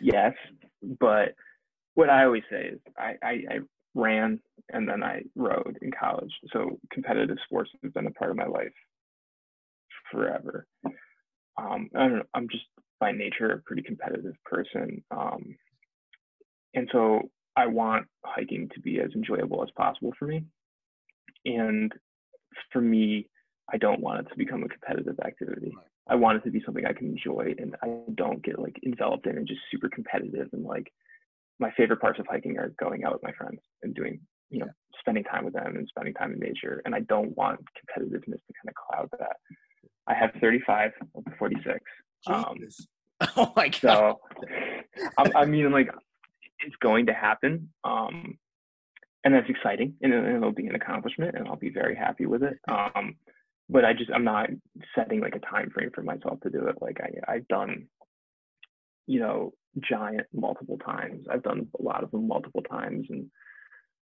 yes, 0.00 0.34
but 0.98 1.34
what 1.94 2.10
I 2.10 2.24
always 2.24 2.42
say 2.50 2.70
is 2.72 2.80
I, 2.98 3.14
I, 3.22 3.30
I 3.30 3.58
ran 3.94 4.40
and 4.72 4.88
then 4.88 5.02
I 5.02 5.22
rowed 5.36 5.78
in 5.82 5.90
college. 5.92 6.32
So 6.52 6.78
competitive 6.92 7.36
sports 7.44 7.70
has 7.82 7.92
been 7.92 8.06
a 8.06 8.12
part 8.12 8.30
of 8.30 8.36
my 8.36 8.46
life 8.46 8.72
forever. 10.10 10.66
Um, 11.56 11.90
I 11.94 11.98
don't 12.00 12.16
know, 12.16 12.22
I'm 12.34 12.48
just 12.48 12.64
by 12.98 13.12
nature 13.12 13.52
a 13.52 13.58
pretty 13.58 13.82
competitive 13.82 14.34
person. 14.44 15.02
Um, 15.10 15.56
and 16.74 16.88
so 16.92 17.30
I 17.56 17.66
want 17.66 18.06
hiking 18.24 18.68
to 18.74 18.80
be 18.80 19.00
as 19.00 19.10
enjoyable 19.14 19.62
as 19.62 19.70
possible 19.76 20.12
for 20.18 20.26
me. 20.26 20.44
And 21.44 21.92
for 22.72 22.80
me, 22.80 23.28
I 23.72 23.76
don't 23.76 24.00
want 24.00 24.20
it 24.20 24.30
to 24.30 24.36
become 24.36 24.62
a 24.62 24.68
competitive 24.68 25.18
activity. 25.24 25.72
I 26.08 26.14
want 26.16 26.38
it 26.38 26.44
to 26.44 26.50
be 26.50 26.62
something 26.64 26.84
I 26.84 26.92
can 26.92 27.08
enjoy 27.08 27.54
and 27.58 27.76
I 27.82 28.00
don't 28.14 28.42
get 28.42 28.58
like 28.58 28.76
enveloped 28.84 29.26
in 29.26 29.36
and 29.36 29.46
just 29.46 29.60
super 29.70 29.88
competitive 29.88 30.48
and 30.52 30.64
like 30.64 30.92
my 31.58 31.70
favorite 31.76 32.00
parts 32.00 32.18
of 32.18 32.26
hiking 32.28 32.58
are 32.58 32.72
going 32.80 33.04
out 33.04 33.12
with 33.12 33.22
my 33.22 33.32
friends 33.32 33.60
and 33.82 33.94
doing, 33.94 34.20
you 34.48 34.60
know, 34.60 34.68
spending 34.98 35.24
time 35.24 35.44
with 35.44 35.54
them 35.54 35.76
and 35.76 35.86
spending 35.88 36.14
time 36.14 36.32
in 36.32 36.40
nature. 36.40 36.82
And 36.84 36.94
I 36.94 37.00
don't 37.00 37.36
want 37.36 37.60
competitiveness 37.60 38.22
to 38.24 38.52
kind 38.54 38.68
of 38.68 38.74
cloud 38.74 39.08
that. 39.18 39.36
I 40.06 40.14
have 40.14 40.30
35 40.40 40.92
of 41.14 41.24
the 41.24 41.32
46. 41.38 41.78
Um, 42.26 42.56
oh 43.36 43.52
my 43.54 43.68
god! 43.68 43.80
So, 43.80 44.20
I, 45.18 45.42
I 45.42 45.44
mean, 45.44 45.70
like 45.70 45.90
it's 46.64 46.76
going 46.76 47.06
to 47.06 47.14
happen. 47.14 47.70
Um, 47.84 48.38
and 49.24 49.34
that's 49.34 49.50
exciting 49.50 49.94
and 50.00 50.14
it'll 50.14 50.52
be 50.52 50.66
an 50.66 50.74
accomplishment 50.74 51.34
and 51.36 51.46
I'll 51.46 51.56
be 51.56 51.70
very 51.70 51.94
happy 51.94 52.26
with 52.26 52.42
it. 52.42 52.58
Um, 52.68 53.16
but 53.68 53.84
I 53.84 53.92
just, 53.92 54.10
I'm 54.12 54.24
not 54.24 54.48
setting 54.94 55.20
like 55.20 55.36
a 55.36 55.40
time 55.40 55.70
frame 55.70 55.90
for 55.94 56.02
myself 56.02 56.40
to 56.40 56.50
do 56.50 56.66
it. 56.68 56.76
Like 56.80 56.98
I, 57.00 57.32
I've 57.34 57.48
done, 57.48 57.86
you 59.06 59.20
know, 59.20 59.52
giant 59.78 60.26
multiple 60.32 60.78
times. 60.78 61.26
I've 61.30 61.42
done 61.42 61.68
a 61.78 61.82
lot 61.82 62.02
of 62.02 62.10
them 62.10 62.26
multiple 62.26 62.62
times. 62.62 63.06
And 63.10 63.26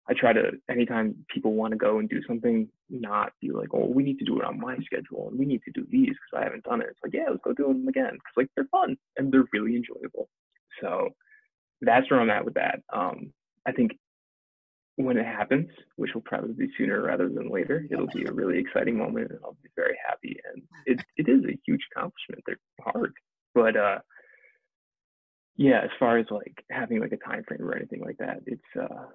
I 0.08 0.12
try 0.12 0.32
to, 0.34 0.52
anytime 0.70 1.16
people 1.32 1.54
want 1.54 1.72
to 1.72 1.78
go 1.78 1.98
and 1.98 2.08
do 2.08 2.20
something, 2.28 2.68
not 2.90 3.32
be 3.40 3.50
like, 3.50 3.70
oh, 3.72 3.86
we 3.86 4.04
need 4.04 4.18
to 4.18 4.24
do 4.24 4.38
it 4.38 4.44
on 4.44 4.60
my 4.60 4.76
schedule 4.84 5.28
and 5.28 5.38
we 5.38 5.46
need 5.46 5.62
to 5.64 5.72
do 5.72 5.86
these 5.90 6.10
because 6.10 6.40
I 6.40 6.44
haven't 6.44 6.64
done 6.64 6.82
it. 6.82 6.88
It's 6.90 7.00
like, 7.02 7.14
yeah, 7.14 7.30
let's 7.30 7.42
go 7.42 7.54
do 7.54 7.68
them 7.68 7.88
again. 7.88 8.12
Cause 8.12 8.34
like 8.36 8.50
they're 8.54 8.68
fun 8.70 8.96
and 9.16 9.32
they're 9.32 9.48
really 9.52 9.76
enjoyable. 9.76 10.28
So 10.80 11.08
that's 11.80 12.10
where 12.10 12.20
I'm 12.20 12.30
at 12.30 12.44
with 12.44 12.54
that. 12.54 12.80
Um, 12.92 13.32
I 13.66 13.72
think 13.72 13.92
when 14.96 15.18
it 15.18 15.26
happens, 15.26 15.68
which 15.96 16.14
will 16.14 16.22
probably 16.22 16.54
be 16.54 16.72
sooner 16.78 17.02
rather 17.02 17.28
than 17.28 17.50
later, 17.50 17.86
it'll 17.90 18.06
be 18.06 18.24
a 18.24 18.32
really 18.32 18.58
exciting 18.58 18.96
moment 18.96 19.30
and 19.30 19.40
I'll 19.44 19.56
be 19.62 19.68
very 19.76 19.96
happy. 20.06 20.38
And 20.52 20.62
it, 20.86 21.04
it 21.16 21.28
is 21.28 21.44
a 21.44 21.58
huge 21.66 21.82
accomplishment. 21.92 22.42
They're 22.46 22.58
hard. 22.80 23.12
But 23.54 23.76
uh, 23.76 23.98
yeah, 25.56 25.80
as 25.82 25.90
far 25.98 26.18
as 26.18 26.26
like 26.30 26.64
having 26.70 27.00
like 27.00 27.12
a 27.12 27.16
time 27.18 27.44
frame 27.46 27.62
or 27.62 27.76
anything 27.76 28.00
like 28.00 28.16
that, 28.18 28.40
it's 28.46 28.62
uh, 28.80 29.06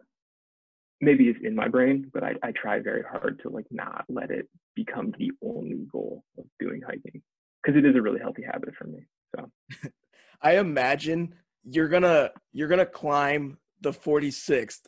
maybe 1.02 1.26
it's 1.26 1.40
in 1.44 1.56
my 1.56 1.68
brain, 1.68 2.10
but 2.14 2.24
I, 2.24 2.36
I 2.44 2.52
try 2.52 2.80
very 2.80 3.04
hard 3.04 3.40
to 3.44 3.50
like 3.50 3.66
not 3.72 4.06
let 4.08 4.30
it 4.30 4.48
become 4.76 5.14
the 5.18 5.32
only 5.44 5.86
goal 5.92 6.24
of 6.38 6.46
doing 6.60 6.82
hiking 6.86 7.22
because 7.62 7.78
it 7.78 7.86
is 7.86 7.96
a 7.96 8.02
really 8.02 8.20
healthy 8.20 8.44
habit 8.44 8.76
for 8.78 8.86
me. 8.86 9.08
So 9.36 9.50
I 10.42 10.58
imagine 10.58 11.36
you're 11.64 11.88
gonna 11.88 12.32
you're 12.52 12.68
gonna 12.68 12.86
climb 12.86 13.58
the 13.82 13.92
46th 13.92 14.82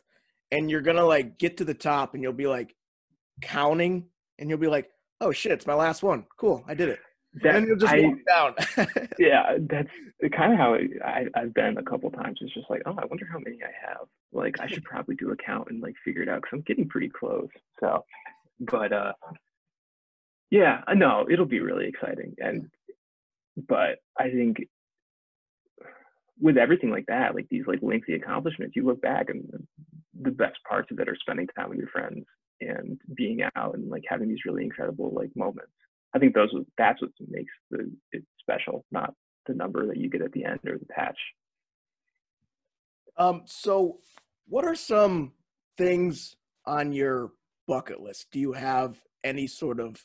and 0.50 0.70
you're 0.70 0.80
gonna 0.80 1.04
like 1.04 1.38
get 1.38 1.56
to 1.58 1.64
the 1.64 1.74
top 1.74 2.14
and 2.14 2.22
you'll 2.22 2.32
be 2.32 2.46
like 2.46 2.74
counting 3.42 4.06
and 4.38 4.48
you'll 4.48 4.58
be 4.58 4.68
like 4.68 4.90
oh 5.20 5.32
shit 5.32 5.52
it's 5.52 5.66
my 5.66 5.74
last 5.74 6.02
one. 6.02 6.26
Cool 6.38 6.64
i 6.66 6.74
did 6.74 6.88
it. 6.88 7.00
That, 7.42 7.56
and 7.56 7.64
then 7.64 7.68
you'll 7.68 7.78
just 7.78 7.92
I, 7.92 8.00
walk 8.00 8.18
down. 8.28 9.08
Yeah 9.18 9.58
that's 9.60 9.88
kind 10.34 10.52
of 10.52 10.58
how 10.58 10.74
I, 11.04 11.26
i've 11.34 11.52
been 11.54 11.78
a 11.78 11.82
couple 11.82 12.10
times. 12.10 12.38
It's 12.40 12.54
just 12.54 12.70
like 12.70 12.82
oh 12.86 12.96
i 12.98 13.04
wonder 13.04 13.26
how 13.30 13.38
many 13.38 13.58
i 13.62 13.88
have. 13.88 14.06
Like 14.32 14.60
i 14.60 14.66
should 14.66 14.84
probably 14.84 15.16
do 15.16 15.30
a 15.30 15.36
count 15.36 15.68
and 15.70 15.82
like 15.82 15.94
figure 16.04 16.22
it 16.22 16.28
out 16.28 16.42
because 16.42 16.56
i'm 16.56 16.62
getting 16.62 16.88
pretty 16.88 17.08
close 17.08 17.48
so. 17.80 18.04
But 18.60 18.92
uh 18.92 19.12
yeah 20.50 20.82
no 20.94 21.26
it'll 21.30 21.46
be 21.46 21.60
really 21.60 21.88
exciting 21.88 22.34
and 22.38 22.70
but 23.68 23.98
i 24.18 24.30
think 24.30 24.58
with 26.40 26.56
everything 26.56 26.90
like 26.90 27.06
that, 27.06 27.34
like 27.34 27.48
these 27.48 27.66
like 27.66 27.80
lengthy 27.82 28.14
accomplishments, 28.14 28.76
you 28.76 28.84
look 28.84 29.00
back 29.00 29.28
and 29.28 29.42
the 30.20 30.30
best 30.30 30.56
parts 30.68 30.90
of 30.90 30.98
it 30.98 31.08
are 31.08 31.16
spending 31.20 31.46
time 31.48 31.70
with 31.70 31.78
your 31.78 31.88
friends 31.88 32.24
and 32.60 32.98
being 33.14 33.40
out 33.56 33.74
and 33.74 33.88
like 33.88 34.04
having 34.08 34.28
these 34.28 34.44
really 34.46 34.64
incredible 34.64 35.12
like 35.14 35.30
moments. 35.36 35.72
I 36.14 36.18
think 36.18 36.34
those 36.34 36.54
that's 36.78 37.02
what 37.02 37.10
makes 37.28 37.52
the 37.70 37.90
it 38.12 38.24
special, 38.40 38.84
not 38.90 39.14
the 39.46 39.54
number 39.54 39.86
that 39.86 39.96
you 39.96 40.08
get 40.08 40.22
at 40.22 40.32
the 40.32 40.44
end 40.44 40.60
or 40.66 40.78
the 40.78 40.86
patch. 40.86 41.18
Um. 43.16 43.42
So, 43.46 43.98
what 44.46 44.64
are 44.64 44.74
some 44.74 45.32
things 45.76 46.36
on 46.66 46.92
your 46.92 47.32
bucket 47.66 48.00
list? 48.00 48.28
Do 48.32 48.38
you 48.38 48.52
have 48.52 48.96
any 49.22 49.46
sort 49.46 49.80
of 49.80 50.04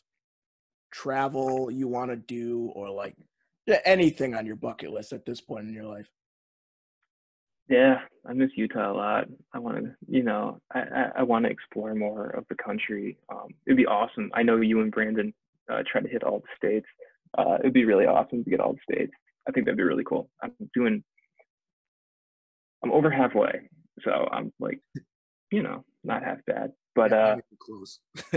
travel 0.92 1.70
you 1.70 1.88
want 1.88 2.12
to 2.12 2.18
do, 2.18 2.72
or 2.76 2.90
like 2.90 3.16
anything 3.86 4.34
on 4.34 4.46
your 4.46 4.56
bucket 4.56 4.92
list 4.92 5.14
at 5.14 5.26
this 5.26 5.42
point 5.42 5.68
in 5.68 5.74
your 5.74 5.86
life? 5.86 6.10
Yeah, 7.70 8.00
I 8.28 8.34
miss 8.34 8.50
Utah 8.56 8.92
a 8.92 8.94
lot. 8.94 9.26
I 9.54 9.60
want 9.60 9.78
to, 9.78 9.92
you 10.08 10.24
know, 10.24 10.60
I, 10.74 10.80
I, 10.80 11.12
I 11.18 11.24
want 11.24 11.46
to 11.46 11.52
explore 11.52 11.94
more 11.94 12.32
of 12.32 12.46
the 12.50 12.56
country. 12.56 13.18
Um, 13.32 13.50
it'd 13.68 13.78
be 13.78 13.86
awesome. 13.86 14.32
I 14.34 14.42
know 14.42 14.58
you 14.58 14.82
and 14.82 14.92
Brandon 14.92 15.32
uh, 15.72 15.84
try 15.90 16.02
to 16.02 16.08
hit 16.08 16.24
all 16.24 16.40
the 16.40 16.48
states. 16.58 16.88
Uh, 17.38 17.58
it'd 17.60 17.74
be 17.74 17.86
really 17.86 18.06
awesome 18.06 18.44
to 18.44 18.50
get 18.50 18.60
all 18.60 18.74
the 18.74 18.94
states. 18.96 19.12
I 19.48 19.52
think 19.52 19.66
that'd 19.68 19.78
be 19.78 19.84
really 19.84 20.04
cool. 20.04 20.32
I'm 20.42 20.52
doing, 20.74 21.04
I'm 22.84 22.92
over 22.92 23.12
halfway, 23.12 23.70
so 24.04 24.28
I'm 24.32 24.52
like, 24.60 24.80
you 25.52 25.62
know, 25.62 25.86
not 26.04 26.24
half 26.24 26.40
bad. 26.48 26.72
But 26.96 27.14
uh, 27.14 27.36
close. 27.62 28.00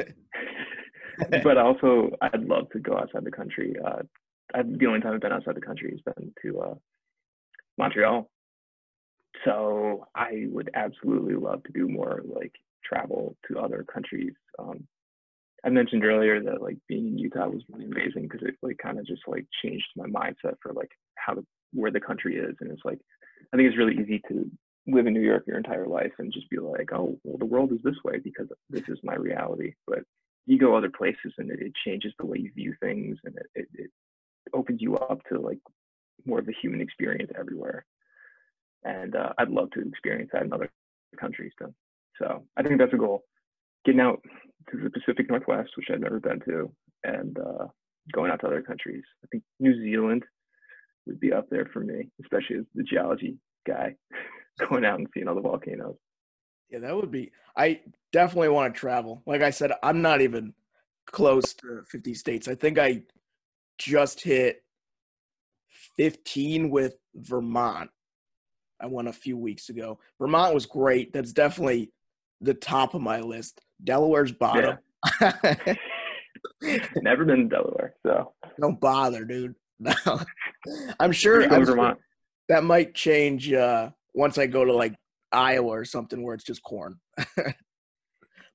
but 1.42 1.56
also, 1.56 2.10
I'd 2.20 2.44
love 2.44 2.68
to 2.72 2.80
go 2.80 2.98
outside 2.98 3.24
the 3.24 3.30
country. 3.30 3.76
Uh, 3.82 4.02
I, 4.54 4.62
the 4.62 4.86
only 4.86 5.00
time 5.00 5.14
I've 5.14 5.20
been 5.20 5.32
outside 5.32 5.56
the 5.56 5.62
country 5.62 5.90
has 5.90 6.14
been 6.14 6.32
to 6.42 6.60
uh, 6.60 6.74
Montreal 7.78 8.30
so 9.44 10.06
I 10.14 10.46
would 10.50 10.70
absolutely 10.74 11.34
love 11.34 11.62
to 11.64 11.72
do 11.72 11.88
more 11.88 12.20
like 12.24 12.52
travel 12.84 13.36
to 13.48 13.58
other 13.58 13.84
countries. 13.92 14.32
Um, 14.58 14.86
I 15.64 15.70
mentioned 15.70 16.04
earlier 16.04 16.42
that 16.42 16.62
like 16.62 16.78
being 16.88 17.08
in 17.08 17.18
Utah 17.18 17.48
was 17.48 17.62
really 17.68 17.86
amazing 17.86 18.22
because 18.22 18.42
it 18.42 18.56
like 18.62 18.78
kind 18.82 18.98
of 18.98 19.06
just 19.06 19.22
like 19.26 19.46
changed 19.62 19.86
my 19.96 20.06
mindset 20.06 20.56
for 20.60 20.72
like 20.72 20.90
how 21.14 21.34
the, 21.34 21.44
where 21.72 21.90
the 21.90 22.00
country 22.00 22.36
is, 22.36 22.56
and 22.60 22.70
it's 22.70 22.84
like 22.84 22.98
I 23.52 23.56
think 23.56 23.68
it's 23.68 23.78
really 23.78 23.94
easy 23.94 24.20
to 24.28 24.50
live 24.86 25.06
in 25.06 25.14
New 25.14 25.20
York 25.20 25.44
your 25.46 25.56
entire 25.56 25.86
life 25.86 26.12
and 26.18 26.32
just 26.32 26.50
be 26.50 26.58
like, 26.58 26.92
oh, 26.92 27.16
well, 27.22 27.38
the 27.38 27.44
world 27.44 27.72
is 27.72 27.78
this 27.84 28.02
way 28.04 28.18
because 28.18 28.48
this 28.68 28.88
is 28.88 28.98
my 29.04 29.14
reality. 29.14 29.74
But 29.86 30.00
you 30.46 30.58
go 30.58 30.74
other 30.74 30.90
places 30.90 31.32
and 31.38 31.50
it, 31.50 31.60
it 31.60 31.72
changes 31.86 32.12
the 32.18 32.26
way 32.26 32.38
you 32.38 32.50
view 32.54 32.74
things, 32.80 33.18
and 33.24 33.36
it, 33.36 33.46
it, 33.54 33.68
it 33.84 33.90
opens 34.52 34.82
you 34.82 34.96
up 34.96 35.20
to 35.28 35.38
like 35.38 35.60
more 36.26 36.40
of 36.40 36.46
the 36.46 36.54
human 36.60 36.80
experience 36.80 37.30
everywhere 37.38 37.84
and 38.84 39.14
uh, 39.14 39.32
I'd 39.38 39.50
love 39.50 39.70
to 39.72 39.80
experience 39.80 40.30
that 40.32 40.42
in 40.42 40.52
other 40.52 40.70
countries 41.18 41.52
too. 41.58 41.74
So 42.18 42.44
I 42.56 42.62
think 42.62 42.78
that's 42.78 42.92
a 42.92 42.98
goal. 42.98 43.24
Getting 43.84 44.00
out 44.00 44.22
to 44.70 44.78
the 44.78 44.90
Pacific 44.90 45.28
Northwest, 45.28 45.70
which 45.76 45.86
I've 45.92 46.00
never 46.00 46.20
been 46.20 46.40
to, 46.46 46.72
and 47.04 47.36
uh, 47.38 47.66
going 48.12 48.30
out 48.30 48.40
to 48.40 48.46
other 48.46 48.62
countries. 48.62 49.02
I 49.24 49.26
think 49.30 49.42
New 49.60 49.74
Zealand 49.82 50.24
would 51.06 51.20
be 51.20 51.32
up 51.32 51.48
there 51.50 51.68
for 51.72 51.80
me, 51.80 52.08
especially 52.22 52.56
as 52.58 52.64
the 52.74 52.84
geology 52.84 53.36
guy, 53.66 53.94
going 54.68 54.84
out 54.84 54.98
and 54.98 55.08
seeing 55.12 55.28
all 55.28 55.34
the 55.34 55.40
volcanoes. 55.40 55.96
Yeah, 56.70 56.80
that 56.80 56.96
would 56.96 57.10
be. 57.10 57.32
I 57.56 57.80
definitely 58.12 58.48
want 58.48 58.72
to 58.72 58.80
travel. 58.80 59.22
Like 59.26 59.42
I 59.42 59.50
said, 59.50 59.72
I'm 59.82 60.00
not 60.00 60.20
even 60.22 60.54
close 61.06 61.52
to 61.54 61.82
50 61.90 62.14
states. 62.14 62.48
I 62.48 62.54
think 62.54 62.78
I 62.78 63.02
just 63.78 64.22
hit 64.22 64.62
15 65.96 66.70
with 66.70 66.94
Vermont. 67.14 67.90
I 68.82 68.86
went 68.86 69.08
a 69.08 69.12
few 69.12 69.38
weeks 69.38 69.68
ago. 69.68 69.98
Vermont 70.18 70.54
was 70.54 70.66
great. 70.66 71.12
That's 71.12 71.32
definitely 71.32 71.92
the 72.40 72.54
top 72.54 72.94
of 72.94 73.00
my 73.00 73.20
list. 73.20 73.60
Delaware's 73.82 74.32
bottom. 74.32 74.78
Yeah. 75.20 75.74
Never 76.96 77.24
been 77.24 77.48
to 77.48 77.56
Delaware, 77.56 77.94
so 78.04 78.32
don't 78.60 78.80
bother, 78.80 79.24
dude. 79.24 79.54
No. 79.78 79.92
I'm 81.00 81.12
sure, 81.12 81.42
I'm 81.52 81.64
sure 81.64 81.96
that 82.48 82.64
might 82.64 82.94
change 82.94 83.52
uh, 83.52 83.90
once 84.14 84.38
I 84.38 84.46
go 84.46 84.64
to 84.64 84.72
like 84.72 84.94
Iowa 85.32 85.70
or 85.70 85.84
something 85.84 86.22
where 86.22 86.34
it's 86.34 86.44
just 86.44 86.62
corn. 86.62 87.00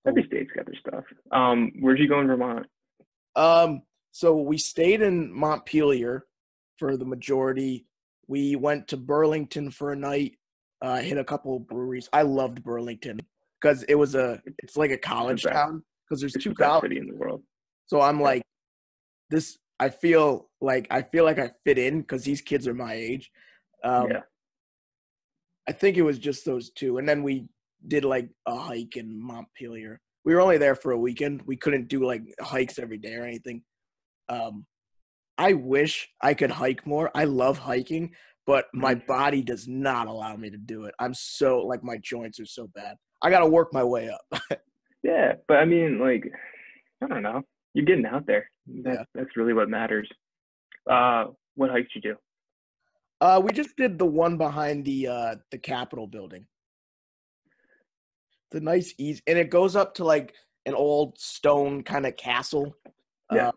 Every 0.05 0.23
state's 0.27 0.51
got 0.55 0.65
their 0.65 0.75
stuff. 0.79 1.03
Um, 1.31 1.71
where'd 1.79 1.99
you 1.99 2.07
go 2.07 2.21
in 2.21 2.27
Vermont? 2.27 2.67
Um, 3.35 3.81
so 4.11 4.37
we 4.37 4.57
stayed 4.57 5.01
in 5.01 5.33
Montpelier 5.33 6.25
for 6.77 6.95
the 6.95 7.05
majority. 7.05 7.86
We 8.27 8.55
went 8.55 8.89
to 8.89 8.97
Burlington 8.97 9.71
for 9.71 9.91
a 9.91 9.95
night. 9.95 10.37
Uh, 10.81 10.97
hit 10.97 11.17
a 11.17 11.23
couple 11.23 11.59
breweries. 11.59 12.09
I 12.13 12.21
loved 12.21 12.63
Burlington 12.63 13.19
because 13.59 13.83
it 13.83 13.95
was 13.95 14.15
a 14.15 14.41
it's 14.59 14.77
like 14.77 14.91
a 14.91 14.97
college 14.97 15.43
town 15.43 15.83
because 16.07 16.21
there's 16.21 16.35
it's 16.35 16.43
two 16.43 16.53
colleges. 16.53 16.89
city 16.89 16.99
in 16.99 17.07
the 17.07 17.15
world. 17.15 17.43
So 17.87 18.01
I'm 18.01 18.21
like, 18.21 18.43
this. 19.29 19.57
I 19.79 19.89
feel 19.89 20.49
like 20.59 20.87
I 20.89 21.03
feel 21.03 21.23
like 21.23 21.39
I 21.39 21.51
fit 21.65 21.77
in 21.77 22.01
because 22.01 22.23
these 22.23 22.41
kids 22.41 22.67
are 22.67 22.73
my 22.73 22.93
age. 22.93 23.31
Um, 23.83 24.09
yeah, 24.09 24.21
I 25.67 25.71
think 25.71 25.97
it 25.97 26.01
was 26.01 26.19
just 26.19 26.45
those 26.45 26.71
two, 26.71 26.97
and 26.97 27.07
then 27.07 27.23
we 27.23 27.47
did 27.87 28.05
like 28.05 28.29
a 28.45 28.55
hike 28.55 28.97
in 28.97 29.19
Montpelier. 29.19 29.99
We 30.25 30.33
were 30.33 30.41
only 30.41 30.57
there 30.57 30.75
for 30.75 30.91
a 30.91 30.97
weekend. 30.97 31.41
We 31.45 31.57
couldn't 31.57 31.87
do 31.87 32.05
like 32.05 32.21
hikes 32.41 32.79
every 32.79 32.97
day 32.97 33.15
or 33.15 33.23
anything. 33.23 33.63
Um, 34.29 34.65
I 35.37 35.53
wish 35.53 36.09
I 36.21 36.33
could 36.33 36.51
hike 36.51 36.85
more. 36.87 37.11
I 37.15 37.25
love 37.25 37.57
hiking, 37.59 38.15
but 38.45 38.65
my 38.73 38.95
Mhm. 38.95 39.07
body 39.07 39.41
does 39.43 39.67
not 39.67 40.07
allow 40.07 40.35
me 40.35 40.49
to 40.49 40.57
do 40.57 40.85
it. 40.85 40.95
I'm 40.99 41.13
so 41.13 41.59
like 41.59 41.83
my 41.83 41.97
joints 41.97 42.39
are 42.39 42.45
so 42.45 42.67
bad. 42.67 42.97
I 43.21 43.29
got 43.29 43.39
to 43.39 43.47
work 43.47 43.73
my 43.73 43.83
way 43.83 44.09
up. 44.09 44.21
yeah, 45.03 45.33
but 45.47 45.57
I 45.57 45.65
mean, 45.65 45.99
like, 45.99 46.23
I 47.03 47.07
don't 47.07 47.23
know. 47.23 47.43
You're 47.73 47.85
getting 47.85 48.05
out 48.05 48.25
there. 48.25 48.49
That's 48.65 48.97
Yeah. 48.99 49.03
that's 49.13 49.35
really 49.37 49.53
what 49.53 49.69
matters. 49.69 50.09
Uh, 50.89 51.25
what 51.55 51.69
hikes 51.69 51.93
you 51.95 52.01
do? 52.01 52.15
Uh, 53.19 53.41
we 53.43 53.51
just 53.51 53.75
did 53.75 53.97
the 53.97 54.05
one 54.05 54.37
behind 54.37 54.85
the 54.85 55.07
uh 55.07 55.35
the 55.51 55.57
Capitol 55.57 56.07
building. 56.07 56.47
The 58.51 58.61
nice 58.61 58.93
easy, 58.97 59.21
and 59.27 59.37
it 59.37 59.49
goes 59.49 59.75
up 59.75 59.93
to 59.95 60.03
like 60.05 60.33
an 60.65 60.73
old 60.73 61.19
stone 61.19 61.83
kind 61.83 62.05
of 62.05 62.15
castle. 62.15 62.75
Yeah. 63.31 63.49
Uh, 63.49 63.51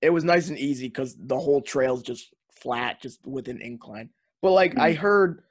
it 0.00 0.10
was 0.10 0.24
nice 0.24 0.48
and 0.48 0.58
easy 0.58 0.88
because 0.88 1.16
the 1.18 1.38
whole 1.38 1.60
trail's 1.62 2.02
just 2.02 2.34
flat, 2.52 3.00
just 3.00 3.26
with 3.26 3.48
an 3.48 3.60
incline. 3.60 4.10
But 4.42 4.52
like 4.52 4.78
I 4.78 4.92
Mhm. 4.92 4.96
heard, 4.96 5.44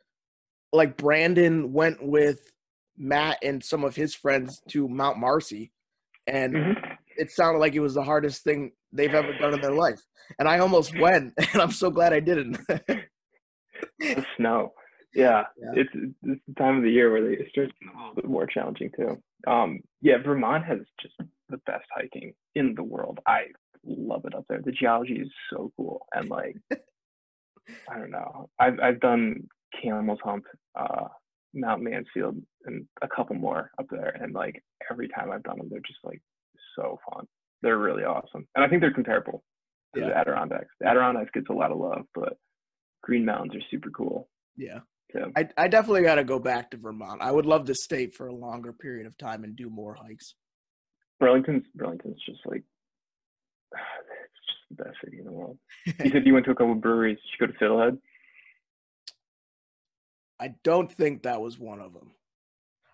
like 0.74 0.98
Brandon 0.98 1.74
went 1.74 2.06
with 2.06 2.52
Matt 2.98 3.38
and 3.44 3.64
some 3.64 3.84
of 3.84 3.96
his 3.96 4.16
friends 4.16 4.62
to 4.70 4.88
Mount 4.88 5.18
Marcy, 5.18 5.72
and 6.26 6.54
Mhm. 6.56 6.98
it 7.18 7.32
sounded 7.32 7.60
like 7.60 7.74
it 7.76 7.80
was 7.80 7.94
the 7.94 8.04
hardest 8.04 8.44
thing 8.44 8.74
they've 8.92 9.14
ever 9.14 9.34
done 9.34 9.54
in 9.54 9.62
their 9.62 9.74
life. 9.74 10.02
And 10.40 10.48
I 10.48 10.60
almost 10.60 10.96
went, 10.98 11.34
and 11.54 11.62
I'm 11.62 11.72
so 11.72 11.90
glad 11.90 12.14
I 12.14 12.20
didn't. 12.20 12.58
The 14.00 14.26
snow. 14.38 14.74
Yeah, 15.14 15.46
Yeah. 15.58 15.72
it's 15.82 15.90
it's 16.24 16.42
the 16.48 16.54
time 16.58 16.78
of 16.78 16.84
the 16.84 16.92
year 16.92 17.12
where 17.12 17.24
they 17.24 17.34
it 17.42 17.50
starts 17.50 17.74
a 17.82 17.98
little 17.98 18.16
bit 18.16 18.26
more 18.26 18.46
challenging 18.46 18.92
too. 18.96 19.22
Um, 19.46 19.82
yeah, 20.02 20.18
Vermont 20.18 20.66
has 20.66 20.80
just 21.02 21.16
the 21.50 21.58
best 21.66 21.86
hiking 21.96 22.34
in 22.56 22.76
the 22.76 22.84
world. 22.84 23.20
I 23.26 23.46
love 23.88 24.26
it 24.26 24.36
up 24.36 24.46
there. 24.50 24.62
The 24.64 24.72
geology 24.72 25.16
is 25.16 25.30
so 25.52 25.72
cool, 25.78 26.06
and 26.14 26.30
like, 26.30 26.56
I 27.90 27.98
don't 27.98 28.12
know. 28.12 28.50
I've 28.60 28.80
I've 28.82 29.00
done 29.00 29.48
Camel's 29.82 30.20
Hump, 30.24 30.46
uh, 30.76 31.08
Mount 31.54 31.82
Mansfield, 31.84 32.38
and 32.66 32.88
a 33.02 33.08
couple 33.08 33.36
more 33.36 33.72
up 33.80 33.88
there, 33.90 34.16
and 34.22 34.34
like 34.34 34.64
every 34.92 35.08
time 35.10 35.32
I've 35.32 35.44
done 35.44 35.58
them, 35.58 35.68
they're 35.70 35.80
just 35.86 36.00
like 36.04 36.22
so 36.76 37.00
fun. 37.12 37.26
They're 37.62 37.78
really 37.78 38.04
awesome, 38.04 38.48
and 38.56 38.64
I 38.64 38.68
think 38.68 38.82
they're 38.82 38.94
comparable 38.94 39.44
to 39.96 40.02
Yeah. 40.02 40.08
the 40.10 40.18
Adirondacks. 40.18 40.74
The 40.80 40.88
Adirondacks 40.88 41.32
gets 41.34 41.48
a 41.50 41.54
lot 41.54 41.72
of 41.72 41.78
love, 41.80 42.06
but 42.14 42.38
Green 43.04 43.26
Mountains 43.26 43.56
are 43.56 43.66
super 43.72 43.90
cool 43.90 44.28
yeah. 44.60 44.80
I, 45.38 45.48
I 45.56 45.68
definitely 45.68 46.02
got 46.02 46.16
to 46.16 46.24
go 46.24 46.38
back 46.40 46.72
to 46.72 46.78
Vermont. 46.78 47.22
I 47.22 47.32
would 47.32 47.46
love 47.46 47.66
to 47.68 47.76
stay 47.76 48.08
for 48.08 48.28
a 48.28 48.34
longer 48.36 48.74
period 48.74 49.06
of 49.08 49.18
time 49.20 49.44
and 49.44 49.56
do 49.56 49.70
more 49.70 49.94
hikes. 49.96 50.34
Burlington's 51.20 51.66
Burlington's 51.76 52.20
just 52.26 52.40
like 52.46 52.64
it's 53.74 54.48
just 54.48 54.78
the 54.78 54.84
best 54.84 54.98
city 55.04 55.20
in 55.20 55.26
the 55.26 55.32
world. 55.32 55.58
You 55.86 56.12
said 56.12 56.26
you 56.26 56.34
went 56.34 56.46
to 56.46 56.52
a 56.52 56.56
couple 56.56 56.74
of 56.74 56.82
breweries. 56.82 57.18
Did 57.18 57.32
you 57.40 57.48
go 57.48 57.54
to 57.54 57.60
Fiddlehead? 57.60 57.98
I 60.40 60.54
don't 60.64 60.92
think 60.92 61.24
that 61.24 61.42
was 61.42 61.58
one 61.58 61.80
of 61.82 61.94
them. 61.94 62.12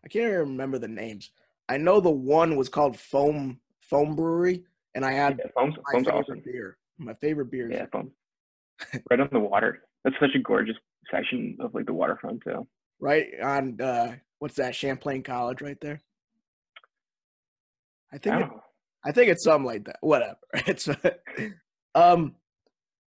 I 0.04 0.08
can't 0.08 0.26
even 0.28 0.40
remember 0.40 0.80
the 0.80 0.88
names. 0.88 1.32
I 1.70 1.78
know 1.78 2.00
the 2.00 2.10
one 2.10 2.56
was 2.56 2.70
called 2.70 2.98
Foam 2.98 3.60
Foam 3.82 4.16
Brewery, 4.16 4.64
and 4.96 5.06
I 5.06 5.12
had 5.12 5.40
Yeah, 5.44 5.52
Foam's, 5.56 5.76
my 5.86 5.92
Foam's 5.94 6.06
favorite 6.08 6.20
awesome. 6.22 6.42
beer. 6.46 6.78
My 6.98 7.14
favorite 7.16 7.52
beer. 7.52 7.70
is- 7.70 7.78
Yeah, 7.78 7.86
Foam. 7.92 8.12
right 9.10 9.20
on 9.20 9.30
the 9.32 9.40
water. 9.40 9.84
That's 10.04 10.16
such 10.20 10.36
a 10.36 10.40
gorgeous 10.40 10.76
section 11.12 11.58
of 11.60 11.74
like 11.74 11.86
the 11.86 11.94
waterfront 11.94 12.44
too. 12.44 12.68
right 13.00 13.28
on 13.42 13.80
uh, 13.82 14.16
what's 14.40 14.56
that? 14.56 14.76
Champlain 14.76 15.24
College, 15.24 15.62
right 15.62 15.80
there. 15.82 16.02
I 18.12 18.18
think 18.18 18.36
I 18.36 18.42
it. 18.42 18.50
I 19.06 19.12
think 19.12 19.30
it's 19.30 19.44
something 19.44 19.66
like 19.66 19.86
that. 19.86 19.98
Whatever. 20.02 20.38
It's 20.68 20.90
um. 21.96 22.36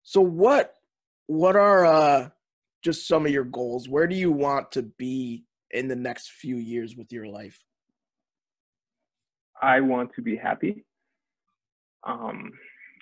So 0.04 0.22
what 0.22 0.74
what 1.28 1.56
are 1.56 1.86
uh 1.86 2.30
just 2.84 3.08
some 3.08 3.26
of 3.26 3.32
your 3.32 3.44
goals? 3.44 3.90
Where 3.90 4.08
do 4.08 4.16
you 4.16 4.32
want 4.32 4.72
to 4.74 4.84
be 4.84 5.46
in 5.72 5.88
the 5.88 5.96
next 5.96 6.32
few 6.32 6.56
years 6.56 6.96
with 6.96 7.12
your 7.12 7.28
life? 7.28 7.64
I 9.62 9.82
want 9.82 10.14
to 10.16 10.22
be 10.22 10.36
happy. 10.36 10.86
Um, 12.08 12.52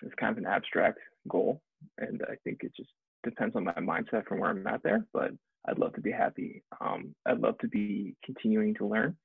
it's 0.02 0.16
kind 0.16 0.32
of 0.32 0.38
an 0.40 0.48
abstract 0.48 1.00
goal, 1.28 1.62
and 2.00 2.24
I 2.28 2.36
think 2.44 2.64
it 2.64 2.76
just 2.76 2.90
depends 3.24 3.56
on 3.56 3.64
my 3.64 3.74
mindset 3.74 4.26
from 4.26 4.40
where 4.40 4.50
I'm 4.50 4.66
at 4.66 4.82
there. 4.82 5.06
But 5.14 5.32
I'd 5.68 5.78
love 5.78 5.94
to 5.94 6.02
be 6.02 6.12
happy. 6.12 6.64
Um, 6.82 7.14
I'd 7.26 7.40
love 7.40 7.58
to 7.60 7.68
be 7.68 8.16
continuing 8.26 8.74
to 8.76 8.88
learn, 8.88 9.16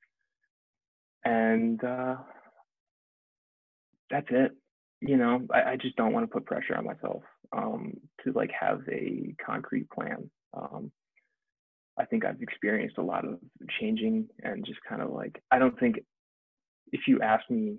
and 1.24 1.82
uh, 1.82 2.16
that's 4.12 4.28
it. 4.30 4.52
You 5.00 5.16
know, 5.16 5.40
I, 5.52 5.72
I 5.72 5.76
just 5.76 5.96
don't 5.96 6.12
want 6.12 6.24
to 6.24 6.32
put 6.32 6.46
pressure 6.46 6.76
on 6.76 6.84
myself 6.84 7.22
um, 7.56 7.94
to 8.24 8.32
like 8.32 8.50
have 8.58 8.82
a 8.88 9.34
concrete 9.44 9.90
plan. 9.90 10.30
Um, 10.54 10.92
I 11.98 12.04
think 12.04 12.24
I've 12.24 12.40
experienced 12.40 12.98
a 12.98 13.02
lot 13.02 13.26
of 13.26 13.38
changing 13.80 14.28
and 14.42 14.64
just 14.64 14.78
kind 14.88 15.02
of 15.02 15.10
like 15.10 15.42
I 15.50 15.58
don't 15.58 15.78
think 15.80 15.96
if 16.92 17.00
you 17.08 17.20
asked 17.20 17.50
me 17.50 17.78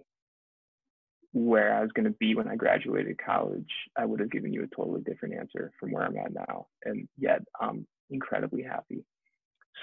where 1.32 1.74
I 1.74 1.82
was 1.82 1.92
going 1.94 2.06
to 2.06 2.18
be 2.20 2.36
when 2.36 2.48
I 2.48 2.56
graduated 2.56 3.18
college, 3.24 3.70
I 3.98 4.06
would 4.06 4.20
have 4.20 4.32
given 4.32 4.54
you 4.54 4.64
a 4.64 4.76
totally 4.76 5.02
different 5.02 5.36
answer 5.36 5.72
from 5.80 5.92
where 5.92 6.04
I'm 6.04 6.18
at 6.18 6.34
now. 6.34 6.68
And 6.86 7.08
yet 7.18 7.40
I'm 7.60 7.88
incredibly 8.12 8.62
happy. 8.64 9.04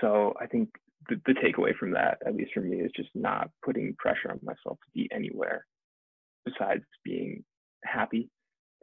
So 0.00 0.34
I 0.40 0.46
think 0.46 0.68
the, 1.08 1.20
the 1.26 1.32
takeaway 1.32 1.74
from 1.76 1.92
that, 1.92 2.18
at 2.24 2.36
least 2.36 2.52
for 2.54 2.60
me, 2.60 2.78
is 2.78 2.92
just 2.94 3.08
not 3.14 3.50
putting 3.64 3.96
pressure 3.98 4.30
on 4.30 4.38
myself 4.44 4.78
to 4.78 4.90
be 4.94 5.08
anywhere 5.12 5.66
besides 6.44 6.84
being 7.04 7.44
happy 7.84 8.30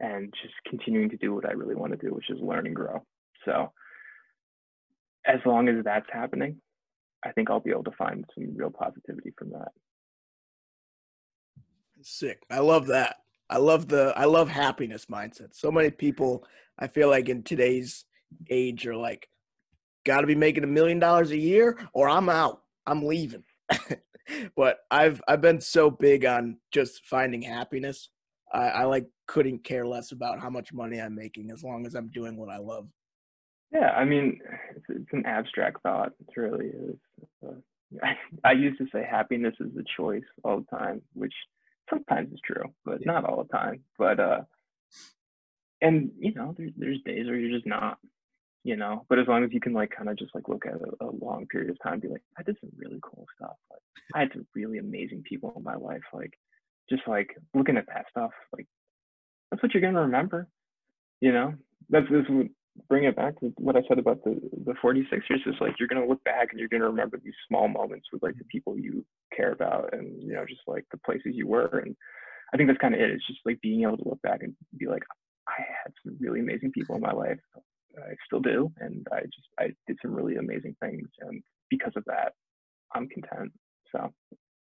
and 0.00 0.32
just 0.42 0.54
continuing 0.68 1.10
to 1.10 1.16
do 1.16 1.34
what 1.34 1.48
I 1.48 1.52
really 1.52 1.74
want 1.74 1.92
to 1.92 1.98
do, 1.98 2.14
which 2.14 2.30
is 2.30 2.38
learn 2.40 2.66
and 2.66 2.74
grow. 2.74 3.04
So 3.44 3.72
as 5.26 5.40
long 5.44 5.68
as 5.68 5.84
that's 5.84 6.06
happening, 6.12 6.60
I 7.24 7.32
think 7.32 7.50
I'll 7.50 7.60
be 7.60 7.70
able 7.70 7.84
to 7.84 7.92
find 7.92 8.24
some 8.34 8.56
real 8.56 8.70
positivity 8.70 9.32
from 9.36 9.50
that. 9.50 9.68
Sick. 12.02 12.42
I 12.50 12.60
love 12.60 12.86
that. 12.86 13.16
I 13.50 13.58
love 13.58 13.88
the 13.88 14.12
I 14.16 14.26
love 14.26 14.48
happiness 14.48 15.06
mindset. 15.06 15.54
So 15.54 15.70
many 15.70 15.90
people 15.90 16.44
I 16.78 16.86
feel 16.86 17.08
like 17.08 17.28
in 17.28 17.42
today's 17.42 18.04
age 18.50 18.86
are 18.86 18.94
like 18.94 19.28
got 20.04 20.20
to 20.20 20.26
be 20.26 20.34
making 20.34 20.64
a 20.64 20.68
million 20.68 20.98
dollars 20.98 21.30
a 21.30 21.36
year 21.36 21.78
or 21.92 22.08
I'm 22.08 22.28
out. 22.28 22.62
I'm 22.86 23.04
leaving. 23.04 23.42
but 24.56 24.80
I've 24.90 25.22
I've 25.28 25.40
been 25.40 25.60
so 25.60 25.90
big 25.90 26.24
on 26.24 26.58
just 26.70 27.04
finding 27.04 27.42
happiness. 27.42 28.08
I, 28.52 28.68
I 28.68 28.84
like 28.84 29.06
couldn't 29.26 29.64
care 29.64 29.86
less 29.86 30.12
about 30.12 30.40
how 30.40 30.50
much 30.50 30.72
money 30.72 31.00
I'm 31.00 31.14
making 31.14 31.50
as 31.50 31.62
long 31.62 31.86
as 31.86 31.94
I'm 31.94 32.08
doing 32.08 32.36
what 32.36 32.50
I 32.50 32.58
love. 32.58 32.88
Yeah, 33.72 33.90
I 33.90 34.04
mean, 34.04 34.40
it's, 34.74 34.84
it's 34.88 35.12
an 35.12 35.26
abstract 35.26 35.82
thought. 35.82 36.12
It 36.20 36.40
really 36.40 36.68
is. 36.68 36.96
Uh, 37.46 37.52
I, 38.02 38.16
I 38.44 38.52
used 38.52 38.78
to 38.78 38.86
say 38.92 39.06
happiness 39.08 39.54
is 39.60 39.76
a 39.76 39.84
choice 39.96 40.24
all 40.42 40.60
the 40.60 40.76
time, 40.78 41.02
which 41.12 41.34
sometimes 41.90 42.32
is 42.32 42.40
true, 42.44 42.72
but 42.84 43.04
not 43.04 43.24
all 43.24 43.42
the 43.42 43.56
time. 43.56 43.80
But 43.98 44.20
uh, 44.20 44.40
and 45.80 46.10
you 46.18 46.34
know, 46.34 46.54
there's 46.56 46.72
there's 46.76 47.02
days 47.04 47.26
where 47.26 47.36
you're 47.36 47.56
just 47.56 47.66
not, 47.66 47.98
you 48.68 48.76
know. 48.76 49.06
But 49.08 49.18
as 49.18 49.26
long 49.26 49.44
as 49.44 49.50
you 49.50 49.60
can 49.60 49.72
like 49.72 49.90
kind 49.96 50.10
of 50.10 50.18
just 50.18 50.34
like 50.34 50.46
look 50.46 50.66
at 50.66 50.74
a, 50.74 51.04
a 51.04 51.10
long 51.24 51.46
period 51.46 51.70
of 51.70 51.78
time, 51.82 51.94
and 51.94 52.02
be 52.02 52.08
like, 52.08 52.22
I 52.38 52.42
did 52.42 52.58
some 52.60 52.70
really 52.76 53.00
cool 53.02 53.24
stuff. 53.34 53.56
Like 53.70 53.80
I 54.14 54.20
had 54.20 54.28
some 54.34 54.46
really 54.54 54.76
amazing 54.76 55.22
people 55.26 55.54
in 55.56 55.62
my 55.62 55.74
life. 55.74 56.02
Like 56.12 56.34
just 56.90 57.02
like 57.08 57.34
looking 57.54 57.78
at 57.78 57.86
that 57.86 58.04
stuff, 58.10 58.30
like 58.52 58.66
that's 59.50 59.62
what 59.62 59.72
you're 59.72 59.80
gonna 59.80 60.02
remember. 60.02 60.48
You 61.22 61.32
know, 61.32 61.54
that's 61.88 62.04
this 62.10 62.26
would 62.28 62.50
bring 62.90 63.04
it 63.04 63.16
back 63.16 63.40
to 63.40 63.54
what 63.56 63.74
I 63.74 63.80
said 63.88 63.98
about 63.98 64.22
the 64.22 64.38
the 64.66 64.74
46ers. 64.84 65.46
It's 65.46 65.60
like 65.62 65.76
you're 65.78 65.88
gonna 65.88 66.06
look 66.06 66.22
back 66.24 66.48
and 66.50 66.60
you're 66.60 66.68
gonna 66.68 66.90
remember 66.90 67.18
these 67.24 67.32
small 67.48 67.68
moments 67.68 68.08
with 68.12 68.22
like 68.22 68.36
the 68.36 68.44
people 68.52 68.78
you 68.78 69.02
care 69.34 69.52
about 69.52 69.94
and 69.94 70.22
you 70.22 70.34
know 70.34 70.44
just 70.46 70.60
like 70.66 70.84
the 70.90 70.98
places 70.98 71.32
you 71.32 71.46
were. 71.46 71.82
And 71.84 71.96
I 72.52 72.58
think 72.58 72.68
that's 72.68 72.80
kind 72.80 72.94
of 72.94 73.00
it. 73.00 73.12
It's 73.12 73.26
just 73.26 73.40
like 73.46 73.62
being 73.62 73.84
able 73.84 73.96
to 73.96 74.08
look 74.08 74.20
back 74.20 74.42
and 74.42 74.54
be 74.76 74.88
like, 74.88 75.04
I 75.48 75.62
had 75.84 75.94
some 76.04 76.18
really 76.20 76.40
amazing 76.40 76.72
people 76.72 76.96
in 76.96 77.00
my 77.00 77.12
life. 77.12 77.38
I 77.96 78.14
still 78.26 78.40
do, 78.40 78.72
and 78.78 79.06
I 79.12 79.22
just 79.22 79.48
I 79.58 79.64
did 79.86 79.98
some 80.02 80.12
really 80.12 80.36
amazing 80.36 80.76
things, 80.80 81.08
and 81.20 81.42
because 81.70 81.92
of 81.96 82.04
that, 82.06 82.32
I'm 82.94 83.08
content. 83.08 83.52
So 83.92 84.12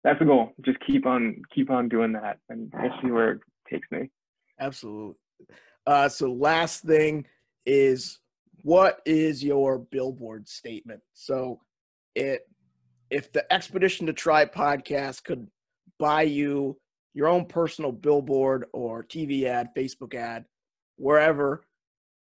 that's 0.03 0.19
the 0.19 0.25
goal. 0.25 0.51
Just 0.65 0.79
keep 0.85 1.05
on 1.05 1.41
keep 1.53 1.69
on 1.69 1.89
doing 1.89 2.13
that, 2.13 2.39
and 2.49 2.71
we'll 2.73 2.91
see 3.01 3.11
where 3.11 3.33
it 3.33 3.39
takes 3.69 3.87
me. 3.91 4.09
Absolutely. 4.59 5.15
Uh, 5.85 6.09
so 6.09 6.31
last 6.31 6.83
thing 6.83 7.25
is 7.65 8.19
what 8.63 9.01
is 9.05 9.43
your 9.43 9.79
billboard 9.79 10.47
statement? 10.47 11.01
So 11.13 11.61
it 12.15 12.47
if 13.09 13.31
the 13.31 13.51
Expedition 13.53 14.07
to 14.07 14.13
Try 14.13 14.45
podcast 14.45 15.23
could 15.23 15.47
buy 15.99 16.23
you 16.23 16.77
your 17.13 17.27
own 17.27 17.45
personal 17.45 17.91
billboard 17.91 18.65
or 18.73 19.03
TV 19.03 19.45
ad, 19.45 19.69
Facebook 19.75 20.13
ad, 20.13 20.45
wherever, 20.97 21.63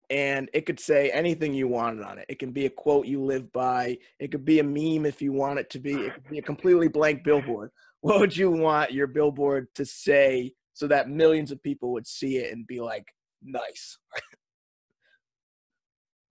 and 0.09 0.48
it 0.52 0.66
could 0.66 0.78
say 0.78 1.11
anything 1.11 1.54
you 1.54 1.68
wanted 1.68 2.02
on 2.04 2.18
it. 2.18 2.26
It 2.28 2.38
can 2.38 2.52
be 2.52 2.66
a 2.66 2.70
quote 2.70 3.07
you 3.07 3.22
live 3.22 3.52
by. 3.52 3.98
It 4.20 4.30
could 4.30 4.44
be 4.44 4.61
a 4.61 4.64
meme 4.64 5.07
if 5.07 5.20
you 5.20 5.32
want 5.32 5.59
it 5.59 5.70
to 5.70 5.78
be. 5.78 5.94
It 5.94 6.14
could 6.14 6.28
be 6.28 6.38
a 6.38 6.42
completely 6.42 6.88
blank 6.88 7.24
billboard. 7.24 7.70
What 8.02 8.20
would 8.20 8.36
you 8.36 8.52
want 8.52 8.92
your 8.92 9.09
billboard 9.09 9.66
to 9.74 9.84
say 9.84 10.52
so 10.74 10.86
that 10.86 11.09
millions 11.09 11.50
of 11.50 11.61
people 11.61 11.92
would 11.94 12.07
see 12.07 12.36
it 12.36 12.52
and 12.52 12.64
be 12.64 12.80
like, 12.80 13.07
nice? 13.42 13.98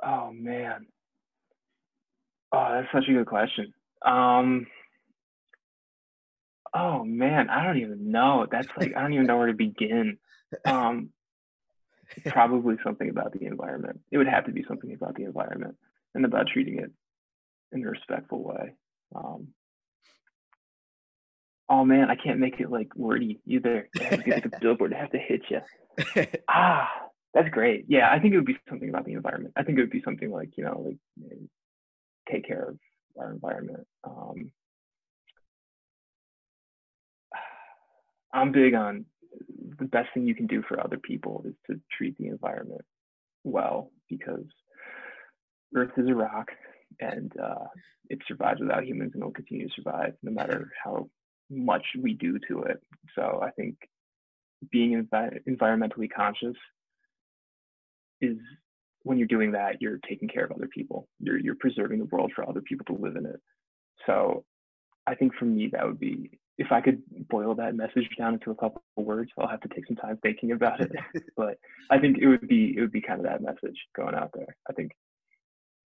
Oh 0.04 0.32
man. 0.32 0.86
Oh, 2.54 2.68
that's 2.72 2.88
such 2.94 3.10
a 3.10 3.14
good 3.14 3.26
question. 3.26 3.74
Um 4.06 4.68
Oh 6.74 7.04
man, 7.04 7.50
I 7.50 7.66
don't 7.66 7.80
even 7.80 8.12
know. 8.12 8.46
That's 8.50 8.68
like 8.78 8.96
I 8.96 9.02
don't 9.02 9.14
even 9.14 9.26
know 9.26 9.38
where 9.38 9.48
to 9.48 9.54
begin. 9.54 10.18
Um 10.66 11.10
probably 12.26 12.76
something 12.84 13.10
about 13.10 13.34
the 13.34 13.46
environment. 13.46 14.00
It 14.12 14.18
would 14.18 14.28
have 14.28 14.46
to 14.46 14.52
be 14.52 14.64
something 14.68 14.94
about 14.94 15.16
the 15.16 15.24
environment 15.24 15.76
and 16.14 16.26
about 16.26 16.48
treating 16.48 16.80
it 16.80 16.92
in 17.72 17.86
a 17.86 17.90
respectful 17.90 18.44
way. 18.44 18.74
Um, 19.16 19.50
oh 21.70 21.86
man, 21.86 22.10
I 22.10 22.16
can't 22.16 22.40
make 22.40 22.60
it 22.60 22.72
like 22.72 22.96
wordy 22.96 23.40
either. 23.46 23.90
It 23.96 24.02
has 24.02 24.20
to 24.20 24.26
be 24.26 24.32
like 24.32 24.46
a 24.46 24.52
billboard. 24.62 24.94
It 24.94 24.98
has 24.98 25.10
to 25.12 25.18
hit 25.18 25.42
you. 25.50 26.26
ah, 26.50 26.90
that's 27.34 27.50
great. 27.50 27.86
Yeah, 27.88 28.10
I 28.12 28.20
think 28.20 28.34
it 28.34 28.38
would 28.38 28.46
be 28.46 28.58
something 28.70 28.90
about 28.90 29.06
the 29.06 29.14
environment. 29.14 29.54
I 29.58 29.64
think 29.64 29.78
it 29.78 29.82
would 29.82 29.90
be 29.92 30.02
something 30.04 30.32
like 30.32 30.58
you 30.58 30.64
know, 30.64 30.82
like 30.86 30.98
you 31.18 31.30
know, 31.30 31.38
take 32.32 32.48
care 32.48 32.70
of 32.70 32.78
our 33.20 33.32
environment. 33.32 33.88
Um, 34.04 34.52
I'm 38.34 38.52
big 38.52 38.74
on 38.74 39.06
the 39.80 39.86
best 39.86 40.10
thing 40.14 40.28
you 40.28 40.36
can 40.36 40.48
do 40.48 40.64
for 40.68 40.80
other 40.80 40.98
people 40.98 41.44
is 41.46 41.54
to 41.68 41.80
treat 41.98 42.18
the 42.18 42.28
environment 42.28 42.82
well 43.44 43.92
because 44.10 44.46
Earth 45.76 45.92
is 45.98 46.08
a 46.10 46.14
rock 46.14 46.48
and 47.00 47.32
uh, 47.42 47.66
it 48.10 48.20
survives 48.28 48.62
without 48.62 48.86
humans 48.86 49.12
and 49.14 49.24
will 49.24 49.32
continue 49.32 49.68
to 49.68 49.74
survive 49.76 50.14
no 50.24 50.32
matter 50.32 50.72
how 50.84 51.10
much 51.50 51.84
we 52.02 52.14
do 52.14 52.40
to 52.48 52.64
it. 52.64 52.82
So 53.16 53.42
I 53.44 53.52
think 53.52 53.76
being 54.72 55.04
envi- 55.04 55.40
environmentally 55.48 56.10
conscious 56.16 56.56
is 58.22 58.38
when 59.04 59.18
you're 59.18 59.28
doing 59.28 59.52
that, 59.52 59.82
you're 59.82 60.00
taking 60.08 60.28
care 60.28 60.46
of 60.46 60.52
other 60.52 60.68
people. 60.68 61.08
You're 61.20 61.38
you're 61.38 61.56
preserving 61.56 62.00
the 62.00 62.06
world 62.06 62.32
for 62.36 62.48
other 62.48 62.62
people 62.62 62.86
to 62.86 63.02
live 63.02 63.16
in 63.16 63.26
it. 63.26 63.40
So 64.06 64.46
I 65.06 65.16
think 65.16 65.34
for 65.36 65.46
me 65.46 65.70
that 65.74 65.86
would 65.86 66.00
be 66.00 66.40
if 66.58 66.72
I 66.72 66.82
could 66.82 67.02
boil 67.30 67.54
that 67.56 67.76
message 67.76 68.08
down 68.18 68.34
into 68.34 68.52
a 68.52 68.56
couple 68.56 68.82
of 68.98 69.04
words, 69.04 69.32
I'll 69.38 69.48
have 69.48 69.62
to 69.62 69.70
take 69.70 69.86
some 69.88 69.98
time 69.98 70.18
thinking 70.22 70.52
about 70.52 70.80
it. 70.80 70.92
but 71.38 71.58
I 71.90 72.00
think 72.00 72.18
it 72.20 72.28
would 72.28 72.48
be 72.48 72.76
it 72.78 72.82
would 72.82 72.92
be 72.92 73.02
kind 73.02 73.20
of 73.20 73.26
that 73.26 73.42
message 73.42 73.78
going 73.96 74.16
out 74.16 74.32
there. 74.34 74.56
I 74.70 74.74
think 74.74 74.92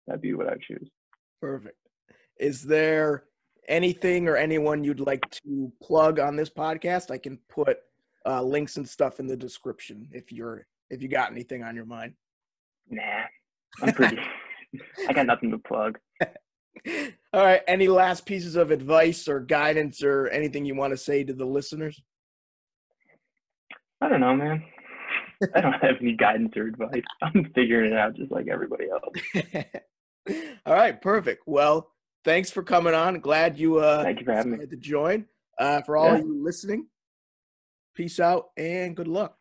that'd 0.06 0.20
be 0.20 0.34
what 0.34 0.48
I'd 0.48 0.60
choose. 0.60 0.88
Perfect. 1.40 1.76
Is 2.38 2.62
there 2.62 3.24
anything 3.68 4.28
or 4.28 4.36
anyone 4.36 4.84
you'd 4.84 5.00
like 5.00 5.28
to 5.30 5.72
plug 5.82 6.18
on 6.18 6.36
this 6.36 6.50
podcast? 6.50 7.10
I 7.10 7.18
can 7.18 7.38
put 7.48 7.78
uh, 8.26 8.42
links 8.42 8.76
and 8.76 8.88
stuff 8.88 9.20
in 9.20 9.26
the 9.26 9.36
description 9.36 10.08
if 10.12 10.30
you're 10.32 10.66
if 10.90 11.02
you 11.02 11.08
got 11.08 11.30
anything 11.30 11.62
on 11.62 11.74
your 11.74 11.86
mind. 11.86 12.14
Nah, 12.88 13.02
I'm 13.82 13.94
pretty. 13.94 14.18
I 15.08 15.12
got 15.12 15.26
nothing 15.26 15.50
to 15.52 15.58
plug. 15.58 15.98
All 17.32 17.44
right. 17.44 17.62
Any 17.66 17.88
last 17.88 18.26
pieces 18.26 18.56
of 18.56 18.70
advice 18.70 19.28
or 19.28 19.40
guidance 19.40 20.02
or 20.02 20.28
anything 20.28 20.64
you 20.64 20.74
want 20.74 20.92
to 20.92 20.96
say 20.96 21.24
to 21.24 21.32
the 21.32 21.44
listeners? 21.44 22.00
I 24.00 24.08
don't 24.08 24.20
know, 24.20 24.34
man. 24.34 24.64
I 25.54 25.60
don't 25.60 25.72
have 25.72 25.96
any 26.00 26.16
guidance 26.16 26.56
or 26.56 26.66
advice. 26.66 27.02
I'm 27.22 27.50
figuring 27.54 27.92
it 27.92 27.98
out 27.98 28.14
just 28.14 28.30
like 28.30 28.48
everybody 28.48 28.86
else. 28.90 29.64
All 30.66 30.74
right, 30.74 31.00
perfect. 31.00 31.44
Well, 31.46 31.90
thanks 32.24 32.50
for 32.50 32.62
coming 32.62 32.94
on. 32.94 33.20
Glad 33.20 33.58
you 33.58 33.78
uh 33.78 34.02
Thank 34.02 34.20
you 34.20 34.24
for 34.26 34.32
having 34.32 34.58
me. 34.58 34.66
to 34.66 34.76
join. 34.76 35.26
Uh, 35.58 35.82
for 35.82 35.96
all 35.98 36.12
yeah. 36.12 36.18
you 36.18 36.42
listening, 36.42 36.86
peace 37.94 38.18
out 38.18 38.46
and 38.56 38.96
good 38.96 39.08
luck. 39.08 39.36